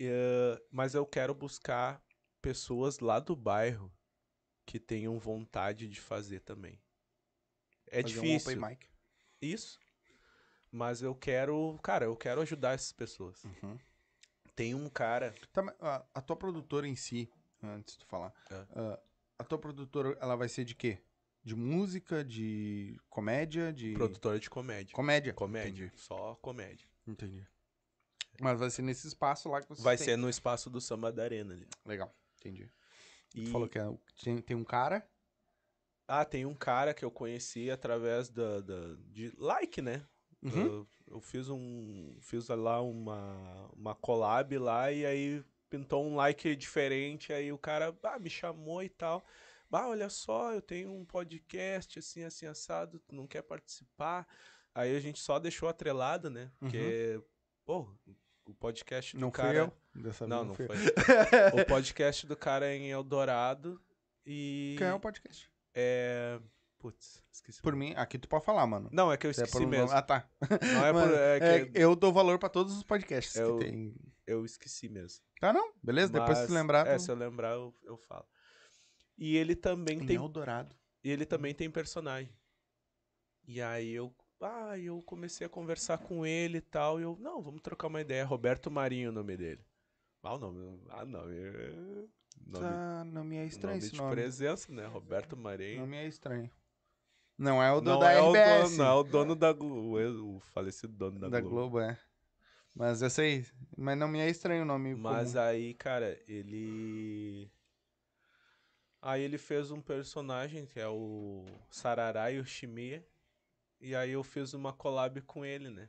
[0.00, 2.02] Eh, mas eu quero buscar
[2.42, 3.92] pessoas lá do bairro
[4.68, 6.78] que tenham vontade de fazer também.
[7.86, 8.52] É Fazer um difícil.
[8.58, 8.86] open mic.
[9.40, 9.80] Isso.
[10.70, 13.42] Mas eu quero, cara, eu quero ajudar essas pessoas.
[13.44, 13.78] Uhum.
[14.54, 15.34] Tem um cara.
[15.54, 17.30] Tá, a, a tua produtora em si,
[17.62, 18.66] antes de tu falar, É.
[18.76, 19.00] ah,
[19.38, 20.98] a tua produtora, ela vai ser de quê?
[21.42, 23.94] De música, de comédia, de...
[23.94, 24.94] Produtora de comédia.
[24.94, 25.32] Comédia?
[25.32, 25.86] Comédia.
[25.86, 26.02] Entendi.
[26.02, 26.86] Só comédia.
[27.06, 27.46] Entendi.
[28.38, 30.04] Mas vai ser nesse espaço lá que você Vai tem.
[30.04, 31.66] ser no espaço do samba da arena ali.
[31.86, 32.68] Legal, entendi.
[33.34, 33.44] E...
[33.44, 35.06] Tu falou que é- tem, tem um cara...
[36.06, 40.06] Ah, tem um cara que eu conheci através da, da- de like, né?
[40.42, 40.66] Uhum.
[40.66, 46.54] Eu, eu fiz um fiz lá uma uma collab lá e aí pintou um like
[46.56, 49.22] diferente, aí o cara ah, me chamou e tal.
[49.68, 54.26] Bah, olha só, eu tenho um podcast assim assim assado, tu não quer participar?
[54.74, 56.50] Aí a gente só deixou atrelado, né?
[56.58, 57.20] Porque
[57.66, 57.86] pô,
[58.48, 59.72] o podcast do Não fui cara eu.
[60.02, 60.68] Dessa Não, não fui eu.
[60.74, 60.76] foi.
[61.62, 63.80] o podcast do cara é em Eldorado
[64.26, 65.50] e Quem é o podcast?
[65.74, 66.40] é
[66.78, 67.60] Putz, esqueci.
[67.60, 68.88] Por mim, aqui tu pode falar, mano.
[68.92, 69.90] Não, é que eu Se é esqueci por mesmo.
[69.90, 70.28] Ah, tá.
[70.74, 71.18] Não é Mano, por.
[71.18, 73.96] É é, que eu dou valor pra todos os podcasts Eu- que tem.
[74.24, 75.20] eu esqueci mesmo.
[75.40, 75.72] Tá, não?
[75.82, 76.12] Beleza?
[76.12, 76.86] Depois se Mas- lembrar.
[76.86, 77.02] É, tu...
[77.02, 78.24] se eu lembrar, eu, eu falo.
[79.16, 80.14] E ele também Em tem.
[80.16, 80.76] Eldorado.
[81.02, 82.32] E ele também tem personagem.
[83.44, 84.14] E aí eu.
[84.40, 87.00] Ah, eu comecei a conversar com ele e tal.
[87.00, 88.24] E eu, não, vamos trocar uma ideia.
[88.24, 89.64] Roberto Marinho, o nome dele.
[90.22, 90.80] Ah, o nome.
[90.90, 91.34] Ah, nome.
[92.46, 94.10] Nome, Tá, não me é estranho nome esse de nome.
[94.14, 94.86] presença, né?
[94.86, 95.80] Roberto Marinho.
[95.80, 96.50] Não me é estranho.
[97.36, 98.70] Não é o do não da é o RBS.
[98.70, 99.96] dono, não é o dono da Globo.
[99.98, 101.54] o O falecido dono da, da Globo.
[101.56, 101.98] Globo, é.
[102.74, 103.44] Mas eu sei.
[103.76, 104.94] Mas não me é estranho o nome.
[104.94, 105.44] Mas comum.
[105.44, 107.50] aí, cara, ele.
[109.00, 113.04] Aí ele fez um personagem que é o Sarará e o Shimie.
[113.80, 115.88] E aí eu fiz uma collab com ele, né?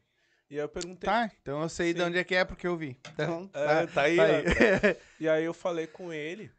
[0.49, 1.07] E aí eu perguntei.
[1.09, 2.05] Tá, então eu sei de Sim.
[2.07, 2.97] onde é que é porque eu vi.
[3.13, 4.25] Então, É, tá, tá aí, tá ó.
[4.25, 4.97] aí.
[5.19, 6.51] E aí eu falei com ele.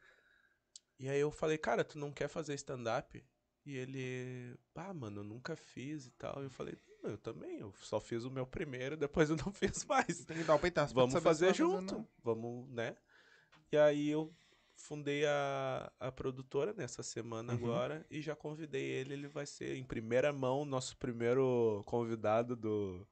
[0.98, 3.24] E aí eu falei, cara, tu não quer fazer stand-up?
[3.64, 6.42] E ele, ah, mano, eu nunca fiz e tal.
[6.42, 9.52] E eu falei, "Não, eu também, eu só fiz o meu primeiro, depois eu não
[9.52, 10.24] fiz mais.
[10.24, 12.06] Tem que dar o peitaço Vamos fazer junto.
[12.22, 12.96] Vamos, né?
[13.72, 14.32] E aí eu
[14.80, 17.58] fundei a, a produtora nessa semana Uhum.
[17.58, 19.12] agora e já convidei ele.
[19.14, 23.06] Ele vai ser em primeira mão nosso primeiro convidado do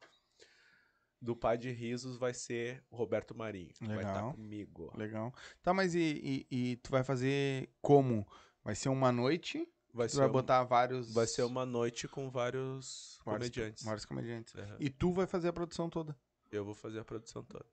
[1.20, 3.72] do Pai de Risos vai ser o Roberto Marinho.
[3.74, 4.32] que Vai estar Legal.
[4.34, 4.92] comigo.
[4.96, 5.34] Legal.
[5.62, 8.24] Tá, mas e, e, e tu vai fazer como?
[8.62, 9.66] Vai ser uma noite?
[9.92, 11.12] Vai tu ser, vai um- botar vários.
[11.12, 13.82] vai ser uma noite com vários, vários comediantes.
[13.84, 14.54] Vários comediantes.
[14.54, 14.76] Aham.
[14.78, 16.16] E tu vai fazer a produção toda.
[16.52, 17.66] Eu vou fazer a produção toda.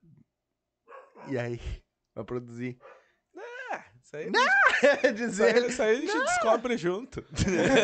[1.29, 1.59] E aí?
[2.15, 2.79] Vai produzir.
[4.03, 4.31] Isso aí,
[4.79, 5.55] Quer isso dizer.
[5.55, 7.25] aí, isso aí a gente descobre junto.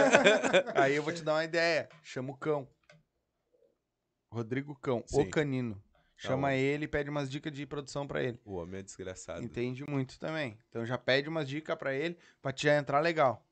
[0.75, 1.89] Aí eu vou te dar uma ideia.
[2.03, 2.67] Chama o cão.
[4.31, 5.21] Rodrigo Cão, Sim.
[5.21, 5.81] o canino.
[6.15, 6.59] Chama Tá bom.
[6.59, 8.39] ele e pede umas dicas de produção pra ele.
[8.45, 9.43] o homem é desgraçado.
[9.43, 10.57] Entende muito também.
[10.69, 13.43] Então já pede umas dicas pra ele pra te já entrar legal.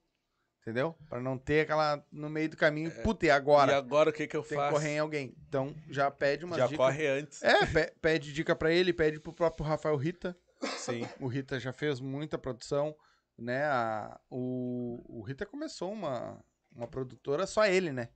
[0.61, 0.95] Entendeu?
[1.09, 2.91] Pra não ter aquela no meio do caminho.
[3.01, 3.71] Puta, e agora?
[3.71, 3.75] É.
[3.75, 4.73] E agora o que que eu Tem que faço?
[4.73, 5.35] correr em alguém.
[5.47, 6.77] Então já pede umas Já dicas.
[6.85, 7.41] corre antes.
[7.41, 10.37] É, pe- pede dica pra ele, pede pro próprio Rafael Rita.
[10.77, 11.05] Sim.
[11.19, 12.95] O Rita já fez muita produção,
[13.37, 13.63] né?
[13.65, 16.43] A- o, o Rita começou uma,
[16.75, 18.09] uma produtora, só ele, né?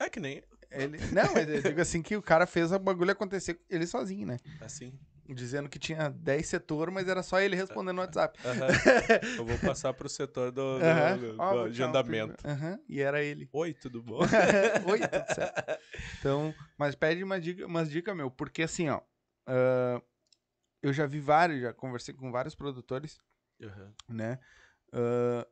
[0.00, 3.10] É que nem Ele, não, mas eu digo assim que o cara fez o bagulho
[3.12, 4.38] acontecer ele sozinho, né?
[4.60, 4.92] assim.
[5.26, 8.38] Dizendo que tinha 10 setores, mas era só ele respondendo no WhatsApp.
[8.44, 8.68] Aham.
[9.38, 11.16] Eu vou passar pro setor do, do- Aham.
[11.16, 12.34] do- do tirar um agendamento.
[12.42, 12.46] print.
[12.46, 13.48] Aham, E era ele.
[13.50, 14.18] Oi, tudo bom?
[14.86, 15.62] Oi, tudo certo.
[16.18, 19.00] Então, mas pede umas dicas, umas dica, meu, porque assim, ó.
[19.46, 20.02] ah,
[20.84, 23.18] eu já vi vários, já conversei com vários produtores,
[23.62, 23.94] Aham.
[24.08, 24.38] né?
[24.92, 25.46] Ah,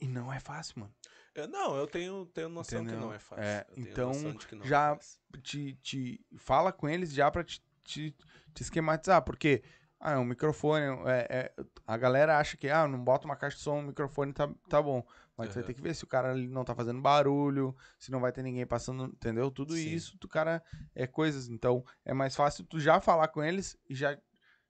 [0.00, 0.94] e não é fácil, mano.
[1.34, 2.98] Eu- não, eu tenho, tenho noção Entendeu?
[3.00, 3.42] que não é fácil.
[3.44, 5.20] É, então, que não é já- fácil.
[5.42, 8.10] Te, te fala com eles já pra te, te,
[8.52, 9.62] te esquematizar, porque
[9.98, 13.56] ah, é um microfone, é, é- a galera acha que ah, não bota uma caixa
[13.56, 15.06] de som, um microfone tá, tá bom.
[15.36, 18.10] Mas tu vai ter que ver se o cara ali não tá fazendo barulho, se
[18.12, 19.50] não vai ter ninguém passando, entendeu?
[19.50, 19.88] Tudo Sim.
[19.90, 20.62] isso, tu cara,
[20.94, 21.48] é coisas.
[21.48, 24.16] Então, é mais fácil tu já falar com eles e já.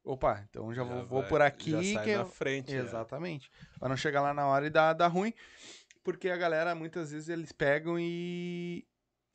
[0.02, 2.70] Opa, então já, vou, vou vai- por aqui já sai que na eu- frente.
[2.72, 2.78] já.
[2.78, 3.50] Exatamente.
[3.78, 5.32] Pra não chegar lá na hora e dar, dar ruim.
[6.02, 8.86] Porque a galera, muitas vezes, eles pegam e.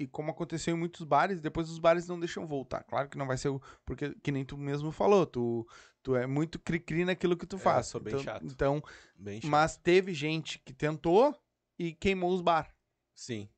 [0.02, 2.84] E como aconteceu em muitos bares, depois os bares não deixam voltar.
[2.84, 3.62] Claro que não vai ser o.
[3.86, 5.68] Porque, que nem tu mesmo falou, tu,
[6.04, 7.88] tu é muito cri-cri naquilo que tu É, faz.
[7.88, 8.46] sou bem então, chato.
[8.46, 8.84] Então,
[9.16, 9.50] Bem chato.
[9.50, 11.38] mas teve gente que tentou
[11.78, 12.74] e queimou os bar,
[13.16, 13.50] Sim.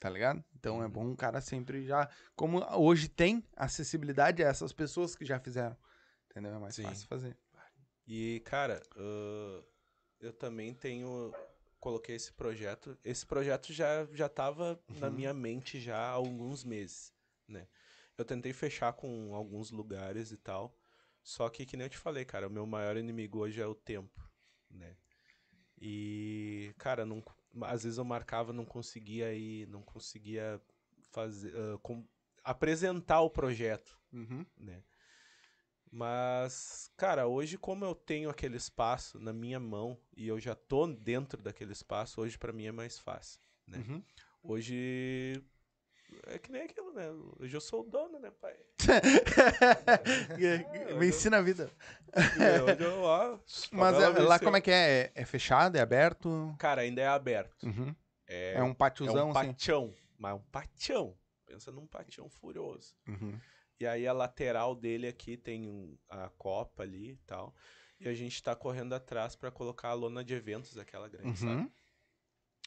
[0.00, 0.44] tá ligado?
[0.56, 0.90] Então é Uhum.
[0.90, 2.08] bom o cara sempre já.
[2.36, 5.76] Como hoje tem acessibilidade a essas pessoas que já fizeram.
[6.30, 6.54] Entendeu?
[6.54, 6.82] É mais Sim.
[6.84, 7.36] fácil fazer.
[8.06, 9.62] E, cara, ãh,
[10.20, 11.32] eu também tenho.
[11.80, 12.98] Coloquei esse projeto.
[13.04, 15.12] Esse projeto já, já tava na Uhum.
[15.12, 17.12] minha mente já há alguns meses,
[17.46, 17.68] né?
[18.16, 20.76] Eu tentei fechar com alguns lugares e tal.
[21.28, 23.74] Só que, que nem eu te falei, cara, o meu maior inimigo hoje é o
[23.74, 24.18] tempo,
[24.70, 24.96] né?
[25.78, 27.22] E, cara, não,
[27.64, 30.58] às vezes eu marcava, não conseguia ir, não conseguia
[31.12, 32.08] fazer, ãh, com-
[32.42, 34.46] apresentar o projeto Uhum.
[34.56, 34.82] né?
[35.92, 40.86] Mas, cara, hoje como eu tenho aquele espaço na minha mão e eu já tô
[40.86, 43.84] dentro daquele espaço, hoje pra mim é mais fácil, né?
[43.86, 44.02] Uhum.
[44.42, 45.44] Hoje
[46.26, 47.08] é que nem aquilo, né?
[47.38, 48.56] Hoje eu sou o dono, né, pai?
[50.98, 51.70] Me ensina a vida.
[52.64, 53.38] Hoje eu, ó,
[53.72, 54.38] Mas é- lá venceu.
[54.44, 55.00] como é que é?
[55.00, 55.76] É- É fechado?
[55.76, 56.54] É aberto?
[56.58, 57.64] Cara, ainda é aberto.
[57.66, 57.94] Uhum.
[58.26, 59.48] É, É um é pátiozão um assim.
[59.48, 61.16] patião, mas um patião.
[61.46, 62.94] Pensa num patião furioso.
[63.06, 63.38] Uhum.
[63.80, 67.54] E aí a lateral dele aqui tem um- a copa ali e tal.
[68.00, 71.70] E a gente tá correndo atrás pra colocar a lona de eventos, aquela grande, sabe?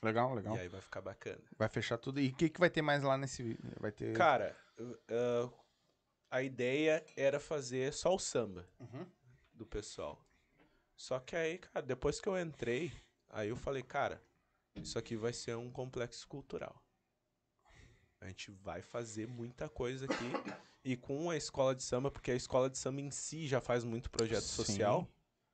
[0.04, 0.56] Legal, legal.
[0.56, 1.42] E aí vai ficar bacana.
[1.58, 2.20] Vai fechar tudo.
[2.20, 3.58] E o que, que vai ter mais lá nesse.
[3.80, 4.16] Vai ter.
[4.16, 5.54] Cara, uh,
[6.30, 9.06] a ideia era fazer só o samba Uhum.
[9.54, 10.20] do pessoal.
[10.96, 12.92] Só que aí, cara, depois que eu entrei,
[13.30, 14.22] aí eu falei, cara,
[14.76, 16.82] isso aqui vai ser um complexo cultural.
[18.20, 20.58] A gente vai fazer muita coisa aqui.
[20.84, 23.84] E com a escola de samba, porque a escola de samba em si já faz
[23.84, 24.64] muito projeto Sim.
[24.64, 25.08] social.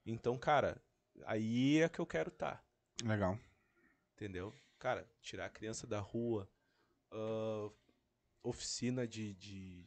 [0.05, 0.81] Então, cara,
[1.25, 2.63] aí é que eu quero estar.
[3.03, 3.37] Legal.
[4.17, 4.51] Entendeu?
[4.79, 6.49] Cara, tirar a criança da rua,
[7.11, 7.69] ah,
[8.41, 9.85] oficina de, de,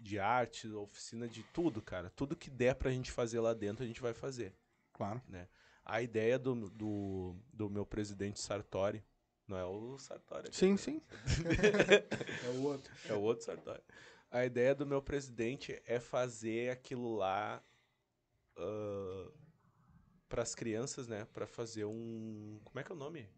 [0.00, 2.10] de arte, oficina de tudo, cara.
[2.10, 4.52] Tudo que der pra gente fazer lá dentro, a gente vai fazer.
[4.92, 5.22] Claro.
[5.84, 9.04] A ideia do, do, do meu presidente Sartori,
[9.46, 10.48] não é o Sartori.
[10.48, 10.76] aqui, Sim, né?
[10.76, 11.00] sim.
[12.44, 12.92] É o outro.
[13.08, 13.82] É o outro Sartori.
[14.28, 17.62] A ideia do meu presidente é fazer aquilo lá
[20.28, 21.26] para as crianças, né?
[21.26, 22.60] Para fazer um.
[22.64, 23.28] Como é que é o nome?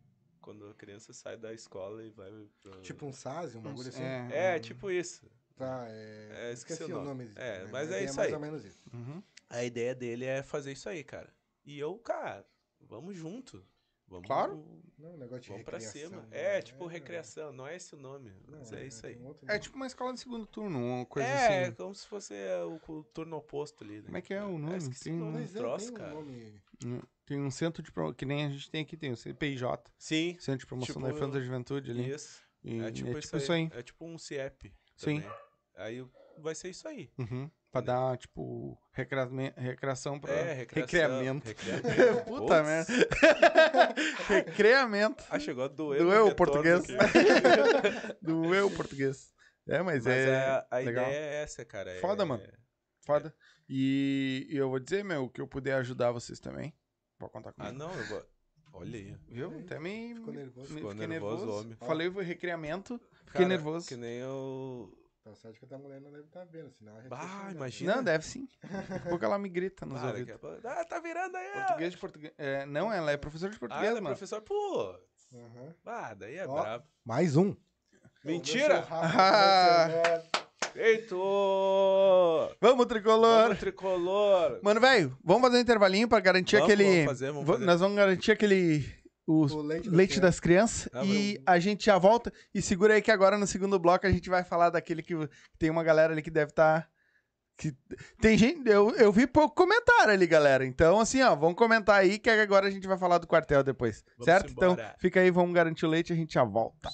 [0.45, 2.31] Quando a criança sai da escola e vai.
[2.63, 2.81] Pra...
[2.83, 4.03] Tipo um SASI, um bagulho assim.
[4.03, 5.27] É, tipo isso.
[5.57, 6.49] Tá, é...
[6.51, 7.31] É, esqueci o nome.
[7.35, 7.71] É, né?
[7.73, 8.35] mas é isso mais aí.
[8.35, 8.83] ou menos isso.
[8.93, 9.23] Uhum.
[9.49, 11.33] A ideia dele é fazer isso aí, cara.
[11.65, 12.45] E eu, cara,
[12.79, 13.65] vamos junto.
[14.07, 14.63] Vamos, Claro.
[14.99, 16.23] Não, um negócio de Vamos pra recreação, cima.
[16.23, 16.29] né?
[16.59, 19.17] É, tipo recreação, não é esse o nome, Não, mas é, isso aí.
[19.25, 19.61] outro É nome.
[19.61, 21.73] tipo uma escola de segundo turno, uma coisa É, assim.
[21.75, 23.97] como se fosse é, o, o turno oposto ali.
[23.97, 24.03] Né?
[24.05, 24.75] Como é que é o nome?
[24.75, 26.13] Ah, esqueci Tem o nome um- Mas é, troço, tem um cara.
[26.15, 26.63] nome...
[27.27, 29.63] Tem um centro de promoção, que nem a gente tem aqui, tem o CPIJ,
[29.99, 32.11] Sim, Centro de Promoção Tipo, da Infância e da Juventude ali.
[32.13, 32.43] isso.
[32.63, 33.43] E É tipo, é isso, tipo aí.
[33.43, 33.71] isso aí.
[33.73, 34.75] É tipo um CIEP.
[34.97, 35.21] Sim.
[35.21, 35.37] também.
[35.77, 36.07] Aí
[36.39, 37.11] vai ser isso aí.
[37.19, 37.51] Uhum.
[37.73, 40.33] Pra dar, tipo, recreame- recreação pra.
[40.33, 40.83] É, recreação.
[41.01, 41.49] Recreamento.
[41.49, 42.25] recreamento.
[42.27, 42.93] Puta merda.
[44.29, 45.25] Recreamento.
[45.31, 46.01] Ah, chegou a doer.
[46.03, 46.83] Doeu o português.
[46.91, 46.93] aqui.
[48.23, 49.33] Do eu português.
[49.67, 50.29] É, mas, Mas é.
[50.31, 51.05] é, a legal.
[51.07, 51.91] ideia é essa, cara.
[51.91, 52.43] é- Foda, mano.
[53.01, 53.35] Foda.
[53.69, 56.73] E, e eu vou dizer, meu, que eu puder ajudar vocês também.
[57.19, 57.79] Pode contar Ah, comigo.
[57.79, 58.27] não, eu vou...
[58.75, 59.17] Olha aí.
[59.29, 59.57] Viu?
[59.61, 60.15] Até me.
[60.17, 60.69] Ficou nervoso.
[60.73, 61.61] me- Ficou fiquei nervoso, nervoso.
[61.65, 61.77] homem.
[61.77, 62.99] Falei o recreamento.
[63.25, 63.87] Fiquei Cara, nervoso.
[63.89, 64.93] Que nem eu...
[65.23, 67.09] Tá certo que a mulher não deve estar vendo, senão a gente...
[67.09, 67.53] Bah, né?
[67.53, 67.97] imagina.
[67.97, 68.47] Não, deve sim.
[68.63, 70.39] Daqui a pouco ela me grita nos Para, ouvidos.
[70.65, 71.51] Ah, tá virando aí.
[71.51, 71.59] ó.
[71.61, 72.35] Português de português.
[72.37, 74.15] É, não, ela é professora de Ah, português, ela é mano.
[74.17, 74.43] professor.
[74.43, 74.99] Pô,
[75.33, 75.75] Aham.
[75.87, 76.61] ah, daí é Ó.
[76.61, 76.85] brabo.
[77.05, 77.57] Mais um.
[78.25, 78.87] Mentira!
[78.91, 79.89] Ah.
[80.75, 81.17] Feito!
[82.61, 83.43] Vamos, tricolor!
[83.45, 84.59] Vamos, tricolor!
[84.63, 86.85] Mano, velho, vamos fazer um intervalinho pra garantir Vamos, aquele.
[86.91, 87.65] vamos fazer, vamos Va- fazer.
[87.67, 88.85] Nós vamos garantir aquele.
[89.27, 90.89] O, O leite leite, das crianças.
[90.93, 92.31] Ah, e mas- a gente já volta.
[92.55, 95.15] E segura aí que agora no segundo bloco a gente vai falar daquele que
[95.59, 96.87] tem uma galera ali que deve estar.
[97.57, 97.73] que
[98.21, 98.69] tem gente.
[98.69, 100.67] Eu, eu vi pouco comentário ali, galera.
[100.67, 104.05] Então, assim, ó, vamos comentar aí que agora a gente vai falar do quartel depois.
[104.19, 104.51] Vamos certo?
[104.51, 104.73] embora.
[104.73, 106.91] Então, fica aí, vamos garantir o leite e a gente já volta.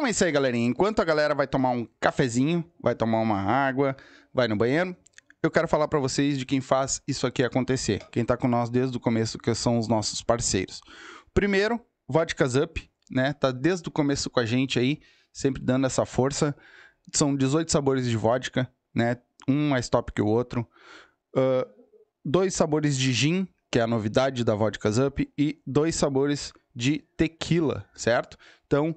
[0.00, 0.66] Então é isso aí, galerinha.
[0.66, 3.94] Enquanto a galera vai tomar um cafezinho, vai tomar uma água,
[4.32, 4.96] vai no banheiro,
[5.42, 8.02] eu quero falar para vocês de quem faz isso aqui acontecer.
[8.10, 10.80] Quem tá com nós desde o começo, que são os nossos parceiros.
[11.34, 11.78] Primeiro,
[12.08, 13.34] Vodkas Up, né?
[13.34, 15.00] Tá desde o começo com a gente aí,
[15.30, 16.56] sempre dando essa força.
[17.12, 19.18] São 18 sabores de vodka, né?
[19.46, 20.66] Um mais top que o outro.
[21.36, 21.70] Uh,
[22.24, 27.04] dois sabores de gin, que é a novidade da Vodkas Up, e dois sabores de
[27.18, 28.38] tequila, certo?
[28.66, 28.96] Então,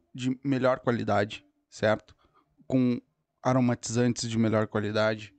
[0.13, 2.15] de melhor qualidade, certo?
[2.67, 3.01] Com
[3.41, 5.33] aromatizantes de melhor qualidade.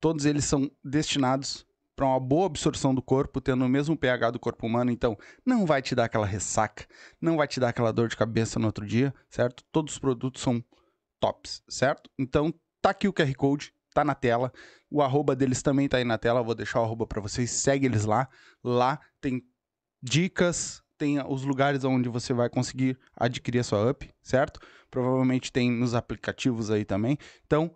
[0.00, 4.40] Todos eles são destinados para uma boa absorção do corpo, tendo o mesmo pH do
[4.40, 6.86] corpo humano, então não vai te dar aquela ressaca,
[7.20, 9.62] não vai te dar aquela dor de cabeça no outro dia, certo?
[9.70, 10.64] Todos os produtos são
[11.20, 12.10] tops, certo?
[12.18, 14.52] Então tá aqui o QR Code, tá na tela.
[14.90, 17.86] O arroba deles também tá aí na tela, vou deixar o arroba para vocês, segue
[17.86, 18.28] eles lá.
[18.64, 19.42] Lá tem
[20.02, 24.60] dicas, tem os lugares onde você vai conseguir adquirir a sua up, certo?
[24.88, 27.18] Provavelmente tem nos aplicativos aí também.
[27.44, 27.74] Então,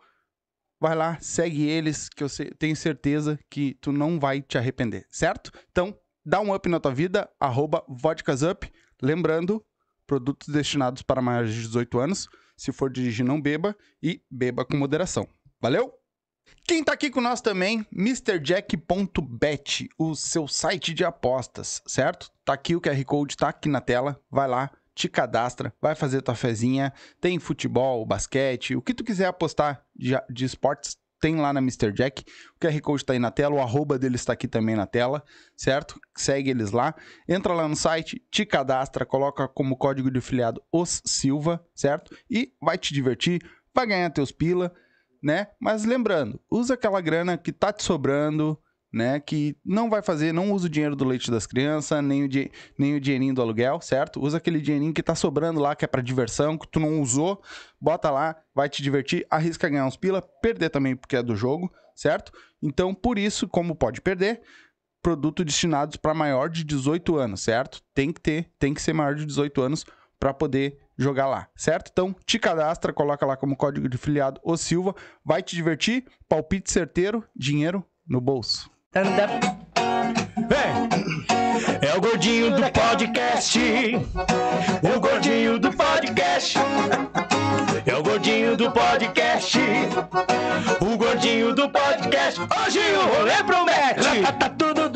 [0.80, 5.50] vai lá, segue eles, que eu tenho certeza que tu não vai te arrepender, certo?
[5.72, 8.70] Então, dá um up na tua vida, arroba vodkasup.
[9.02, 9.60] Lembrando,
[10.06, 12.28] produtos destinados para maiores de 18 anos.
[12.56, 15.28] Se for dirigir, não beba e beba com moderação.
[15.60, 15.92] Valeu?
[16.66, 22.30] Quem tá aqui com nós também, MrJack.bet, o seu site de apostas, certo?
[22.44, 26.22] Tá aqui o QR Code, tá aqui na tela, vai lá, te cadastra, vai fazer
[26.22, 31.52] tua fezinha, tem futebol, basquete, o que tu quiser apostar de, de esportes, tem lá
[31.52, 31.92] na Mr.
[31.92, 32.24] Jack.
[32.56, 35.22] O QR Code tá aí na tela, o arroba deles está aqui também na tela,
[35.56, 36.00] certo?
[36.14, 36.94] Segue eles lá.
[37.28, 42.16] Entra lá no site, te cadastra, coloca como código de filiado os Silva, certo?
[42.30, 43.40] E vai te divertir,
[43.74, 44.72] vai ganhar teus pila
[45.26, 45.48] né?
[45.58, 48.56] Mas lembrando, usa aquela grana que tá te sobrando,
[48.92, 49.18] né?
[49.18, 52.28] Que não vai fazer, não usa o dinheiro do leite das crianças, nem o,
[52.78, 54.22] nem o dinheirinho do aluguel, certo?
[54.22, 57.42] Usa aquele dinheirinho que tá sobrando lá, que é para diversão, que tu não usou,
[57.80, 61.72] bota lá, vai te divertir, arrisca ganhar uns pila, perder também porque é do jogo,
[61.92, 62.30] certo?
[62.62, 64.40] Então, por isso, como pode perder,
[65.02, 67.82] produto destinados para maior de 18 anos, certo?
[67.92, 69.84] Tem que ter, tem que ser maior de 18 anos
[70.20, 71.90] para poder jogar lá, certo?
[71.92, 74.94] Então, te cadastra, coloca lá como código de filiado o Silva,
[75.24, 78.70] vai te divertir, palpite certeiro, dinheiro no bolso.
[80.48, 80.86] Vem!
[81.82, 83.58] É o gordinho do podcast.
[84.94, 86.58] O gordinho do podcast.
[87.86, 89.58] É o gordinho do podcast.
[90.80, 92.40] O gordinho do podcast.
[92.40, 94.22] Hoje o rolê promete.
[94.38, 94.95] Tá tudo, Dudu.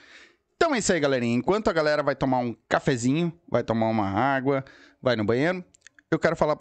[0.61, 1.35] Então é isso aí, galerinha.
[1.35, 4.63] Enquanto a galera vai tomar um cafezinho, vai tomar uma água,
[5.01, 5.65] vai no banheiro,
[6.11, 6.55] eu quero falar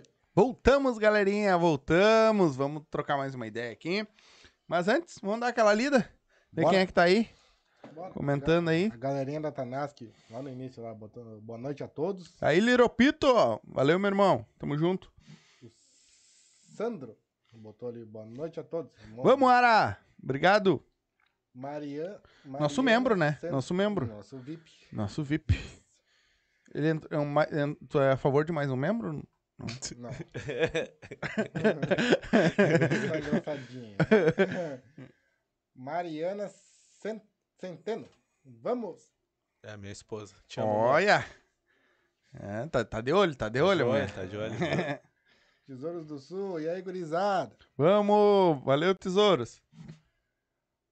[0.00, 2.56] pra Voltamos, galerinha, voltamos.
[2.56, 4.06] Vamos trocar mais uma ideia aqui.
[4.66, 6.08] Mas antes, vamos dar aquela lida.
[6.52, 6.70] Ver Bora.
[6.74, 7.28] quem é que tá aí,
[7.94, 8.12] Bora.
[8.12, 8.90] comentando aí.
[8.92, 12.34] A galerinha da Tanaski, lá no início, lá, botando boa noite a todos.
[12.40, 13.26] Aí, Liropito.
[13.64, 14.46] Valeu, meu irmão.
[14.58, 15.12] Tamo junto.
[15.62, 15.70] O
[16.76, 17.16] Sandro
[17.54, 18.90] botou ali boa noite a todos.
[19.22, 19.98] Vamos, Ara.
[20.22, 20.82] Obrigado.
[21.54, 23.36] Maria, Nosso membro, né?
[23.40, 24.06] Sen- Nosso membro.
[24.06, 24.70] Nosso VIP.
[24.90, 25.54] Nosso VIP.
[26.74, 29.22] Ele é um tu é a favor de mais um membro?
[29.58, 30.10] Não.
[33.08, 33.96] Tá engraçadinho.
[35.74, 36.48] Mariana
[37.00, 37.22] Cen-
[37.58, 38.08] Centeno.
[38.44, 39.12] Vamos.
[39.62, 40.34] É a minha esposa.
[40.48, 40.68] Te amo.
[40.70, 41.24] Olha.
[42.34, 43.98] É, tá, tá de olho, tá de olho, amor.
[44.00, 44.12] mano.
[44.12, 44.54] Tá de olho.
[45.66, 46.60] Tesouros do Sul.
[46.60, 47.54] E aí, gurizada?
[47.76, 48.62] Vamos.
[48.64, 49.62] Valeu, tesouros.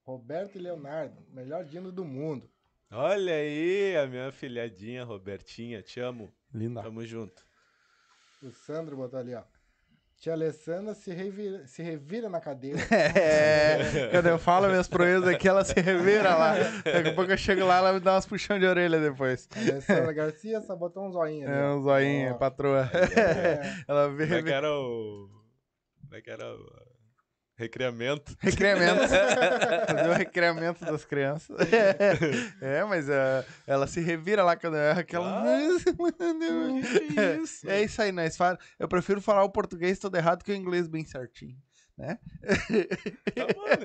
[0.05, 1.17] Roberto e Leonardo.
[1.31, 2.49] Melhor dino do mundo.
[2.91, 5.83] Olha aí, a minha filhadinha Robertinha.
[5.83, 6.33] Te amo.
[6.53, 6.83] Linda.
[6.83, 7.45] Tamo junto.
[8.43, 9.43] O Sandro botou ali, ó.
[10.17, 12.79] Tia Alessandra se revira, se revira na cadeira.
[12.93, 16.55] É, quando eu falo minhas proezas aqui, ela se revira lá.
[16.85, 19.49] Daqui a pouco eu chego lá, ela me dá umas puxão de orelha depois.
[19.57, 21.59] Alessandra Garcia só botou um zoinho ali.
[21.59, 22.91] É um zoinho, Ó, patroa.
[22.93, 23.83] é.
[23.89, 24.27] Ela vê.
[24.27, 25.29] Como é que era o.
[26.03, 26.90] Como é que era o.
[27.61, 28.35] Recreamento.
[28.39, 29.03] Recreamento.
[29.87, 31.57] Fazer o recreamento das crianças.
[32.61, 35.43] É, mas uh, ela se revira lá quando erra aquela.
[35.43, 35.45] Ah,
[35.83, 37.69] que isso?
[37.69, 38.59] É isso aí, nós fala.
[38.79, 41.57] Eu prefiro falar o português todo errado que o inglês bem certinho.
[41.99, 42.19] Né?
[43.35, 43.77] Tá bom, né?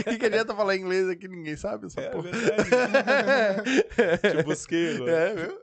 [0.00, 1.28] O que, que adianta falar inglês aqui?
[1.28, 2.30] Ninguém sabe essa É porra.
[2.30, 3.82] verdade.
[4.38, 5.12] Te busquei agora.
[5.12, 5.60] É, viu?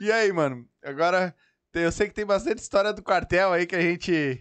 [0.00, 0.66] E aí, mano?
[0.82, 1.34] Agora,
[1.74, 4.40] eu sei que tem bastante história do quartel aí que a gente,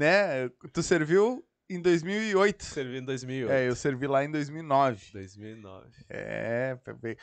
[0.00, 0.48] né?
[0.72, 2.64] Tu serviu em 2008.
[2.64, 3.52] Servi em 2008.
[3.52, 5.12] É, eu servi lá em 2009.
[5.12, 5.88] 2009.
[6.08, 6.78] É,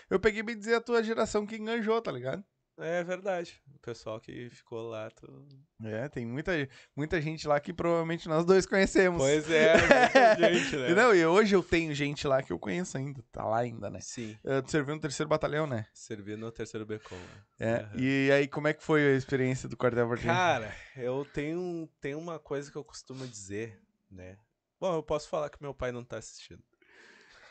[0.09, 2.43] eu peguei bem dizer a tua geração que enganjou, tá ligado?
[2.79, 3.59] É verdade.
[3.75, 5.09] O pessoal que ficou lá.
[5.09, 5.47] tu-
[5.83, 6.51] É, tem muita,
[6.95, 9.19] muita gente lá que provavelmente nós dois conhecemos.
[9.21, 10.93] Pois é, muita gente, né?
[10.93, 13.99] Não, e hoje eu tenho gente lá que eu conheço ainda, tá lá ainda, né?
[14.01, 15.87] Sim, Uh, Tu serviu no terceiro batalhão, né?
[15.93, 17.15] servi no terceiro Becom.
[17.15, 17.43] né?
[17.59, 17.73] É.
[17.81, 17.91] Aham.
[17.99, 20.27] E aí, como é que foi a experiência do quartel partido?
[20.27, 23.81] Cara, eu tenho, tenho uma coisa que eu costumo dizer,
[24.11, 24.37] né?
[24.79, 26.63] Bom, eu posso falar que meu pai não tá assistindo.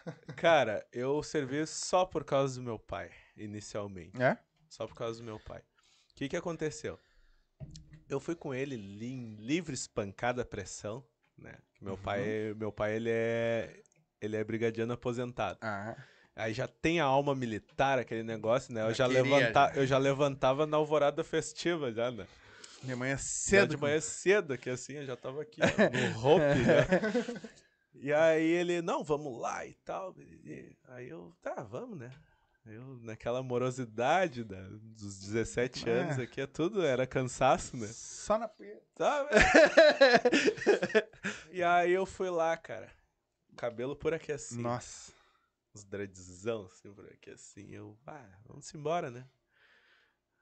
[0.36, 4.22] Cara, eu servi só por causa do meu pai, inicialmente.
[4.22, 4.38] É?
[4.68, 5.60] Só por causa do meu pai.
[5.60, 6.98] O que que aconteceu?
[8.08, 11.04] Eu fui com ele em livre espancada pressão,
[11.36, 11.58] né?
[11.80, 13.82] Meu pai, meu pai ele é
[14.20, 15.58] ele é brigadiano aposentado.
[15.60, 15.96] Ah,
[16.34, 18.82] Aí já tem a alma militar, aquele negócio, né?
[18.82, 22.26] Eu já, Já queria, levanta, eu já levantava na alvorada festiva já, né?
[22.82, 23.70] de manhã Já cedo.
[23.70, 27.40] de manhã cedo, que assim, eu já tava aqui, ó, no hope, já.
[27.94, 30.14] E aí ele, não, vamos lá e tal.
[30.18, 32.12] E aí eu, tá, vamos, né?
[32.68, 35.92] Eu, naquela morosidade da, dos 17 É.
[36.00, 37.86] anos aqui, é tudo era cansaço, né?
[37.86, 39.28] Só na punheta.
[41.52, 42.92] E aí eu fui lá, cara.
[43.56, 44.60] Cabelo por aqui assim.
[44.60, 45.12] Nossa.
[45.74, 47.70] Uns dreadzão, assim, por aqui assim.
[47.70, 49.26] Eu, ah, vamos embora, né?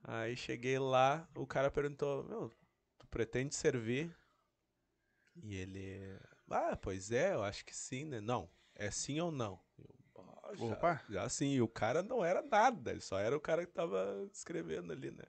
[0.02, 2.50] Aí cheguei lá, o cara perguntou, meu,
[2.98, 4.14] tu pretende servir?
[5.42, 6.18] E ele,
[6.50, 8.20] ah, pois é, eu acho que sim, né?
[8.20, 9.60] Não, é sim ou não?
[10.58, 11.02] Eu, "Ah, já, Opa.
[11.08, 14.28] já sim, e o cara não era nada, ele só era o cara que tava
[14.32, 15.24] escrevendo ali, né?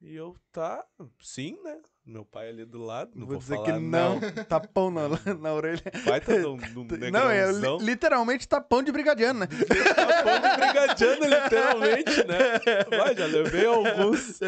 [0.00, 0.82] E eu, tá,
[1.20, 1.78] sim, né?
[2.06, 4.18] Meu pai ali do lado, não vou, vou, dizer falar que não.
[4.48, 5.02] Tapão na,
[5.38, 5.82] na orelha.
[6.06, 9.46] Baita de um, de um Não, é li- literalmente tapão de brigadiano, né?
[9.94, 12.58] Tapão de brigadiano, literalmente, né?
[12.96, 14.40] Vai, já levei alguns.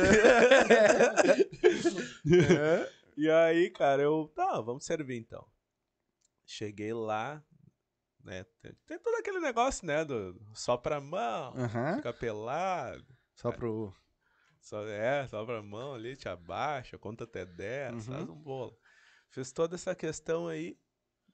[2.24, 2.90] É.
[3.15, 4.32] E aí, cara, eu.
[4.35, 5.47] Tá, vamos servir então.
[6.47, 7.43] Cheguei lá,
[8.24, 8.44] né?
[8.61, 10.05] Tem, tem todo aquele negócio, né?
[10.05, 11.97] Do só pra mão, Aham.
[11.97, 13.07] fica pelado.
[13.35, 13.94] Só pro.
[14.61, 18.15] Só, é, só pra mão ali, te abaixa, conta até 10, Uhum.
[18.15, 18.78] faz um bolo.
[19.28, 20.78] Fiz toda essa questão aí.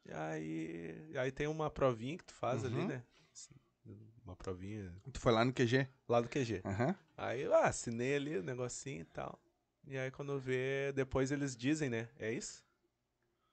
[0.07, 2.87] E aí, aí tem uma provinha que tu faz ali, Uhum.
[2.89, 3.05] né?
[3.33, 3.55] Assim,
[4.25, 5.87] Uma provinha Tu foi lá no QG?
[6.09, 6.63] lá do QG.
[6.65, 6.95] Aham.
[7.17, 9.39] Aí eu ah, assinei ali o negocinho e tal.
[9.87, 12.09] E aí quando vê, depois eles dizem, né?
[12.19, 12.65] É isso?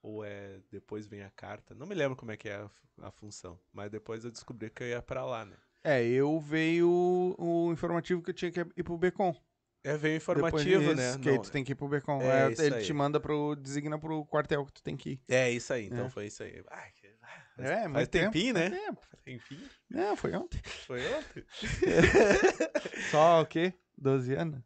[0.08, 1.74] Ou é depois vem a carta?
[1.74, 2.70] Não me lembro como é que é a,
[3.08, 3.60] a função.
[3.74, 5.56] Mas depois eu descobri que eu ia pra lá, né?
[5.84, 9.36] É, eu veio o, o informativo que eu tinha que ir pro Becom.
[9.84, 11.18] É, veio informativo, disso, né?
[11.20, 12.22] Que Não- tu tem que ir pro Becom.
[12.22, 12.84] É É, ele aí.
[12.86, 13.56] te manda pro.
[13.56, 15.22] designa pro quartel que tu tem que ir.
[15.28, 16.10] É isso aí, então É.
[16.10, 16.64] foi isso aí.
[16.70, 17.16] Ai, que-
[17.56, 18.70] faz, É, faz tempo, tempinho, né?
[18.70, 19.02] tempo.
[19.10, 19.70] Faz tempinho.
[19.90, 20.62] Não, foi ontem.
[20.88, 21.44] Foi ontem.
[23.12, 23.74] Só o quê?
[23.98, 24.62] 12 anos?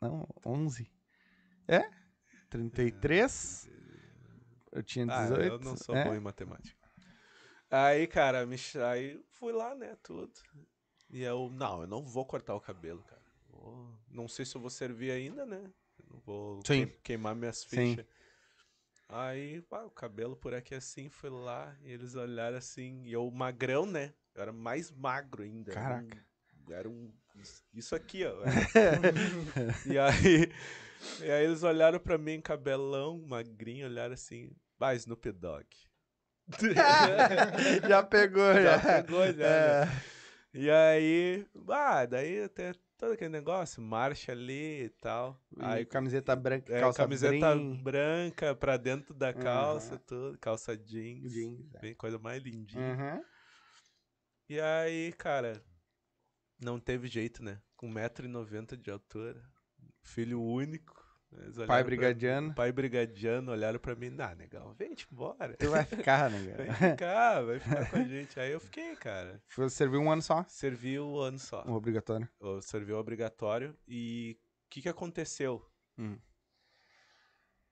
[0.00, 0.90] Não, 11.
[1.68, 1.82] É?
[2.50, 3.70] 33?
[4.72, 5.52] Eu tinha Ah, 18.
[5.52, 6.04] eu não sou é?
[6.04, 6.76] bom em matemática.
[7.70, 8.56] Aí, cara, me,
[8.90, 10.32] aí fui lá, né, tudo.
[11.10, 13.22] E eu, não, eu não vou cortar o cabelo, cara.
[13.48, 15.70] Vou- não sei se eu vou servir ainda, né?
[16.10, 16.86] Não vou Sim.
[16.86, 17.94] queim- queimar minhas Sim.
[17.94, 18.06] fichas.
[19.08, 23.30] Aí, pá, o cabelo por aqui assim, fui lá, e eles olharam assim, e eu
[23.30, 24.14] magrão, né?
[24.34, 25.72] Eu era mais magro ainda.
[25.72, 26.26] era um- Caraca.
[26.70, 27.12] Era um.
[27.74, 28.34] Isso aqui, ó.
[29.86, 30.50] e aí.
[31.20, 34.50] E aí eles olharam pra mim, cabelão, magrinho, olharam assim,
[34.82, 35.64] vai, Snoop Dogg.
[37.88, 38.78] já pegou, já.
[38.78, 39.84] Já pegou, já, É.
[39.86, 40.02] né?
[40.52, 45.40] E aí, ah, daí tem todo aquele negócio, marcha ali e tal.
[45.56, 50.02] Aí, Aí camiseta branca, é, calça camiseta brim, branca pra dentro da calça, Aham.
[50.04, 51.78] tudo, calça jeans, jeans, é.
[51.78, 52.96] bem coisa mais lindinha.
[52.96, 53.24] Uhum.
[54.48, 55.62] E aí, cara,
[56.60, 57.62] não teve jeito, né?
[57.76, 59.40] Com 1,90m de altura,
[60.02, 61.01] filho único.
[61.56, 62.54] Pai pra- brigadiano.
[62.54, 65.56] Pai brigadiano, olharam pra mim, ah, negão, vem-te embora.
[65.56, 66.90] Tu vai ficar, né, Vem cara?
[66.90, 68.38] ficar, vai ficar com a gente.
[68.40, 69.42] Aí eu fiquei, cara.
[69.48, 71.64] Foi servir um ano só, Servi o ano só.
[71.66, 72.28] o obrigatório.
[72.40, 73.76] Eu servi o obrigatório.
[73.88, 75.64] E o que, que aconteceu?
[75.98, 76.18] Hum.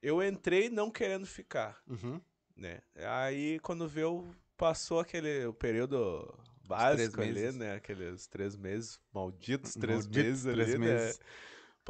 [0.03, 2.20] Eu entrei não querendo ficar, Uhum.
[2.57, 2.81] né?
[2.97, 6.27] Aí quando veio, passou aquele o período
[6.66, 7.74] básico ali, né?
[7.74, 11.20] Aqueles três meses, malditos três meses três ali, meses.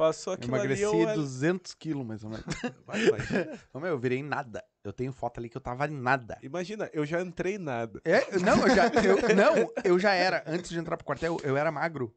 [0.01, 0.07] Né?
[0.07, 1.15] Passou aquilo ali, emagreci eu...
[1.15, 2.45] 200 quilos, mais ou menos.
[2.85, 4.63] Vai, imagina, meu, eu virei nada.
[4.83, 6.37] Eu tenho foto ali que eu tava em nada.
[6.41, 8.01] imagina, eu já entrei nada.
[8.03, 11.55] É, não, eu já, eu, não, eu já era, antes de entrar pro quartel, eu
[11.55, 12.15] era magro.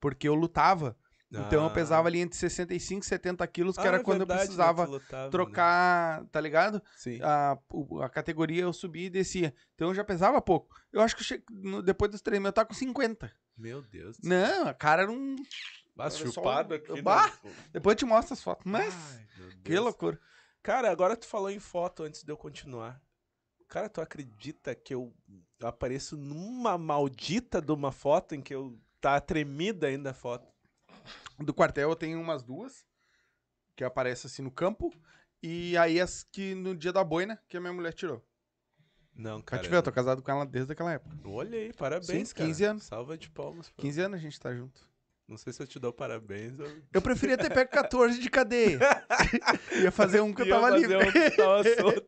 [0.00, 0.96] Porque eu lutava.
[1.28, 1.70] Então eu Ah.
[1.70, 4.46] pesava ali entre 65 e 70 quilos, que Ah, era é quando verdade, né, eu
[4.46, 5.30] precisava tu lutava, né?
[5.30, 6.80] trocar, tá ligado?
[6.96, 7.18] Sim.
[7.20, 7.58] A,
[8.04, 9.52] a categoria eu subia e descia.
[9.74, 10.74] Então eu já pesava pouco.
[10.92, 11.42] Eu acho que eu che...
[11.50, 13.30] no- depois dos treinos eu tava com 50.
[13.58, 14.18] Meu Deus.
[14.22, 15.34] Não, a cara era um.
[15.98, 16.88] Ah, só chupado o- aqui.
[16.90, 17.32] no- Bah!
[17.72, 18.64] Depois eu te mostro as fotos.
[18.66, 19.26] Mas, Ai,
[19.64, 20.20] que loucura.
[20.62, 23.00] Cara, agora tu falou em foto antes de eu continuar.
[23.68, 25.12] Cara, tu acredita que eu
[25.62, 30.46] apareço numa maldita de uma foto em que eu tá tremida ainda a foto?
[31.38, 32.84] Do quartel eu tenho umas duas,
[33.74, 34.92] que aparecem assim no campo.
[35.42, 38.24] E aí as que no dia da boina, que a minha mulher tirou.
[39.14, 39.62] Não, cara.
[39.62, 41.16] te ver, eu tô casado com ela desde aquela época.
[41.24, 42.48] Olha aí, parabéns, Sim, cara.
[42.48, 42.82] 15 anos.
[42.84, 43.70] Salva de palmas.
[43.70, 43.80] pô.
[43.82, 44.80] 15 anos a gente tá junto.
[45.28, 46.66] Não sei se eu te dou parabéns ou...
[46.92, 48.78] Eu preferia ter pego 14 de cadeia.
[49.82, 50.96] Ia fazer um que eu tava livre.
[50.96, 52.06] um que tava solto.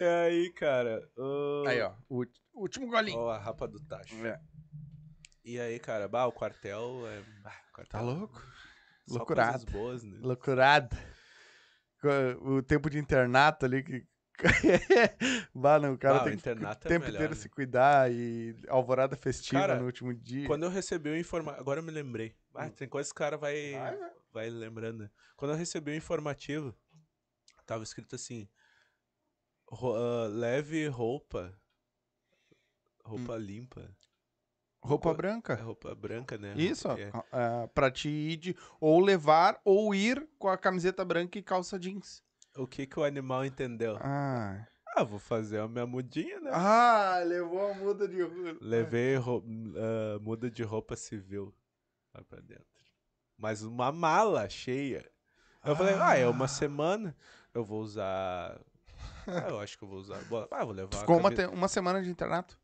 [0.00, 1.06] e aí, cara...
[1.66, 1.92] Aí, ó.
[2.08, 3.18] O último golinho.
[3.18, 4.14] Ó, a rapa do tacho.
[4.26, 4.40] É.
[5.44, 7.22] E aí, cara, bah, o quartel é...
[7.42, 8.42] bah, quartel Tá louco?
[9.06, 9.64] Só Loucurado.
[9.66, 10.18] boas, né?
[10.20, 10.96] Loucurada.
[12.00, 14.04] Co- O tempo de internato ali que.
[15.54, 17.40] bah, não, o cara Ah, o tem que o é tempo melhor, inteiro né?
[17.40, 20.46] se cuidar e alvorada festiva Cara, no último dia.
[20.46, 21.60] Quando eu recebi o informativo.
[21.60, 22.34] Agora eu me lembrei.
[22.54, 24.10] Ah, tem coisas que o cara vai, Vai, vai.
[24.32, 25.04] vai lembrando.
[25.04, 25.10] né?
[25.36, 26.74] Quando eu recebi o informativo,
[27.64, 28.48] tava escrito assim:
[29.70, 31.58] ah, leve roupa.
[33.04, 33.96] Roupa limpa.
[34.80, 35.54] Roupa co- É branca.
[35.54, 36.54] roupa branca, né?
[36.56, 37.10] Isso, é.
[37.32, 41.78] ah, pra te ir de, ou levar ou ir com a camiseta branca e calça
[41.78, 42.22] jeans.
[42.56, 43.96] O que que o animal entendeu?
[44.00, 44.66] Ah,
[44.96, 46.50] Ah, vou fazer a minha mudinha, né?
[46.52, 48.16] ah levou a muda de.
[48.60, 49.44] Levei rou-
[49.76, 51.54] ah, muda de roupa civil
[52.14, 52.64] lá pra dentro.
[53.36, 55.10] Mas uma mala cheia.
[55.64, 57.14] Eu falei, ah, é uma semana.
[57.52, 58.58] Eu vou usar.
[59.26, 60.18] Ah, eu acho que eu vou usar.
[60.50, 60.96] Ah, vou levar.
[60.96, 62.58] a Ficou uma, uma semana de internato.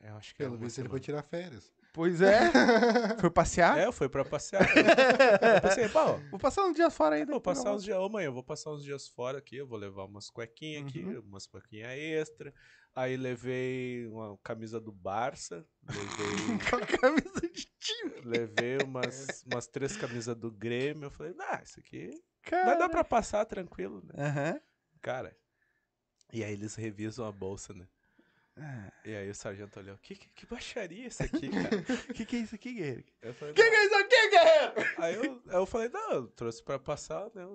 [0.00, 1.72] Eu acho que é Pelo visto, ele foi tirar férias.
[1.92, 2.50] Pois é.
[3.20, 3.78] Foi passear?
[3.78, 4.62] É, eu fui pra passear.
[4.76, 7.30] eu pensei, pô, Vou passar um dia fora ainda.
[7.32, 7.98] vou passar uns dias.
[7.98, 9.56] Ô, mãe, eu vou passar uns dias fora aqui.
[9.56, 11.20] Eu vou levar umas cuequinhas aqui, Uhum.
[11.20, 12.54] umas cuequinhas extra.
[12.94, 15.66] Aí levei uma camisa do Barça.
[15.86, 16.58] Levei.
[17.00, 18.20] Camisa de time.
[18.24, 21.06] Levei umas, umas três camisas do Grêmio.
[21.06, 22.10] Eu falei, ah, isso aqui
[22.42, 22.64] Cara.
[22.66, 24.14] vai dar pra passar tranquilo, né?
[24.26, 24.60] Aham.
[25.00, 25.34] Cara.
[26.32, 27.86] E aí eles revisam a bolsa, né?
[28.58, 31.82] Ah, E aí o sargento olhou, que, que, que baixaria isso aqui, cara?
[32.14, 33.04] que que é isso aqui, guerreiro?
[33.22, 35.02] Eu falei, Que "Não." que é isso aqui, guerreiro?
[35.02, 37.46] Aí eu, aí eu falei, não, eu trouxe pra passar, né?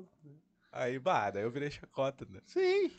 [0.72, 2.40] Aí, bah, daí eu virei chacota, né?
[2.46, 2.92] Sim.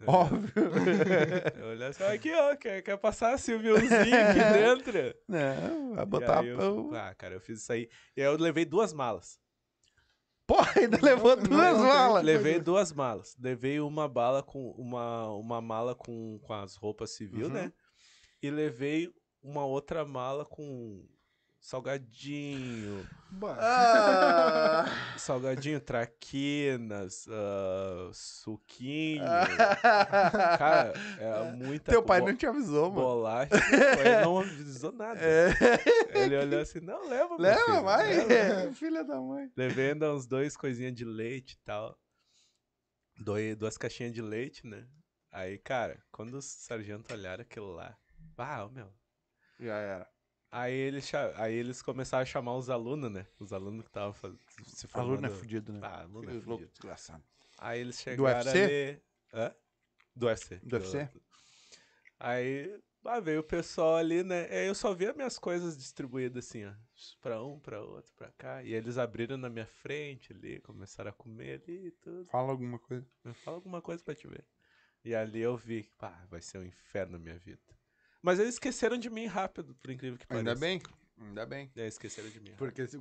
[0.00, 0.50] Eu- Óbvio.
[1.60, 5.14] Eu olhei assim, aqui, ó, quer, quer passar Silviozinho aqui dentro?
[5.28, 6.94] Não, vai botar eu- pão.
[6.94, 7.86] Ah, cara, eu fiz isso aí.
[8.16, 9.38] E aí eu levei duas malas.
[10.50, 12.24] Porra, ainda levou Não, duas não tem- malas.
[12.24, 13.36] Levei duas malas.
[13.38, 17.52] Levei uma bala com uma, uma mala com, com as roupas civil, Uhum.
[17.52, 17.72] né?
[18.42, 19.08] E levei
[19.40, 21.06] uma outra mala com
[21.60, 23.06] salgadinho.
[23.42, 24.86] Ah.
[25.16, 29.22] salgadinho, traquinas, ah, suquinho.
[29.24, 29.46] Ah.
[30.58, 33.02] Cara, é muita Teu pai não te avisou, mano.
[33.06, 33.54] bolacha.
[33.54, 35.20] Ele não avisou nada.
[35.20, 35.50] É.
[36.14, 38.24] Ele olhou assim, não, leva, meu Leva, filho, vai.
[38.26, 39.50] leva." Filha da mãe.
[39.56, 41.96] Levei ainda uns dois coisinhas de leite e tal.
[43.18, 44.86] Doi, duas caixinhas de leite, né?
[45.30, 47.96] Aí, cara, quando os sargentos olharam aquilo lá,
[48.38, 48.90] ah, meu.
[49.60, 50.08] Já era.
[50.52, 53.26] Aí eles, aí eles começaram a chamar os alunos, né?
[53.38, 54.12] Os alunos que estavam
[54.64, 55.12] se formando.
[55.12, 55.80] Aluno é fudido, né?
[55.82, 56.70] Ah, aluno é fudido.
[56.70, 57.22] desgraçado.
[57.58, 58.58] Aí eles Do chegaram UFC?
[58.58, 59.02] ali...
[59.32, 59.54] Hã?
[60.16, 60.56] Do UFC.
[60.56, 61.08] Do UFC?
[62.18, 64.46] Aí ah, veio o pessoal ali, né?
[64.50, 66.72] Aí eu só via minhas coisas distribuídas assim, ó.
[67.20, 68.62] Pra um, pra outro, pra cá.
[68.62, 72.26] E eles abriram na minha frente ali, começaram a comer ali e tudo.
[72.26, 73.06] Fala alguma coisa.
[73.44, 74.44] Fala alguma coisa pra te ver.
[75.02, 77.62] E ali eu vi que, pá, vai ser um inferno na minha vida.
[78.22, 80.48] Mas eles esqueceram de mim rápido, por incrível que pareça.
[80.50, 80.80] Ainda bem.
[81.18, 81.70] Ainda bem.
[81.76, 82.52] É, esqueceram de mim.
[82.56, 82.98] Porque se,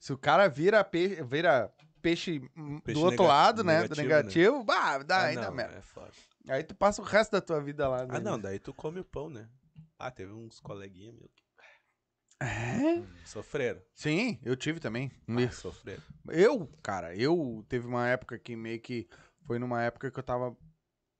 [0.00, 3.86] se o cara vira peixe, vira peixe, hum, Peixe do outro lado, né?
[3.86, 5.76] Do negativo, negativo, bah, dá Ah, ainda não, merda.
[5.76, 6.10] é foda.
[6.48, 8.02] Aí tu passa o resto da tua vida lá.
[8.02, 8.20] Ah, né?
[8.20, 9.48] não, daí tu come o pão, né?
[9.98, 11.42] Ah, teve uns coleguinhas meus que
[12.40, 13.02] É?
[13.24, 13.80] sofreram.
[13.94, 15.10] Sim, eu tive também.
[15.28, 16.02] Ah, sofreram.
[16.28, 19.08] Eu, cara, eu teve uma época que meio que
[19.46, 20.56] foi numa época que eu tava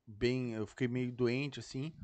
[0.07, 1.95] bem, eu fiquei meio doente assim.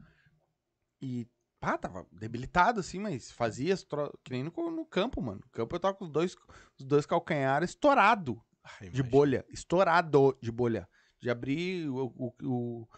[1.02, 1.26] E
[1.60, 4.16] pá, tava debilitado assim, mas fazia tro...
[4.24, 5.40] que nem no, no campo, mano.
[5.44, 6.34] No campo eu tava com os dois
[6.78, 10.88] os dois calcanhares estourado Ah, de bolha, estourado de bolha.
[11.20, 12.88] De abrir o, o, o-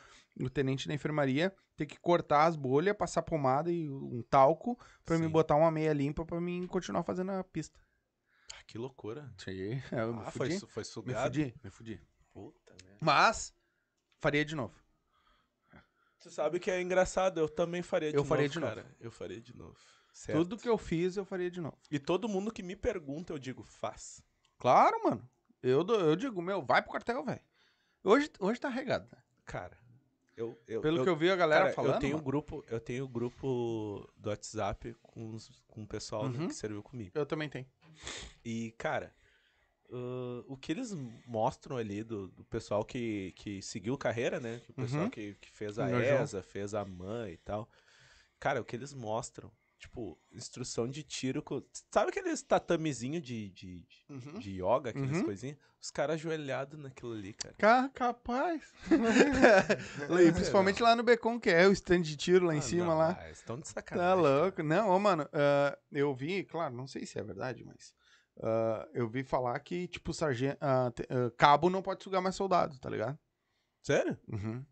[0.42, 5.18] o tenente da enfermaria ter que cortar as bolhas, passar pomada e um talco pra
[5.18, 7.80] me botar uma meia limpa pra mim continuar fazendo a pista.
[8.52, 9.32] Ah, que loucura.
[9.38, 11.24] Cheguei, eu me Ah, foi, su- foi Me sugado.
[11.24, 12.00] fudi, me fudi.
[12.32, 12.98] Puta merda.
[13.00, 13.54] Mas,
[14.20, 14.74] faria de novo.
[16.20, 18.74] Tu sabe que é engraçado, eu também faria de Eu novo, faria de novo.
[18.74, 18.86] cara.
[19.00, 19.76] Eu faria de novo.
[20.12, 20.38] Certo.
[20.38, 21.78] Tudo que eu fiz, eu faria de novo.
[21.90, 24.22] E todo mundo que me pergunta, eu digo, faz.
[24.58, 25.28] Claro, mano.
[25.62, 27.40] Eu, eu digo, meu, vai pro quartel, velho.
[28.04, 29.22] Hoje, hoje tá regado, né?
[29.44, 29.76] Cara,
[30.36, 30.58] eu...
[30.66, 31.94] eu Pelo eu, que eu vi a galera cara, falando.
[31.94, 36.38] eu tenho mano, grupo, eu tenho grupo do WhatsApp com, os- com o pessoal né,
[36.38, 36.48] Uhum.
[36.48, 37.12] que serviu comigo.
[37.14, 37.66] eu também tenho.
[38.44, 39.14] E, cara,
[39.92, 40.92] ãh, o que eles
[41.26, 44.60] mostram ali do, do pessoal que, que seguiu carreira, né?
[44.68, 45.10] O pessoal Uhum.
[45.10, 46.22] que, que fez a Engajou.
[46.22, 47.68] ESA, fez a MAN e tal.
[48.38, 51.62] Cara, o que eles mostram, tipo, instrução de tiro com.
[51.92, 55.24] Sabe aqueles tatamezinho de, de, de- de yoga, aquelas Uhum.
[55.24, 55.56] coisinhas?
[55.80, 57.54] Os caras ajoelhados naquilo ali, cara.
[57.58, 58.72] Ca- capaz.
[60.20, 62.86] e principalmente lá no Becon, que é o stand de tiro lá em Ah, cima
[62.86, 63.30] não, lá.
[63.30, 64.22] estão de Tá sacanagem.
[64.22, 64.62] louco.
[64.62, 67.94] Não, ô, mano, ah, eu vi, claro, não sei se é verdade, mas
[68.42, 72.34] ah, eu vi falar que, tipo, sargento, ah, te- ah, cabo não pode sugar mais
[72.36, 73.18] soldado, tá ligado?
[73.82, 74.18] Sério?
[74.28, 74.64] Uhum.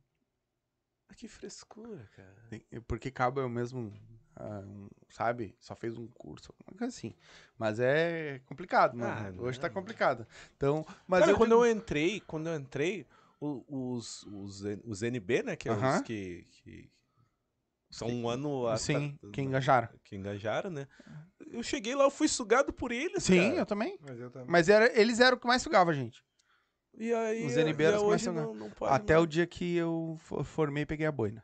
[1.11, 2.37] Ah, Que frescura, cara.
[2.51, 3.93] Tem- Porque cabo é o mesmo,
[4.41, 5.57] um, sabe?
[5.59, 7.15] Só fez um curso, alguma coisa assim.
[7.57, 9.41] Mas é complicado, mano.
[9.41, 10.27] Ah, Hoje tá complicado.
[10.57, 13.07] Então, mas Cara, eu quando digo- eu entrei, quando eu entrei,
[13.41, 16.91] os, os, os NB, né, que é os que, que
[17.91, 19.89] são um ano a- Sim, tá- que engajaram.
[20.05, 20.87] que engajaram, né?
[21.51, 23.61] Eu cheguei lá, eu fui sugado por eles, Sim, cara.
[23.61, 23.99] eu também.
[24.01, 24.49] Mas eu também.
[24.51, 26.23] Mas era, eles eram o que mais sugava, gente.
[26.95, 29.77] E aí, Os NB eram os que mais não, não pode Até o dia que
[29.77, 31.43] eu fo- formei e peguei a boina.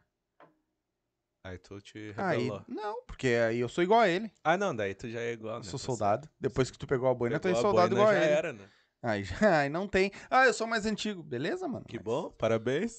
[1.44, 2.64] Aí tu te Aí, rebelou.
[2.66, 4.32] não, porque aí eu sou igual a ele.
[4.42, 5.64] Ah, não, daí tu já é igual, Eu né?
[5.64, 6.28] sou Tá soldado.
[6.40, 7.42] Depois que tu pegou a boina, certo.
[7.42, 8.34] tu é Pegou a soldado boina, igual a já ele.
[8.34, 8.70] era, né?
[9.60, 10.10] Aí, não tem.
[10.30, 11.22] Ah, eu sou mais antigo.
[11.22, 11.84] Beleza, mano?
[11.84, 12.98] Que mas- bom, parabéns.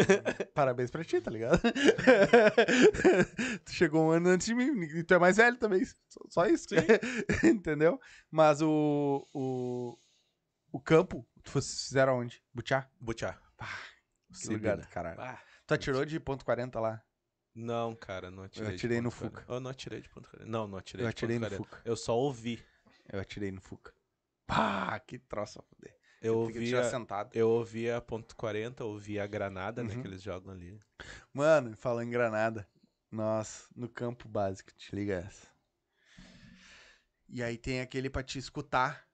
[0.54, 1.60] Parabéns pra ti, tá ligado?
[3.64, 4.82] tu chegou um ano antes de mim.
[4.82, 5.84] E tu é mais velho também.
[5.84, 6.66] Só, só isso.
[7.44, 8.00] Entendeu?
[8.30, 9.26] Mas o.
[9.32, 9.98] O,
[10.72, 12.42] o campo, tu fosse- fizeram onde?
[12.52, 12.88] Butiá?
[13.00, 13.38] Butiá.
[14.38, 15.20] Que lugar do caralho.
[15.20, 17.02] Ah, Tu atirou de ponto 40 lá?
[17.54, 18.68] não, cara, não atirei.
[18.68, 19.40] de atirei no ponto quarenta.
[19.40, 19.52] Fuca.
[19.54, 20.50] Eu não atirei de ponto 40.
[20.50, 21.76] Não, não atirei Eu de atirei ponto no 40.
[21.76, 21.82] Fuca.
[21.88, 22.62] Eu só ouvi.
[23.10, 23.92] Eu atirei no Fuca.
[24.46, 25.96] Pá, que troço a foder.
[26.22, 27.30] Eu ouvia, sentado.
[27.34, 30.00] eu ouvia ponto 40, ouvia a granada, né, Uhum.
[30.02, 30.80] que eles jogam ali.
[31.32, 32.66] Mano, falando em granada.
[33.10, 35.46] Nossa, no campo básico, te liga essa.
[37.28, 39.04] E aí tem aquele pra te escutar.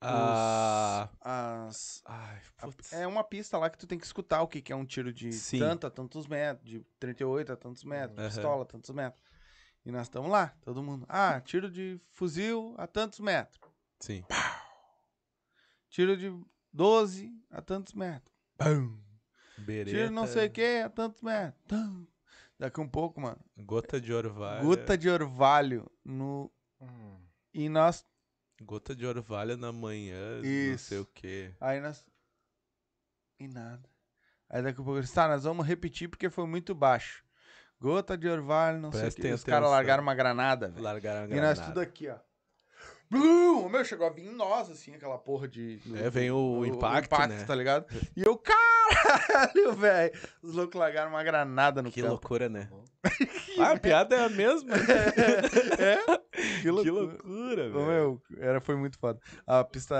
[0.00, 4.60] Ah, As, ai, a- é uma pista lá que tu tem que escutar o que,
[4.60, 5.58] que é um tiro de Sim.
[5.58, 8.28] tanto a tantos metros, de 38 a tantos metros, de Aham.
[8.30, 9.22] pistola a tantos metros.
[9.84, 11.06] E nós estamos lá, todo mundo.
[11.08, 13.58] Ah, tiro de fuzil a tantos metros.
[14.00, 14.24] Sim.
[15.90, 16.32] Tiro de
[16.72, 18.34] 12 a tantos metros.
[18.58, 18.98] Bum.
[19.58, 21.62] Bereta, Tiro não sei o que a tantos metros.
[21.66, 22.06] Tum.
[22.58, 23.38] Daqui um pouco, mano.
[23.58, 24.64] Gota de orvalho.
[24.64, 26.50] Gota de orvalho no.
[26.80, 27.18] Hum.
[27.52, 28.04] E nós.
[28.62, 30.86] Gota de orvalho na manhã, não Isso.
[30.86, 31.54] sei o quê.
[31.60, 32.04] Aí nós.
[33.38, 33.86] E nada.
[34.48, 37.24] Aí daqui a pouco eles, tá, nós vamos repetir porque foi muito baixo.
[37.78, 39.32] Gota de orvalho, não sei o que.
[39.32, 40.82] Os caras largaram uma granada, velho.
[40.82, 41.54] Largaram a E granada.
[41.60, 42.18] nós tudo aqui, ó.
[43.10, 43.68] Blum!
[43.68, 45.76] Meu, chegou a vir em nós, assim, aquela porra de.
[45.78, 47.44] do- É, vem o impacto, né?
[47.44, 47.86] tá ligado?
[48.16, 50.12] E eu, caralho, velho.
[50.42, 52.12] Os loucos largaram uma granada no Que campo.
[52.14, 52.68] loucura, né?
[53.58, 54.74] ah, a piada é a mesma.
[55.78, 55.96] É?
[56.36, 56.92] Que que loucura.
[57.00, 57.86] loucura, velho.
[57.86, 59.18] meu, era, foi muito foda.
[59.46, 59.94] A pista.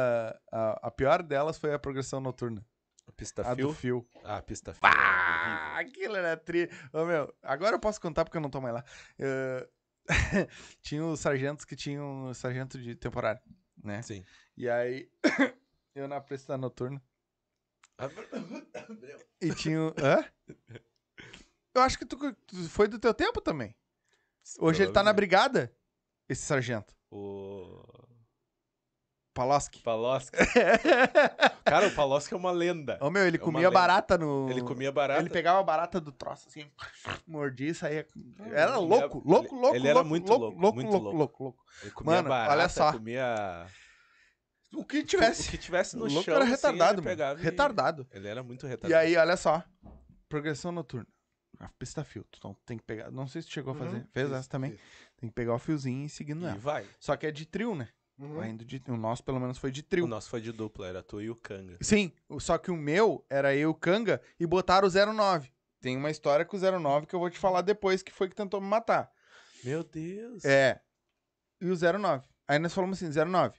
[0.52, 2.64] A, a pior delas foi a progressão noturna.
[3.08, 3.68] A pista a fio.
[3.68, 4.06] do fio.
[4.24, 4.78] Ah, a pista fio.
[4.86, 6.68] é Pá, aquilo era tri.
[6.92, 8.84] Ô, meu, agora eu posso contar porque eu não tô mais lá.
[9.18, 9.66] Eh,
[10.80, 13.40] tinha os sargentos que tinham sargento de temporário,
[13.82, 14.02] né?
[14.02, 14.24] Sim.
[14.56, 15.10] E aí,
[15.94, 17.02] eu na pista noturna.
[19.40, 19.80] E tinha.
[19.82, 20.24] o- Hã?
[21.74, 22.16] Eu acho que tu,
[22.46, 23.74] tu foi do teu tempo também.
[24.58, 25.74] Hoje ele tá na brigada,
[26.28, 26.94] esse sargento.
[27.10, 27.82] O
[29.36, 29.80] Paloski.
[29.82, 30.36] Paloski.
[31.64, 32.98] Cara, o Paloski é uma lenda.
[33.00, 34.48] Ô, meu, ele É comia barata no.
[34.50, 35.20] Ele comia barata.
[35.20, 36.66] Ele pegava a barata do troço, assim,
[37.26, 38.06] mordia e saía.
[38.52, 39.76] Era Ele louco, louco, ele- louco.
[39.76, 41.18] ele era louco, muito louco, louco, louco, muito louco, louco.
[41.18, 41.64] louco, louco.
[41.82, 42.92] Ele comia Mano, barata, olha só.
[42.92, 43.66] comia...
[44.74, 45.50] O que O tivesse.
[45.50, 47.16] que tivesse no o louco chão, era assim, retardado, ele mano.
[47.16, 48.06] pegava e- Retardado.
[48.10, 49.00] Ele era muito E retardado.
[49.02, 49.62] aí, olha só.
[50.28, 51.06] Progressão noturna.
[51.60, 52.24] A pista fio.
[52.30, 53.10] Tu não tem que pegar.
[53.10, 53.96] Não sei se tu chegou a fazer.
[53.98, 54.72] Uhum, Fez fiz, essa também.
[54.72, 54.80] fiz.
[55.18, 56.58] Tem que pegar o fiozinho e seguindo E ela.
[56.58, 56.84] vai.
[57.00, 57.88] Só que é de trio, né?
[58.18, 58.34] Uhum.
[58.36, 60.06] Vai indo de, o nosso, pelo menos, foi de O trio.
[60.06, 61.76] nosso foi de dupla, era tu e o Kanga.
[61.82, 65.52] Sim, o- só que o meu era eu, o Kanga, e botaram o 09.
[65.80, 68.34] Tem uma história com o 09 que eu vou te falar depois que foi que
[68.34, 69.12] tentou me matar.
[69.62, 70.44] Meu Deus.
[70.44, 70.80] É.
[71.60, 72.26] E o 09.
[72.48, 73.58] Aí nós falamos assim, 09.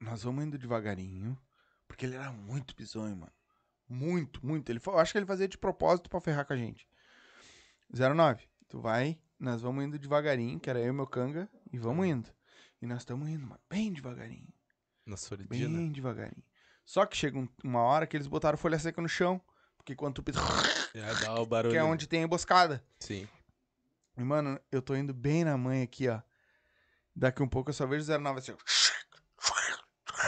[0.00, 1.36] Nós vamos indo devagarinho,
[1.88, 3.32] porque ele era muito bizonho, mano.
[3.88, 4.70] Muito, muito.
[4.70, 6.86] Ele, eu acho que ele fazia de propósito pra ferrar com a gente.
[7.90, 12.06] 09, tu vai, nós vamos indo devagarinho, que era eu e meu canga, e vamos
[12.06, 12.28] indo.
[12.84, 14.52] E nós estamos indo, mas bem devagarinho.
[15.06, 15.48] Na surdina.
[15.78, 16.44] Bem devagarinho.
[16.84, 19.40] Só que chega um- uma hora que eles botaram folha seca no chão.
[19.78, 20.38] Porque quando tu pisa,
[20.94, 21.72] Já dá o barulho.
[21.72, 22.84] que é onde tem a emboscada.
[22.98, 23.26] Sim.
[24.18, 26.20] E, mano, eu tô indo bem na manha aqui, ó.
[27.16, 28.52] Daqui um pouco eu só vejo 09 assim.
[28.52, 28.56] ó.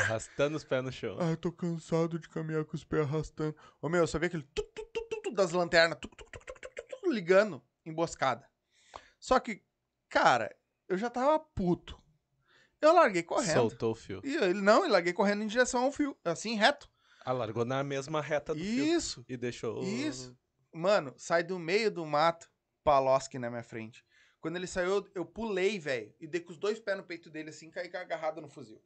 [0.01, 1.19] Arrastando os pés no chão.
[1.21, 3.55] Ai, tô cansado de caminhar com os pés arrastando.
[3.83, 6.25] Ô, meu, eu só vi aquele tu, tu, tu, tu, tu das lanternas tu, tu,
[6.25, 8.49] tu, tu, tu, tu, tu, ligando, emboscada.
[9.21, 9.63] Só que,
[10.09, 10.55] cara,
[10.89, 12.01] eu já tava puto.
[12.81, 13.55] Eu larguei correndo.
[13.55, 14.21] Soltou o fio.
[14.25, 16.89] E ele não, eu larguei correndo em direção ao fio, assim, reto.
[17.25, 18.85] Ah, largou na mesma reta do fio.
[18.85, 19.25] Isso.
[19.29, 19.83] E deixou.
[19.83, 20.37] Isso.
[20.73, 22.49] Mano, sai do meio do mato,
[22.85, 24.05] Paloski na minha frente.
[24.41, 26.15] Quando ele saiu, eu, eu pulei, velho.
[26.21, 28.81] E dei com os dois pés no peito dele, assim, caí agarrado no fuzil.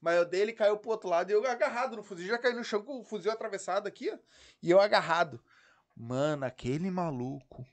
[0.00, 2.26] Mas o dele caiu pro outro lado e eu agarrado no fuzil.
[2.26, 4.18] Já caí no chão com o fuzil atravessado aqui, ó.
[4.62, 5.40] E eu agarrado.
[5.96, 7.66] Mano, aquele maluco.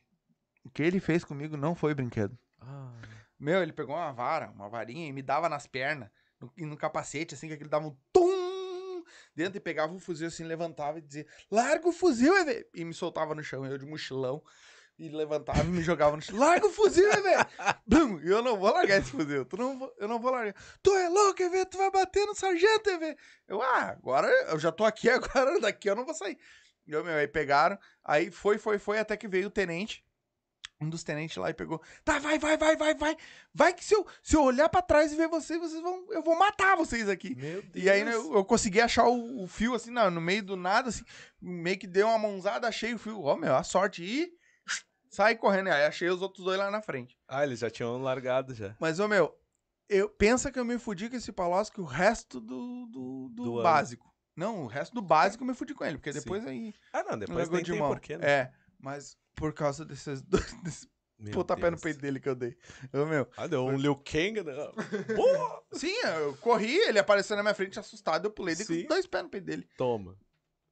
[0.64, 2.38] O que ele fez comigo não foi brinquedo.
[2.60, 2.94] Ah,
[3.46, 6.10] Meu, ele pegou uma vara, uma varinha, e me dava nas pernas.
[6.42, 9.04] no- E no capacete, assim, que aquele dava um tum
[9.36, 12.68] dentro e pegava o fuzil assim, levantava e dizia: Larga o fuzil, Eve!
[12.74, 14.44] E me soltava no chão, eu de mochilão.
[14.98, 16.38] E levantava e me jogava no chão.
[16.40, 17.08] Larga o fuzil!
[18.26, 19.46] E eu não vou largar esse fuzil.
[19.46, 20.56] Tu não eu não vou largar.
[20.82, 21.66] Tu é louco, Eve!
[21.68, 23.16] Tu vai bater no sargento, Eve!
[23.48, 26.38] Eu, ah, agora eu já tô aqui, agora daqui eu não vou sair.
[26.88, 27.78] E eu, meu, aí pegaram.
[28.04, 30.05] Aí foi, foi, foi, até que veio o tenente.
[30.82, 31.82] Um dos tenentes lá e pegou.
[32.04, 33.18] Tá, vai, vai, vai, vai, vai.
[33.54, 36.06] Vai que se eu, se eu olhar pra trás e ver vocês, vocês vão.
[36.12, 37.34] Eu vou matar vocês aqui.
[37.36, 37.86] meu Deus.
[37.86, 40.58] E aí né, eu, eu consegui achar o, o fio assim, na- no meio do
[40.58, 41.04] nada, assim,
[41.42, 43.22] meio que deu uma mãozada, achei o fio.
[43.24, 44.04] Ó, meu, a sorte.
[44.04, 44.34] E
[45.10, 45.68] saí correndo.
[45.70, 47.18] Aí achei os outros dois lá na frente.
[47.28, 48.76] Ah, eles já tinham largado já.
[48.78, 49.34] Mas, ô, meu,
[49.88, 53.54] eu, pensa que eu me fudi com esse Palosco o resto do, do, do Do
[53.56, 53.64] ano.
[53.64, 54.14] básico.
[54.36, 56.20] Não, o resto do básico eu me fudi com ele, porque Sim.
[56.20, 56.74] depois aí.
[56.92, 58.30] Ah, não, depois largou nem de tem porquê, né?
[58.30, 60.88] É, mas por causa desses dois, desse
[61.20, 61.82] Meu pontapé no Deus.
[61.82, 62.58] peito dele que eu dei.
[62.94, 63.28] Ô, meu.
[63.38, 64.54] Ah, deu um Liu Kang, né?
[65.74, 68.88] Sim, eu corri, ele apareceu na minha frente assustado, eu pulei, dei com Sim.
[68.88, 69.68] dois pés no peito dele.
[69.78, 70.18] Toma.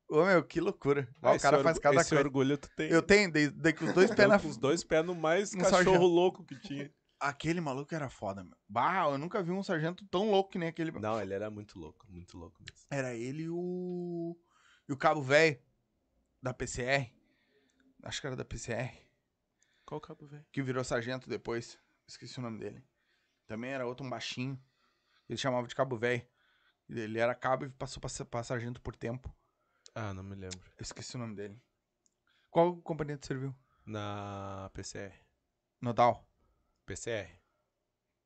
[0.09, 1.07] Ô, meu, que loucura.
[1.21, 2.23] Ó, Ah, o cara faz cada esse coisa.
[2.23, 2.89] orgulho tu tem.
[2.91, 5.53] Eu tenho, dei, dei com os dois pés na com os dois pés no mais
[5.53, 6.05] Um cachorro sargento.
[6.05, 6.93] louco que tinha.
[7.19, 8.53] Aquele maluco era foda, meu.
[8.67, 10.91] Bah, eu nunca vi um sargento tão louco que nem aquele.
[10.91, 12.85] Não, ele era muito louco, muito louco mesmo.
[12.91, 14.37] Era ele e o.
[14.87, 15.57] E o cabo velho
[16.41, 17.09] da PCR.
[18.03, 18.91] Acho que era da PCR.
[19.85, 20.45] Qual cabo, velho?
[20.51, 21.79] Que virou sargento depois.
[22.05, 22.83] Esqueci o nome dele.
[23.47, 24.61] Também era outro, um baixinho.
[25.27, 26.25] Ele chamava de cabo velho.
[26.89, 29.33] Ele era cabo e passou pra, sargento por tempo.
[29.95, 30.59] Ah, não me lembro.
[30.79, 31.61] Esqueci o nome dele.
[32.51, 33.55] Qual companhia tu serviu?
[33.85, 35.13] Na PCR.
[35.81, 36.27] Nodal.
[36.85, 37.29] PCR.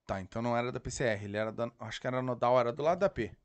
[0.06, 1.24] Tá, então não era da PCR.
[1.24, 1.72] Ele era da.
[1.80, 3.36] Acho que era Nodal, era do lado da P.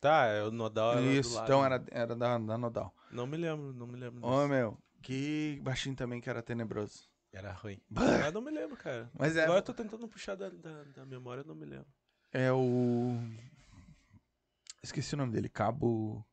[0.00, 1.44] Tá, é o Nodal era do Isso, lado.
[1.44, 2.94] então era, era da, da Nodal.
[3.10, 4.24] Não me lembro, não me lembro.
[4.24, 7.08] Ô, meu, que baixinho também que era tenebroso.
[7.32, 7.80] Era ruim.
[7.88, 8.26] Bah.
[8.26, 9.08] Ah, não me lembro, cara.
[9.16, 11.86] Mas é, Agora eu tô tentando puxar da, da, da memória, eu não me lembro.
[12.32, 13.16] é o.
[14.82, 16.24] Esqueci o nome dele, Cabo.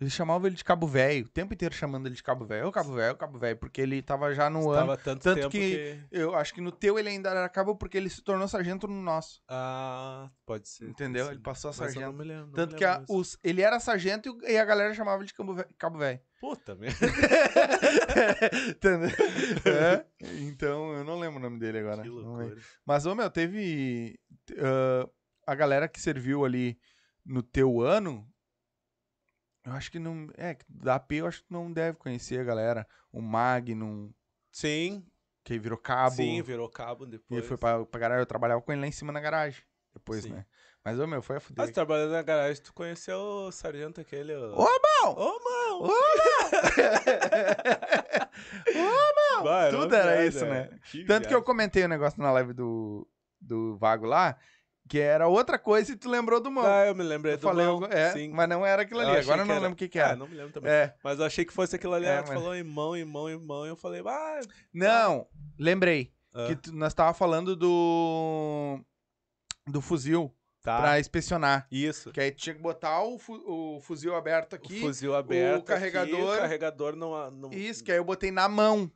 [0.00, 2.66] Eles chamavam ele de Cabo Velho, o tempo inteiro chamando ele de Cabo Velho.
[2.68, 4.80] Ô, Cabo Velho, Cabo Velho, porque ele tava já no ano.
[4.86, 6.00] Tava tanto, tanto tempo que- que...
[6.10, 9.02] Eu acho que no teu ele ainda era cabo porque ele se tornou sargento no
[9.02, 9.42] nosso.
[9.46, 10.88] Ah, pode ser.
[10.88, 11.24] Entendeu?
[11.26, 11.44] pode Ele ser.
[11.44, 12.06] passou a Mas eu sargento.
[12.06, 12.52] não me lembro.
[12.52, 15.34] Tanto que a- os, ele era sargento e a galera chamava ele de
[15.76, 16.20] Cabo Velho.
[16.40, 16.96] Puta merda.
[18.70, 19.10] Entendeu?
[19.66, 20.04] É,
[20.40, 22.02] então, eu não lembro o nome dele agora.
[22.02, 22.56] Que loucura.
[22.86, 24.18] Mas, ô, meu, teve.
[24.58, 25.08] ah,
[25.46, 26.78] a galera que serviu ali
[27.24, 28.26] no teu ano.
[29.64, 30.28] Eu acho que não.
[30.36, 32.86] É, da AP eu acho que não deve conhecer a galera.
[33.12, 34.10] O Magnum,
[34.50, 35.04] Sim,
[35.44, 36.16] que virou cabo.
[36.16, 37.38] sim, virou cabo E depois.
[37.40, 38.22] ele foi pra, pra garagem.
[38.22, 39.62] Eu trabalhava com ele lá em cima na garagem.
[39.92, 40.30] Depois, Sim.
[40.30, 40.46] né?
[40.84, 41.66] Mas, ô, meu, foi a fuder.
[41.66, 44.34] você trabalhando na garagem, tu conheceu o sargento aquele...
[44.34, 45.14] o- Ô, Mal!
[45.18, 45.82] Ô, mão!
[45.82, 45.92] Ô,
[49.40, 50.70] uma Tudo era viagem, isso, né?
[50.90, 51.44] Que Tanto que eu viagem.
[51.44, 53.06] comentei o negócio na live do,
[53.40, 54.36] do Vago lá,
[54.90, 56.66] que era outra coisa e tu lembrou do Mão.
[56.66, 58.28] Ah, eu me lembrei eu do falei, mão, é, sim.
[58.30, 59.18] mas não era aquilo Eu ali.
[59.18, 60.16] achei Agora eu não era- lembro o que que Ah, era.
[60.16, 60.70] não me lembro também.
[60.72, 62.96] É, Mas eu achei que fosse aquilo ali, É, ah, tu mas- falou em mão,
[62.96, 64.40] em mão, em mão, e eu falei, ah...
[64.74, 66.12] não, lembrei.
[66.34, 68.80] ah, Que tu- nós tava falando do
[69.68, 71.66] do fuzil tá, pra inspecionar.
[71.70, 72.10] isso.
[72.10, 74.78] Que aí tinha que botar o, fu- o fuzil aberto aqui.
[74.78, 77.30] o fuzil aberto carregador- aqui, o carregador não...
[77.30, 77.50] não...
[77.52, 78.90] Isso, que aí eu botei na mão.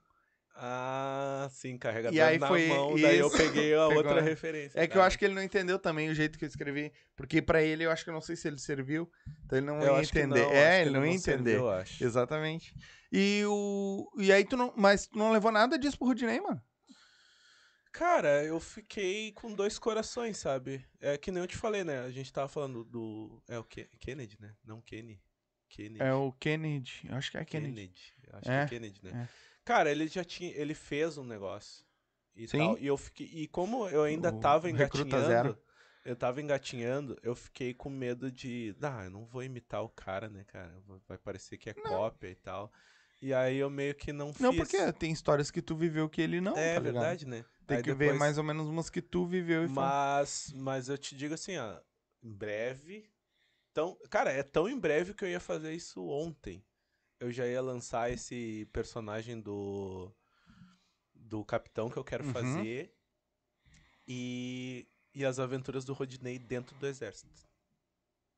[0.57, 3.37] Ah, sim, carregador E aí na foi mão, daí eu isso.
[3.37, 4.79] peguei a outra referência.
[4.79, 6.93] É que eu acho que ele não entendeu também o jeito que eu escrevi.
[7.17, 9.11] Porque pra ele, eu acho que eu não sei se ele serviu.
[9.45, 10.43] Então ele não Eu ia entender.
[10.43, 11.51] não, é, ele não ia entender.
[11.53, 12.05] serviu, acho.
[12.05, 12.73] Exatamente.
[13.11, 14.09] E o.
[14.19, 14.73] E aí tu não.
[14.77, 16.63] Mas tu não levou nada disso pro Rudinei, mano?
[17.93, 20.85] Cara, eu fiquei com dois corações, sabe?
[21.01, 22.01] É que nem eu te falei, né?
[22.01, 23.41] A gente tava falando do.
[23.49, 24.53] É o Ke- Kennedy, né?
[24.65, 25.21] Não Kenny.
[25.69, 26.03] Kennedy.
[26.03, 27.07] É o Kennedy.
[27.11, 27.73] Acho que é Kennedy.
[27.75, 28.15] Kennedy.
[28.33, 29.29] Acho É, que é Kennedy, né?
[29.31, 29.54] é.
[29.65, 30.53] Cara, ele já tinha.
[30.55, 31.85] Ele fez um negócio.
[32.37, 32.59] E Sim.
[32.59, 32.79] tal.
[32.79, 33.27] E eu fiquei.
[33.33, 35.59] E como eu ainda O tava engatinhando.
[36.05, 38.77] Eu tava engatinhando, eu fiquei com medo de.
[38.83, 40.79] Ah, eu não vou imitar o cara, né, cara?
[41.09, 42.71] Vai parecer que é cópia e tal.
[43.23, 44.43] E aí eu meio que não fiz.
[44.43, 47.43] Não, porque tem histórias que tu viveu que ele não, É tá verdade, né?
[47.67, 49.69] Tem Aí que ver depois- mais ou menos umas que tu viveu e.
[49.69, 51.81] Mas, mas eu te digo assim, ó,
[52.23, 53.11] em breve.
[53.73, 56.63] Tão, cara, é tão em breve que eu ia fazer isso ontem.
[57.25, 60.13] Eu já ia lançar esse personagem do
[61.15, 62.33] do capitão que eu quero Uhum.
[62.33, 62.95] fazer
[64.07, 67.49] e e as aventuras do Rodney dentro do exército.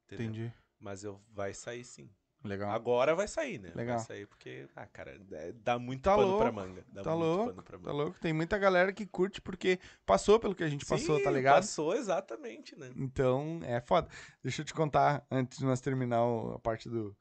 [0.04, 0.26] Entendeu?
[0.26, 0.52] Entendi.
[0.78, 2.08] Mas eu vai sair sim.
[2.44, 2.70] Legal.
[2.70, 3.72] Agora vai sair, né?
[3.74, 3.96] Legal.
[3.96, 6.84] Vai sair porque, ah, cara, é- dá muito Tá pano pra louco, manga.
[6.88, 7.92] Dá tá muito louco, pano pra Tá manga.
[7.92, 8.20] louco?
[8.20, 11.56] Tem muita galera que curte porque passou pelo que a gente passou, Sim, tá ligado?
[11.56, 12.92] Passou exatamente, né?
[12.94, 14.08] Então, é foda.
[14.44, 16.20] Deixa eu te contar, antes de nós terminar
[16.54, 17.16] a parte do.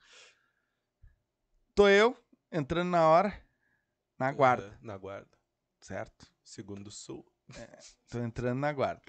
[1.76, 2.18] Tô eu,
[2.52, 3.38] entrando na hora,
[4.18, 5.30] na guarda, na guarda.
[5.82, 6.26] certo?
[6.44, 7.26] Segundo Sul.
[8.10, 9.02] Tô entrando na guarda.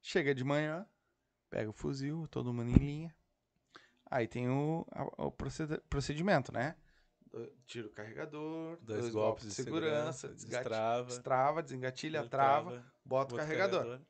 [0.00, 0.86] Chega de manhã,
[1.50, 3.14] pega o fuzil, todo mundo em linha.
[4.10, 6.76] Aí tem o, a- o proced- procedimento, né?
[7.66, 12.70] Tira o carregador, Dois, golpes, de segurança, desgati- destrava, destrava, desengatilha, ele trava,
[13.04, 14.00] bota o bota carregador.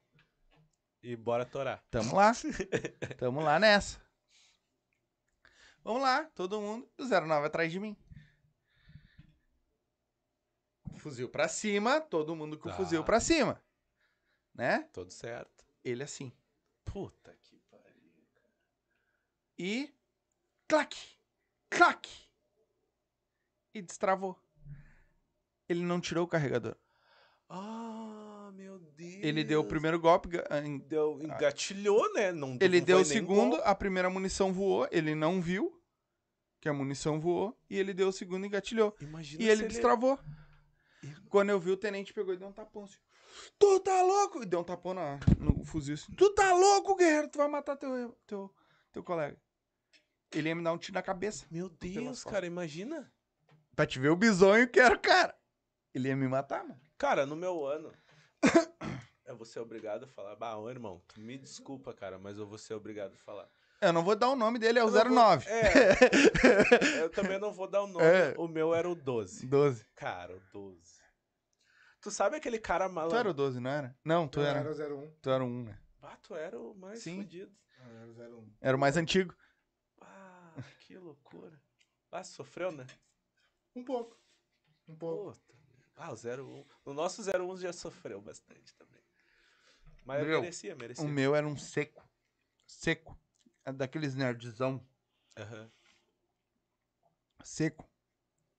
[1.02, 1.82] E bora torar.
[1.90, 2.32] Tamo lá.
[3.18, 4.03] Tamo lá nessa.
[5.84, 6.88] Vamos lá, todo mundo.
[6.98, 7.94] O 09 atrás de mim.
[10.98, 12.76] Fuzil pra cima, todo mundo com o Tá.
[12.78, 13.62] fuzil pra cima.
[14.54, 14.88] Né?
[14.92, 15.64] Tudo certo.
[15.84, 16.32] Ele assim.
[16.84, 18.02] Puta que pariu.
[19.58, 19.92] E.
[20.66, 20.96] Clac!
[21.68, 22.08] Clac!
[23.74, 24.40] E destravou.
[25.68, 26.76] Ele não tirou o carregador.
[27.48, 29.22] Ah, meu Deus.
[29.22, 30.28] Ele deu o primeiro golpe.
[30.64, 32.32] em- Deu, engatilhou, né?
[32.32, 35.80] Não, Ele não deu o segundo, a primeira munição voou, ele não viu
[36.60, 38.96] que a munição voou, e ele deu o segundo e engatilhou.
[39.00, 40.18] Imagina E ele destravou.
[41.28, 42.96] Quando eu vi, o tenente pegou e deu um tapão assim.
[43.58, 44.42] Tu tá louco?
[44.42, 46.12] E deu um tapão na, no fuzil assim.
[46.14, 47.28] Tu tá louco, guerreiro?
[47.28, 48.54] Tu vai matar teu, teu,
[48.92, 49.36] teu colega.
[50.32, 51.44] Ele ia me dar um tiro na cabeça.
[51.50, 53.12] Meu Deus, cara, imagina.
[53.76, 55.34] Pra te ver o bisonho que era o cara.
[55.92, 56.80] Ele ia me matar, mano.
[56.96, 57.92] Cara, no meu ano,
[59.26, 60.36] eu vou ser obrigado a falar.
[60.36, 63.48] Bah, ô, irmão, tu me desculpa, cara, mas eu vou ser obrigado a falar.
[63.80, 65.46] Eu não vou dar o nome dele, é o Eu não vou- 09.
[65.50, 65.62] É,
[67.02, 68.04] eu também não vou dar o nome.
[68.04, 68.34] É.
[68.38, 69.46] O meu era o 12.
[69.46, 69.84] 12.
[69.94, 71.02] Cara, o 12.
[72.00, 73.18] Tu sabe aquele cara Tu malandro?
[73.18, 73.96] era o 12, não era?
[74.04, 74.60] Não, tu Não, era.
[74.60, 75.10] era o 01.
[75.20, 75.78] Tu era o 1, né?
[76.02, 77.22] Ah, tu era o mais Sim.
[77.22, 77.52] fudido.
[77.78, 78.52] Era o 01.
[78.60, 79.34] Era o mais antigo.
[80.00, 81.58] Ah, que loucura.
[82.12, 82.86] Ah, sofreu, né?
[83.74, 84.16] Um pouco.
[84.86, 85.32] Um pouco.
[85.32, 85.43] Puta.
[85.96, 86.64] Ah, o 01.
[86.84, 89.02] No nosso 01 já sofreu bastante também.
[90.04, 91.04] Mas eu Meu, merecia, merecia.
[91.04, 92.06] O meu era um seco.
[92.66, 93.18] Seco.
[93.64, 94.84] É daqueles nerdzão.
[95.36, 95.70] Aham.
[97.42, 97.88] seco.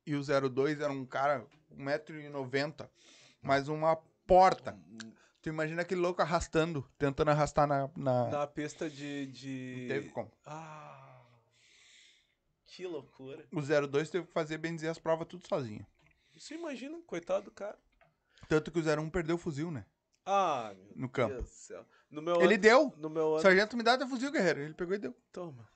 [0.05, 2.89] E o 02 era um cara 1,90m,
[3.41, 3.95] mais uma
[4.27, 4.77] porta.
[5.41, 7.89] Tu imagina aquele louco arrastando, tentando arrastar na.
[7.95, 8.29] na...
[8.29, 9.27] Na pista de.
[9.27, 9.77] de...
[9.81, 10.31] Não teve como.
[10.45, 11.23] Ah.
[12.65, 13.47] Que loucura.
[13.51, 15.85] O 02 teve que fazer, bem dizer, as provas tudo sozinho.
[16.37, 17.77] Você imagina, coitado do cara.
[18.47, 19.85] Tanto que o 01 perdeu o fuzil, né?
[20.25, 21.33] Ah, meu No campo.
[21.35, 21.85] Deus do céu.
[22.09, 22.93] No meu Ele ano, deu.
[22.97, 23.41] No meu ano.
[23.41, 24.61] Sargento, me dá teu fuzil, guerreiro.
[24.61, 25.15] Ele pegou e deu.
[25.31, 25.67] Toma.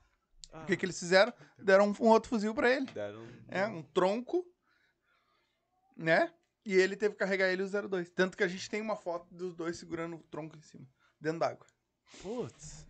[0.52, 1.32] Ah, O que, que eles fizeram?
[1.58, 2.86] Deram um, um outro fuzil pra ele.
[2.86, 3.26] Deram...
[3.48, 4.44] É, um tronco,
[5.96, 6.32] né?
[6.64, 8.10] E ele teve que carregar ele o 02.
[8.10, 10.86] Tanto que a gente tem uma foto dos dois segurando o tronco em cima,
[11.20, 11.66] dentro d'água.
[12.22, 12.86] Putz.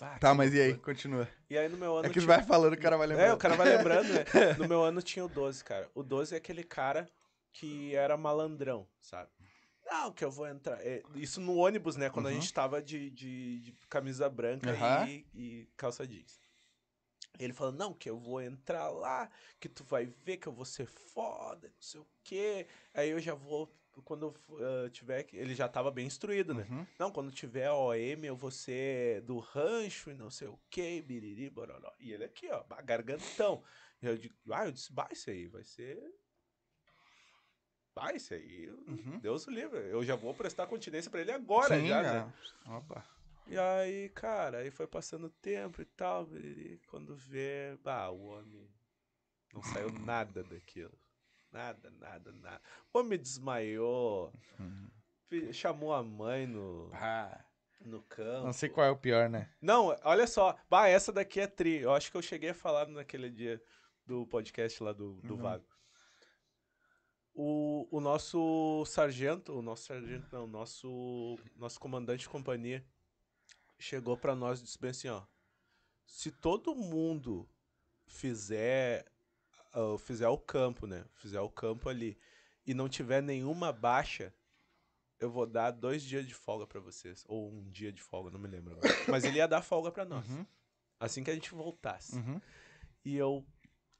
[0.00, 0.76] Ah, Tá, mas e aí?
[0.78, 1.28] Continua.
[1.48, 2.06] E aí no meu ano.
[2.06, 3.28] É que tinha- vai falando, o cara vai lembrando.
[3.28, 4.24] É, o cara vai lembrando, né?
[4.58, 5.88] No meu ano tinha o 12, cara.
[5.94, 7.08] O 12 é aquele cara
[7.52, 9.30] que era malandrão, sabe?
[9.84, 10.80] Não, que eu vou entrar.
[10.80, 12.08] é, isso no ônibus, né?
[12.10, 12.40] Quando a Uhum.
[12.40, 15.06] gente tava de, de, de camisa branca Aham.
[15.06, 16.40] e, e calça jeans.
[17.38, 19.28] Ele falou, não, que eu vou entrar lá,
[19.60, 22.66] que tu vai ver que eu vou ser foda, não sei o quê.
[22.94, 23.70] Aí eu já vou,
[24.02, 26.66] quando eu, ah, tiver, que- ele já tava bem instruído, né?
[26.70, 26.86] Uhum.
[26.98, 31.48] Não, quando tiver OM, eu vou ser do rancho e não sei o que, biriri,
[31.50, 31.92] bororó.
[31.98, 33.62] E ele aqui, ó, gargantão.
[34.02, 35.98] E eu digo, ah, eu disse, bah, isso aí vai ser.
[37.94, 39.18] Bah, isso aí, Uhum.
[39.20, 39.78] Deus o livre.
[39.88, 42.02] Eu já vou prestar continência pra ele agora, Sim, já, é.
[42.02, 42.32] né?
[42.66, 43.04] Opa.
[43.46, 48.24] E aí, cara, aí foi passando o tempo e tal, biriri, quando vê, bah, o
[48.26, 48.68] homem
[49.52, 50.98] não saiu nada daquilo.
[51.54, 52.60] Nada, nada, nada.
[52.92, 54.32] O homem desmaiou,
[55.52, 57.44] chamou a mãe no, Ah,
[57.80, 58.44] no campo.
[58.46, 59.48] não sei qual é o pior, né?
[59.62, 60.58] Não, olha só.
[60.68, 61.76] Bah, essa daqui é tri.
[61.76, 63.62] Eu acho que eu cheguei a falar naquele dia
[64.04, 65.40] do podcast lá do, do Uhum.
[65.42, 65.64] Vago.
[67.36, 72.84] O, o nosso sargento, o nosso sargento não, o nosso, nosso comandante de companhia
[73.78, 75.22] chegou pra nós e disse bem assim, ó.
[76.06, 77.48] se todo mundo
[78.06, 79.04] fizer,
[79.74, 81.04] ah, fizer o campo, né?
[81.14, 82.18] Fizer o campo ali
[82.66, 84.32] e não tiver nenhuma baixa,
[85.20, 87.24] eu vou dar dois dias de folga pra vocês.
[87.28, 88.88] Ou um dia de folga, não me lembro agora.
[89.10, 90.28] Mas ele ia dar folga pra nós.
[90.30, 90.46] Uhum,
[90.98, 92.16] Assim que a gente voltasse.
[92.16, 92.40] uhum.
[93.04, 93.46] E eu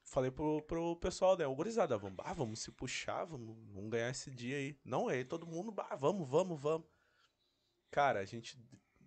[0.03, 1.47] falei pro, pro pessoal, né?
[1.47, 4.79] Ô, gurizada, vamos, ah, vamos se puxar, vamos, vamos ganhar esse dia aí.
[4.85, 6.87] Não, aí todo mundo, bah, vamos, vamos, vamos.
[7.91, 8.59] Cara, a gente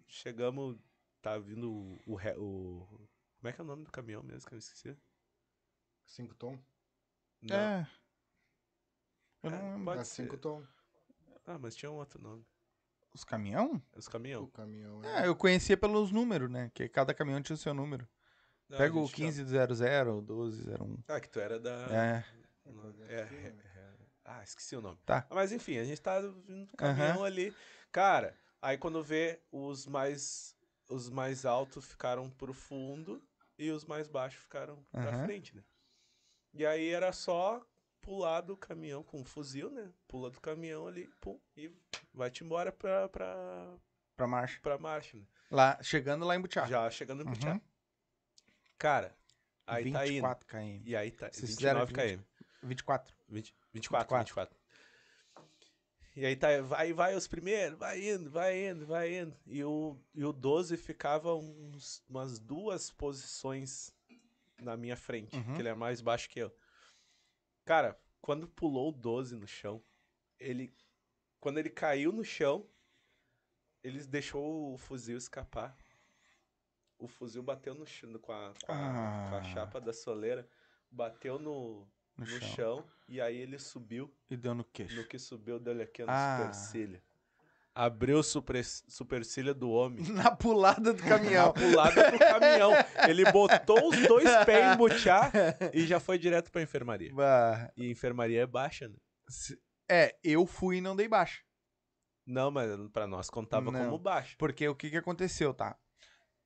[0.08, 0.78] chegamos,
[1.22, 4.56] tá vindo o, o, o- Como é que é o nome do caminhão mesmo que
[4.56, 4.96] eu esqueci?
[6.08, 6.58] Cinco tom?
[7.42, 7.88] Não, É.
[9.44, 9.86] Eu não É, lembro.
[9.86, 10.24] pode É ser.
[10.24, 10.66] cinco tom.
[11.46, 12.46] Ah, mas tinha um outro nome.
[13.14, 13.82] Os caminhão?
[13.96, 14.48] Os O caminhão.
[14.48, 15.04] caminhão.
[15.04, 16.72] É, eu conhecia pelos números, né?
[16.74, 18.08] Que cada caminhão tinha o seu número.
[18.68, 19.82] Não, a Pega o gente tá- 1500,
[20.12, 21.04] o 1201.
[21.08, 21.72] Ah, que tu era da...
[21.90, 22.26] É.
[23.08, 23.94] É, é, é.
[24.26, 25.00] Ah, esqueci o nome.
[25.06, 25.26] Tá.
[25.32, 27.56] Mas enfim, a gente tá vindo do caminhão ali.
[27.94, 30.54] Cara, aí quando vê os mais
[30.90, 33.22] os mais altos ficaram pro fundo
[33.58, 35.26] e os mais baixos ficaram pra Aham.
[35.26, 35.64] frente, né?
[36.58, 37.64] E aí era só
[38.02, 39.92] pular do caminhão com um fuzil, né?
[40.08, 41.72] Pula do caminhão ali, pum, e
[42.14, 43.76] vai-te embora pra, pra,
[44.16, 44.60] Pra marcha.
[44.62, 45.24] pra marcha, né?
[45.52, 46.66] Lá, chegando lá em Butiá.
[46.66, 47.54] Já chegando no Butiá.
[47.54, 47.62] Uhum.
[48.78, 49.16] Cara,
[49.66, 50.14] aí tá indo.
[50.14, 50.82] 24 km.
[50.86, 52.24] E aí tá, Vocês fizeram 29 km.
[52.64, 53.16] 24.
[53.30, 54.56] 20, 24, 24.
[54.56, 54.58] 24.
[56.16, 59.38] E aí tá, vai, vai os primeiros, vai indo, vai indo, vai indo.
[59.46, 63.94] E o, e o 12 ficava uns, umas duas posições
[64.62, 65.54] na minha frente, Uhum.
[65.56, 66.56] que ele é mais baixo que eu.
[67.66, 69.84] Cara, quando pulou o 12 no chão,
[70.40, 70.74] ele.
[71.40, 72.68] Quando ele caiu no chão,
[73.84, 75.78] ele deixou o fuzil escapar.
[76.98, 78.76] O fuzil bateu no chão com a, com a,
[79.30, 79.44] com a Ah.
[79.44, 80.50] chapa da soleira,
[80.90, 82.40] bateu no, No, no chão.
[82.80, 82.90] chão.
[83.08, 84.12] e aí ele subiu.
[84.30, 84.96] E deu no queixo.
[84.96, 86.38] No que subiu dele aqui no Ah.
[86.40, 87.02] supercílio.
[87.80, 90.04] Abriu o super, supercílio do homem.
[90.12, 91.54] Na pulada do Na caminhão.
[91.54, 92.72] pulada do caminhão.
[93.08, 95.32] Ele botou os dois pés em butiá
[95.74, 97.14] e já foi direto pra enfermaria.
[97.14, 98.96] Bah, E enfermaria é baixa, né?
[99.90, 101.42] É, eu fui e não dei baixa.
[102.26, 103.86] Não, mas pra nós contava Não.
[103.86, 104.36] como baixa.
[104.40, 105.78] Porque o que que aconteceu, tá?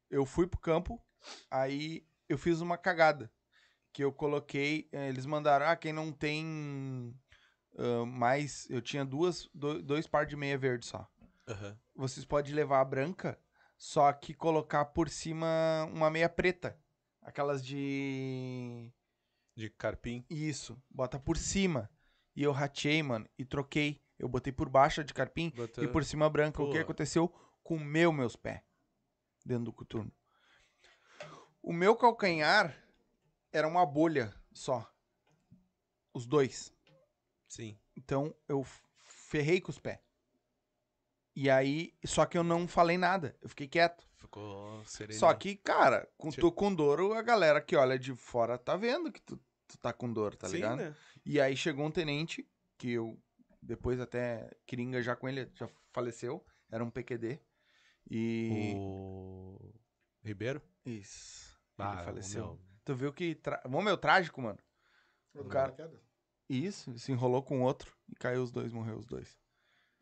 [0.10, 1.02] Eu fui pro campo,
[1.50, 3.32] aí eu fiz uma cagada.
[3.94, 7.14] Que eu coloquei, eh, eles mandaram, ah, quem não tem
[7.78, 11.08] ah, mais, eu tinha duas, do- dois par de meia verde só.
[11.48, 11.78] Aham.
[11.96, 13.40] Vocês podem levar a branca,
[13.78, 16.78] só que colocar por cima uma meia preta.
[17.22, 18.92] Aquelas de...
[19.56, 20.26] De carpim.
[20.30, 21.90] Isso, bota por cima.
[22.36, 24.02] E eu ratei, mano, e troquei.
[24.18, 26.62] Eu botei por baixo a de carpim Botou- e por cima a branca.
[26.62, 27.28] O que aconteceu
[27.64, 28.62] com o meu meus pés
[29.46, 30.12] dentro do coturno?
[31.62, 32.76] O meu calcanhar
[33.52, 34.90] era uma bolha só.
[36.14, 36.74] Os dois.
[37.48, 37.78] Sim.
[37.96, 38.64] Então eu
[39.04, 40.00] ferrei com os pés.
[41.36, 43.36] E aí, só que eu não falei nada.
[43.42, 44.06] Eu fiquei quieto.
[44.16, 45.18] Ficou sereno.
[45.20, 48.76] Só que, cara, com Tipo- tu com dor, a galera que olha de fora tá
[48.76, 49.38] vendo que tu,
[49.68, 50.78] tu tá com dor, tá Sim, ligado?
[50.80, 50.96] né?
[51.26, 52.48] E aí chegou um tenente,
[52.78, 53.18] que eu
[53.62, 57.40] depois até queria já com ele, já faleceu, era um PQD.
[58.10, 58.74] E.
[58.76, 59.74] O
[60.24, 60.62] Ribeiro?
[60.86, 61.58] Isso.
[61.78, 62.46] Ah, ele faleceu.
[62.46, 63.36] meu- Tu viu que.
[63.36, 63.62] Tra...
[63.68, 64.60] Bom, meu, trágico, mano.
[65.34, 65.76] O cara-?
[66.50, 69.40] Isso, se enrolou com outro e caiu os dois, morreu os dois.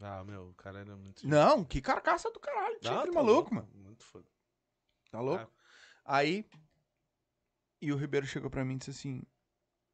[0.02, 1.28] Ah, meu, o cara era muito...
[1.28, 3.70] Não, que carcaça do caralho, tinha Não, aquele tá maluco, louco, mano.
[3.74, 4.26] Muito foda.
[5.12, 5.52] Tá louco?
[6.06, 6.46] Aí.
[7.82, 9.26] E o Ribeiro chegou pra mim e disse assim: O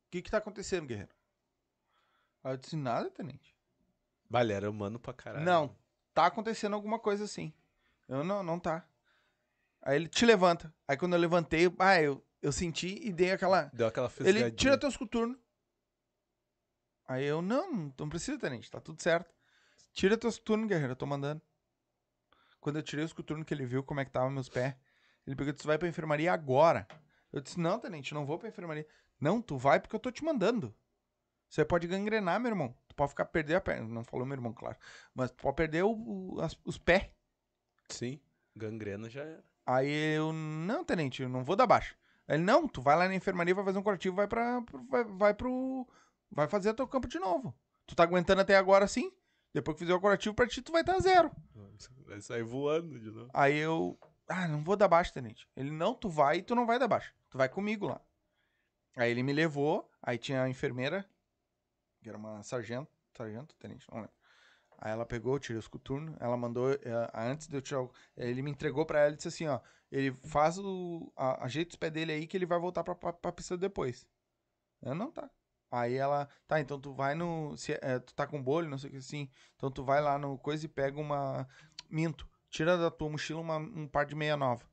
[0.09, 1.13] que que tá acontecendo, guerreiro?
[2.43, 3.55] Aí eu disse: Nada, tenente.
[4.29, 5.45] Vale, era humano pra caralho.
[5.45, 5.75] Não,
[6.13, 7.53] tá acontecendo alguma coisa assim.
[8.07, 8.87] Eu não, não tá.
[9.81, 10.73] Aí ele te levanta.
[10.87, 13.65] Aí quando eu levantei, ah, eu, eu senti e dei aquela.
[13.73, 14.51] Deu aquela Ele fisgadinha.
[14.51, 15.37] tira teus coturnos.
[17.07, 19.34] Aí eu, não, não precisa, tenente, tá tudo certo.
[19.95, 21.41] Tira teus coturnos, guerreiro, eu tô mandando.
[22.59, 24.75] Quando eu tirei os coturnos que ele viu como é que tava meus pés,
[25.25, 26.85] ele pegou e disse, vai pra enfermaria agora.
[27.31, 28.85] Eu disse, não, tenente, não vou pra enfermaria.
[29.19, 30.75] Não, tu vai porque eu tô te mandando.
[31.49, 32.75] Você pode gangrenar, meu irmão.
[32.89, 33.87] Tu pode ficar, perder a perna.
[33.87, 34.75] Não falou meu irmão, claro.
[35.13, 35.91] Mas tu pode perder o-
[36.35, 37.09] o- as- os pés.
[37.87, 38.19] Sim,
[38.53, 39.43] gangrena já era.
[39.65, 41.95] Aí eu, não, tenente, eu não vou dar baixa.
[42.27, 44.59] Ele, não, tu vai lá na enfermaria, vai fazer um curativo, vai pra.
[44.89, 45.87] Vai, vai pro.
[46.29, 47.55] Vai fazer teu campo de novo.
[47.85, 49.11] Tu tá aguentando até agora sim?
[49.55, 51.31] Depois que fizer o curativo pra ti, tu vai estar zero.
[52.05, 53.31] Vai sair voando de novo.
[53.33, 53.97] Aí eu.
[54.27, 55.47] Ah, não vou dar baixa, tenente.
[55.55, 57.13] Ele, não, tu vai e tu não vai dar baixa.
[57.29, 58.01] Tu vai comigo lá.
[58.97, 61.09] Aí ele me levou, aí tinha a enfermeira,
[62.01, 64.13] que era uma sargento, sargento, tenente, não lembro.
[64.77, 68.41] Aí ela pegou, tirei os coturnos, ela mandou, eh, antes de eu tirar o, Ele
[68.41, 71.13] me entregou pra ela e disse assim, ó, ele faz o...
[71.15, 74.05] a- ajeita os pés dele aí que ele vai voltar pra, pra, pra pista depois.
[74.81, 75.29] Eu, não, tá.
[75.75, 77.55] Aí ela, tá, então tu vai no...
[77.57, 80.17] Se, eh, tu tá com bolho, não sei o que assim, então tu vai lá
[80.17, 81.47] no coisa e pega uma...
[81.89, 84.63] Minto, tira da tua mochila uma- um par de meia nova.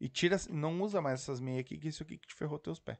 [0.00, 2.78] e tira, não usa mais essas meias aqui, que isso aqui que te ferrou teus
[2.80, 2.98] pés.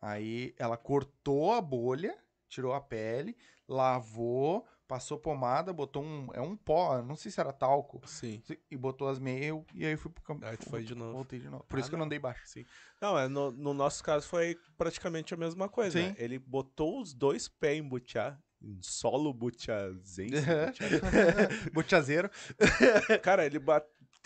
[0.00, 2.16] Aí ela cortou a bolha,
[2.48, 3.36] tirou a pele,
[3.68, 8.42] lavou, passou pomada, botou um, é um pó, não sei se era talco, Sim.
[8.70, 10.44] e botou as meias e aí fui pro campo.
[10.46, 11.12] Aí tu foi de novo.
[11.12, 11.62] Voltei de novo.
[11.68, 12.10] Por Ah, isso que eu não não.
[12.10, 12.40] dei baixo.
[12.46, 12.64] Sim.
[13.00, 16.00] Não, é, no, no nosso caso foi praticamente a mesma coisa.
[16.00, 16.08] Sim.
[16.08, 16.14] né?
[16.18, 20.34] Ele botou os dois pés em butiá, em solo butiazense.
[21.72, 22.30] Boteazeiro.
[22.58, 23.18] butiá.
[23.22, 23.58] Cara, ele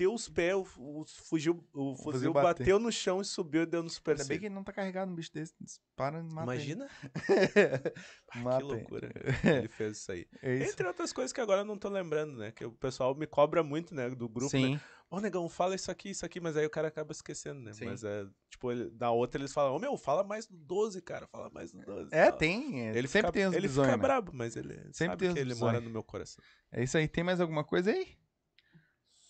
[0.03, 2.49] bateu os pés, o, o fugiu, o fuzil bateu.
[2.59, 4.73] bateu no chão e subiu e deu no super Ainda bem que ele não tá
[4.73, 5.55] carregado um bicho desse.
[5.97, 6.43] Para, mata.
[6.43, 6.89] Imagina?
[8.35, 9.11] Ah, que loucura.
[9.45, 10.27] Ele fez isso aí.
[10.41, 10.73] É isso.
[10.73, 12.51] Entre outras coisas que agora eu não tô lembrando, né?
[12.51, 14.09] Que o pessoal me cobra muito, né?
[14.09, 14.69] Do grupo, né?
[14.69, 14.81] Sim.
[15.11, 17.75] Ô, negão, fala isso aqui, isso aqui, mas aí o cara acaba esquecendo, né?
[17.75, 17.85] Sim.
[17.85, 21.27] Mas é, tipo, ele, na outra eles falam, ô meu, fala mais do 12, cara,
[21.27, 22.09] fala mais do 12.
[22.11, 22.39] É, tal.
[22.39, 22.89] tem.
[22.89, 24.03] é, Ele sempre fica, tem as Ele visões, fica né?
[24.03, 26.43] brabo, mas ele Sempre sabe tem que ele mora no meu coração.
[26.73, 27.07] É isso aí.
[27.07, 28.17] Tem mais alguma coisa aí?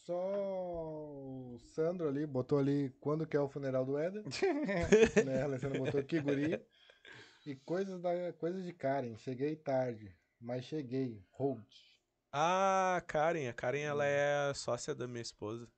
[0.03, 4.25] Só o Sandro ali botou ali quando que é o funeral do Éder.
[5.25, 5.43] né?
[5.43, 6.61] A Alessandra botou que guri.
[7.47, 9.17] E coisas, da, coisas de Karen.
[9.17, 11.25] Cheguei tarde, mas cheguei.
[11.33, 11.65] Hold.
[12.33, 15.69] Ah, Karen, a Karen, ela é sócia da minha esposa,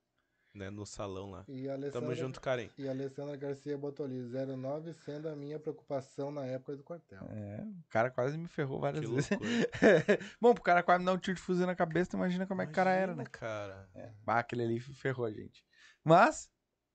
[0.54, 0.70] né?
[0.70, 1.44] No salão lá.
[1.48, 2.68] E Alessandra, Tamo junto, Karen.
[2.78, 7.22] E a Alessandra Garcia botou ali 09 sendo a minha preocupação na época do quartel.
[7.30, 9.28] É, o cara quase me ferrou várias Que vezes.
[10.40, 12.62] Bom, pro cara quase me dar um tiro de fuzil na cabeça, tu imagina como
[12.62, 13.24] é que o cara era, né?
[13.24, 13.90] Imagina, cara.
[14.22, 15.64] Bah, aquele ali ferrou a gente.
[16.04, 16.50] Mas,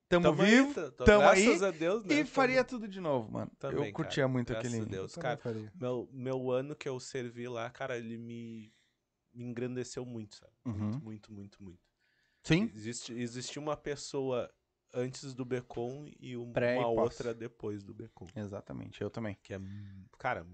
[0.07, 2.14] tamo, Tamo aí, vivo tá- tamo graças aí a Deus, né?
[2.15, 3.52] e tamo- faria tudo de novo, mano.
[3.60, 4.86] Também, eu curtia cara, muito graças aquele...
[4.86, 5.15] a Deus.
[5.15, 5.72] Cara, faria.
[5.76, 8.72] meu, meu ano que eu servi lá, cara, ele me,
[9.34, 10.53] me engrandeceu muito, sabe?
[10.65, 10.73] Uhum.
[10.76, 11.88] Muito, muito, muito, muito.
[12.49, 14.51] Sim, Existe, existia uma pessoa
[14.93, 16.97] antes do Becon e um- Pré e uma pós.
[17.13, 18.27] outra depois do Becon.
[18.35, 19.38] exatamente, eu também.
[19.43, 19.59] Que é,
[20.17, 20.45] cara,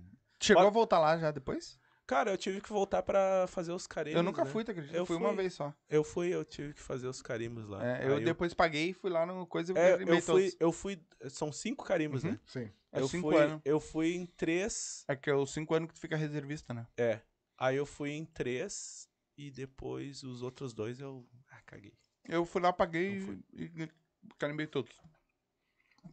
[0.41, 1.79] Chegou Pode- a voltar lá já depois?
[2.05, 4.17] cara, eu tive que voltar pra fazer os carimbos.
[4.17, 4.51] eu nunca né?
[4.51, 4.93] fui, tu acredita?
[4.95, 5.37] Eu Eu fui uma fui.
[5.37, 5.73] vez só.
[5.89, 7.83] Eu fui, eu tive que fazer os carimbos lá.
[7.83, 10.55] É, eu Aí depois paguei e fui lá no coisa e É, eu fui, todos.
[10.59, 12.31] eu fui, são cinco carimbos, Uhum.
[12.31, 12.39] né?
[12.45, 12.69] Sim.
[12.91, 13.61] É eu cinco fui, anos.
[13.65, 16.85] eu fui em três, É que é os cinco anos que tu fica reservista, né?
[16.97, 17.21] é.
[17.57, 21.25] Aí eu fui em três e depois os outros dois eu,
[21.65, 21.93] caguei.
[22.27, 23.43] Eu fui lá, paguei Eu fui.
[23.53, 23.89] e, e
[24.37, 24.91] carimbei todos.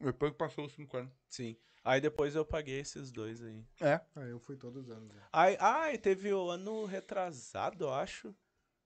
[0.00, 1.12] Depois que passou os cinco anos.
[1.28, 1.56] Sim.
[1.84, 3.64] Aí depois eu paguei esses dois aí.
[3.80, 4.00] É.
[4.14, 5.08] Ah, eu fui todos os anos.
[5.12, 5.22] né?
[5.32, 8.34] Aí, ah, e teve o ano retrasado, eu acho.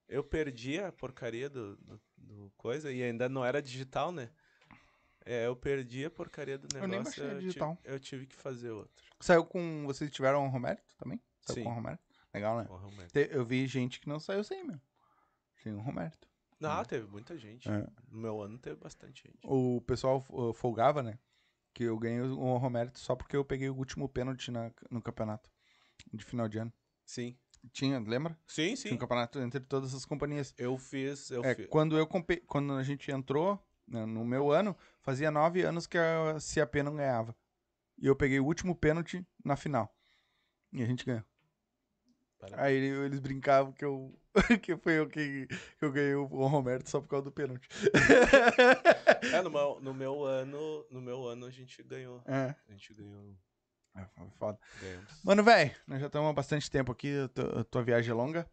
[0.08, 4.30] Eu perdi a porcaria do, do, do coisa e ainda não era digital, né?
[5.24, 6.88] É, eu perdi a porcaria do Eu negócio.
[6.88, 7.78] nem baixei tive- digital.
[7.84, 9.04] eu tive que fazer outro.
[9.20, 9.84] Saiu com.
[9.84, 11.20] Vocês tiveram o Romérito também?
[11.40, 11.64] Saiu Sim.
[11.64, 12.04] com o Romérito?
[12.32, 12.66] Legal, né?
[12.96, 14.80] Mas- Te- Eu vi gente que não saiu sem, meu.
[15.62, 16.28] Sem o Romérito.
[16.62, 17.68] Ah, teve muita gente.
[17.68, 17.86] É.
[18.10, 19.38] No meu ano teve bastante gente.
[19.44, 21.18] O pessoal uh, folgava, né?
[21.74, 25.50] Que eu ganhei o Romérito só porque eu peguei o último pênalti na- no campeonato
[26.12, 26.72] de final de ano.
[27.04, 27.36] Sim.
[27.72, 28.38] Tinha, lembra?
[28.46, 28.96] Sim, Tinha um sim.
[28.96, 30.54] campeonato entre todas as companhias.
[30.56, 31.66] Eu fiz, eu É, fiz.
[31.68, 32.06] quando eu
[32.46, 36.96] quando a gente entrou né, no meu ano, fazia nove anos que a CAP não
[36.96, 37.36] ganhava.
[37.98, 39.94] E eu peguei o último pênalti na final.
[40.72, 41.24] E a gente ganhou.
[42.38, 42.62] Parabéns.
[42.62, 44.18] Aí ele- eles brincavam que eu
[44.62, 45.48] que foi eu que,
[45.80, 47.68] eu ganhei o Roberto só por causa do pênalti.
[49.32, 52.22] É, no meu, no meu ano, no meu ano a gente ganhou.
[52.26, 52.54] é.
[52.68, 53.34] A gente ganhou.
[53.96, 54.06] É,
[54.38, 54.58] foda.
[54.80, 55.24] Ganhamos.
[55.24, 58.14] Mano, velho, nós já estamos há bastante tempo aqui, a tua, a tua viagem é
[58.14, 58.48] longa.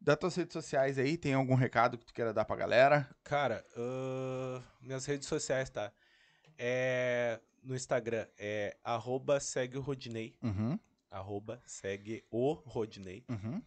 [0.00, 3.08] Das tuas redes sociais aí, tem algum recado que tu queira dar pra galera?
[3.24, 5.90] Cara, ahn, minhas redes sociais, tá?
[6.58, 10.36] É, no Instagram é arroba segue o Rodinei.
[10.42, 10.78] Uhum,
[11.10, 13.24] Arroba segue o Rodinei.
[13.28, 13.62] uhum.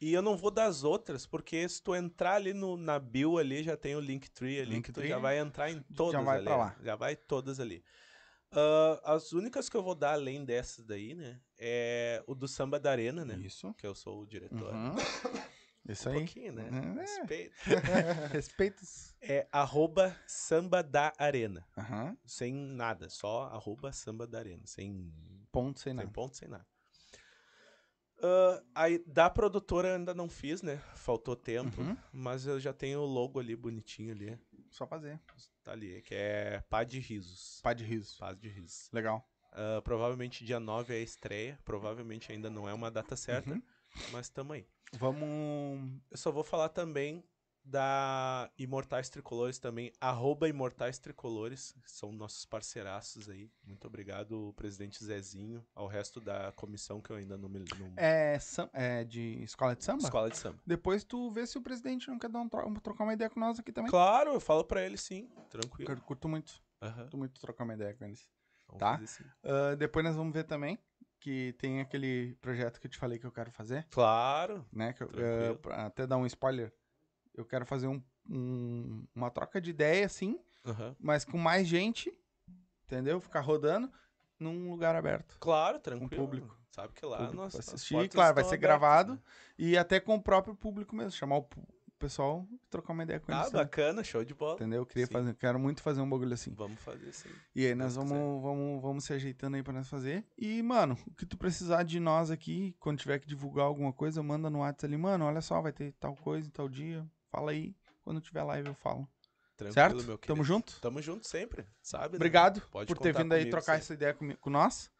[0.00, 3.62] E eu não vou das outras, porque se tu entrar ali no, na bio ali,
[3.62, 6.44] já tem o Linktree ali, que tu já vai entrar em todas vai ali.
[6.46, 6.76] pra lá.
[6.82, 7.82] Já vai todas ali.
[8.50, 11.40] Ah, as únicas que eu vou dar além dessas daí, né?
[11.58, 13.36] É o do Samba da Arena, né?
[13.36, 13.72] Isso.
[13.74, 14.72] Que eu sou o diretor.
[14.74, 14.94] Uhum.
[15.88, 16.18] Isso Um aí.
[16.18, 16.68] pouquinho, né?
[16.98, 17.00] É.
[17.00, 17.54] Respeito.
[18.32, 19.14] Respeitos.
[19.20, 21.66] É arroba Samba da Arena.
[21.76, 22.16] Aham.
[22.24, 24.62] Sem nada, só arroba Samba da Arena.
[24.66, 25.12] Sem,
[25.52, 26.08] Ponto sem sem nada.
[26.10, 26.66] ponto, sem nada.
[28.26, 30.80] Ah, aí, da produtora eu ainda não fiz, né?
[30.94, 31.78] Faltou tempo.
[31.80, 31.94] Uhum.
[32.10, 34.38] Mas eu já tenho o logo ali, bonitinho ali.
[34.70, 35.20] Só fazer.
[35.62, 37.60] Tá ali, que é Pá de Risos.
[37.62, 38.16] Pá de riso.
[38.18, 38.88] Paz de Risos.
[38.92, 39.28] Legal.
[39.52, 41.58] Ah, provavelmente dia 9 é a estreia.
[41.64, 43.62] Provavelmente ainda não é uma data certa, Uhum.
[44.10, 44.66] mas tamo aí.
[44.94, 45.92] Vamos.
[46.10, 47.22] Eu só vou falar também
[47.64, 53.50] da Imortais Tricolores também, arroba Imortais Tricolores, são nossos parceiraços aí.
[53.64, 57.60] Muito obrigado, presidente Zezinho, ao resto da comissão que eu ainda não me...
[57.78, 57.92] Não...
[57.96, 58.38] É,
[58.72, 60.02] é de escola de samba?
[60.02, 60.58] Escola de Samba.
[60.66, 63.40] Depois tu vê se o presidente não quer dar um tro- trocar uma ideia com
[63.40, 63.90] nós aqui também.
[63.90, 65.90] Claro, eu falo pra ele sim, tranquilo.
[65.90, 66.62] Eu curto muito.
[66.80, 68.28] Curto muito trocar uma ideia com eles.
[68.68, 69.00] vamos Tá.
[69.42, 70.78] Ah, depois nós vamos ver também
[71.18, 74.92] que tem aquele projeto que eu te falei que eu quero fazer, Claro, né?
[74.92, 76.70] Que eu, pra até dar um spoiler,
[77.34, 80.96] eu quero fazer um um- uma troca de ideia, assim, Aham.
[80.98, 82.10] mas com mais gente,
[82.86, 83.20] entendeu?
[83.20, 83.92] Ficar rodando
[84.40, 85.36] num lugar aberto.
[85.38, 86.24] Claro, tranquilo.
[86.24, 86.58] público.
[86.70, 89.12] Sabe que lá Público nós, assistir, claro, vai ser abertas, gravado.
[89.12, 89.20] né?
[89.58, 91.48] E até com o próprio público mesmo, chamar o
[91.98, 93.46] pessoal e trocar uma ideia com Ah, eles.
[93.50, 93.62] sabe?
[93.64, 94.54] bacana, show de bola.
[94.54, 94.80] Entendeu?
[94.80, 95.12] Eu queria Sim.
[95.12, 96.54] fazer, quero muito fazer um bagulho assim.
[96.54, 97.28] Vamos fazer sim.
[97.54, 100.26] E aí nós vamos, vamos, vamos se ajeitando aí pra nós fazer.
[100.36, 104.22] E, mano, o que tu precisar de nós aqui, quando tiver que divulgar alguma coisa,
[104.22, 107.06] manda no WhatsApp ali, mano, olha só, vai ter tal coisa, tal dia.
[107.34, 107.74] Fala aí.
[108.04, 109.08] Quando tiver live eu falo.
[109.56, 109.94] Tranquilo, certo?
[110.04, 110.26] meu querido.
[110.26, 110.80] Tamo junto?
[110.80, 112.10] Tamo junto sempre, sabe?
[112.12, 112.16] né?
[112.16, 113.80] Obrigado Pode por ter vindo aí trocar sempre.
[113.80, 114.90] essa ideia comi- com nós.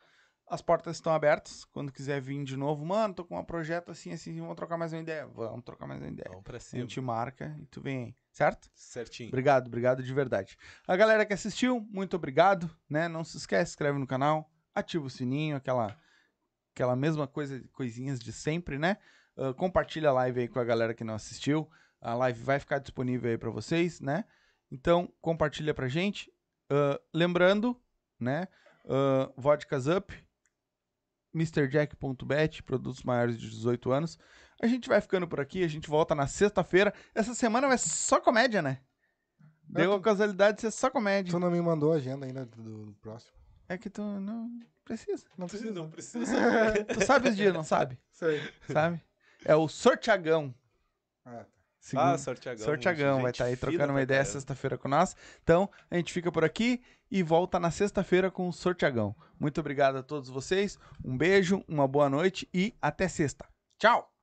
[0.47, 1.65] As portas estão abertas.
[1.67, 4.93] Quando quiser vir de novo, mano, tô com um projeto assim, assim, vamos trocar mais
[4.93, 5.27] uma ideia.
[5.27, 6.29] Vamos trocar mais uma ideia.
[6.29, 6.83] Vamos pra A cima.
[6.83, 8.69] gente marca e tu vem aí, certo?
[8.75, 9.29] Certinho.
[9.29, 10.57] Obrigado, obrigado de verdade.
[10.87, 13.09] A galera que assistiu, muito obrigado, né?
[13.09, 15.97] Não se esquece, se inscreve no canal, ativa o sininho, aquela
[16.73, 18.99] aquela mesma coisa, coisinhas de sempre, né?
[19.37, 21.69] Ah, compartilha a live aí com a galera que não assistiu.
[22.05, 24.25] A live vai ficar disponível aí pra vocês, né?
[24.71, 26.31] Então, compartilha pra gente.
[26.71, 27.81] Ah, lembrando,
[28.19, 28.49] né?
[28.85, 30.15] Uh, Vodkas Up,
[31.33, 34.19] MrJack.bet, produtos maiores de 18 anos.
[34.63, 36.93] A gente vai ficando por aqui, a gente volta na sexta-feira.
[37.15, 38.81] Essa semana vai ser só comédia, né?
[39.63, 41.33] Deu a casualidade de ser só comédia.
[41.33, 43.33] Tu não me mandou a agenda ainda do, do próximo.
[43.69, 45.25] É que tu não precisa.
[45.37, 45.73] Não precisa.
[45.73, 46.35] Não precisa.
[46.85, 47.99] Tu sabe os dias, não sabe?
[48.13, 48.41] Sei.
[48.71, 49.03] Sabe?
[49.45, 50.55] É o Sorteagão.
[51.25, 51.54] Ah, tá.
[51.85, 52.65] Segundo- Ah, Sorteagão.
[52.65, 55.15] Sorteagão vai estar aí fina trocando uma ideia sexta-feira com nós.
[55.43, 59.15] Então, a gente fica por aqui e volta na sexta-feira com o Sorteagão.
[59.39, 60.79] Muito obrigado a todos vocês.
[61.05, 63.47] Um beijo, uma boa noite e até sexta.
[63.79, 64.14] Tchau!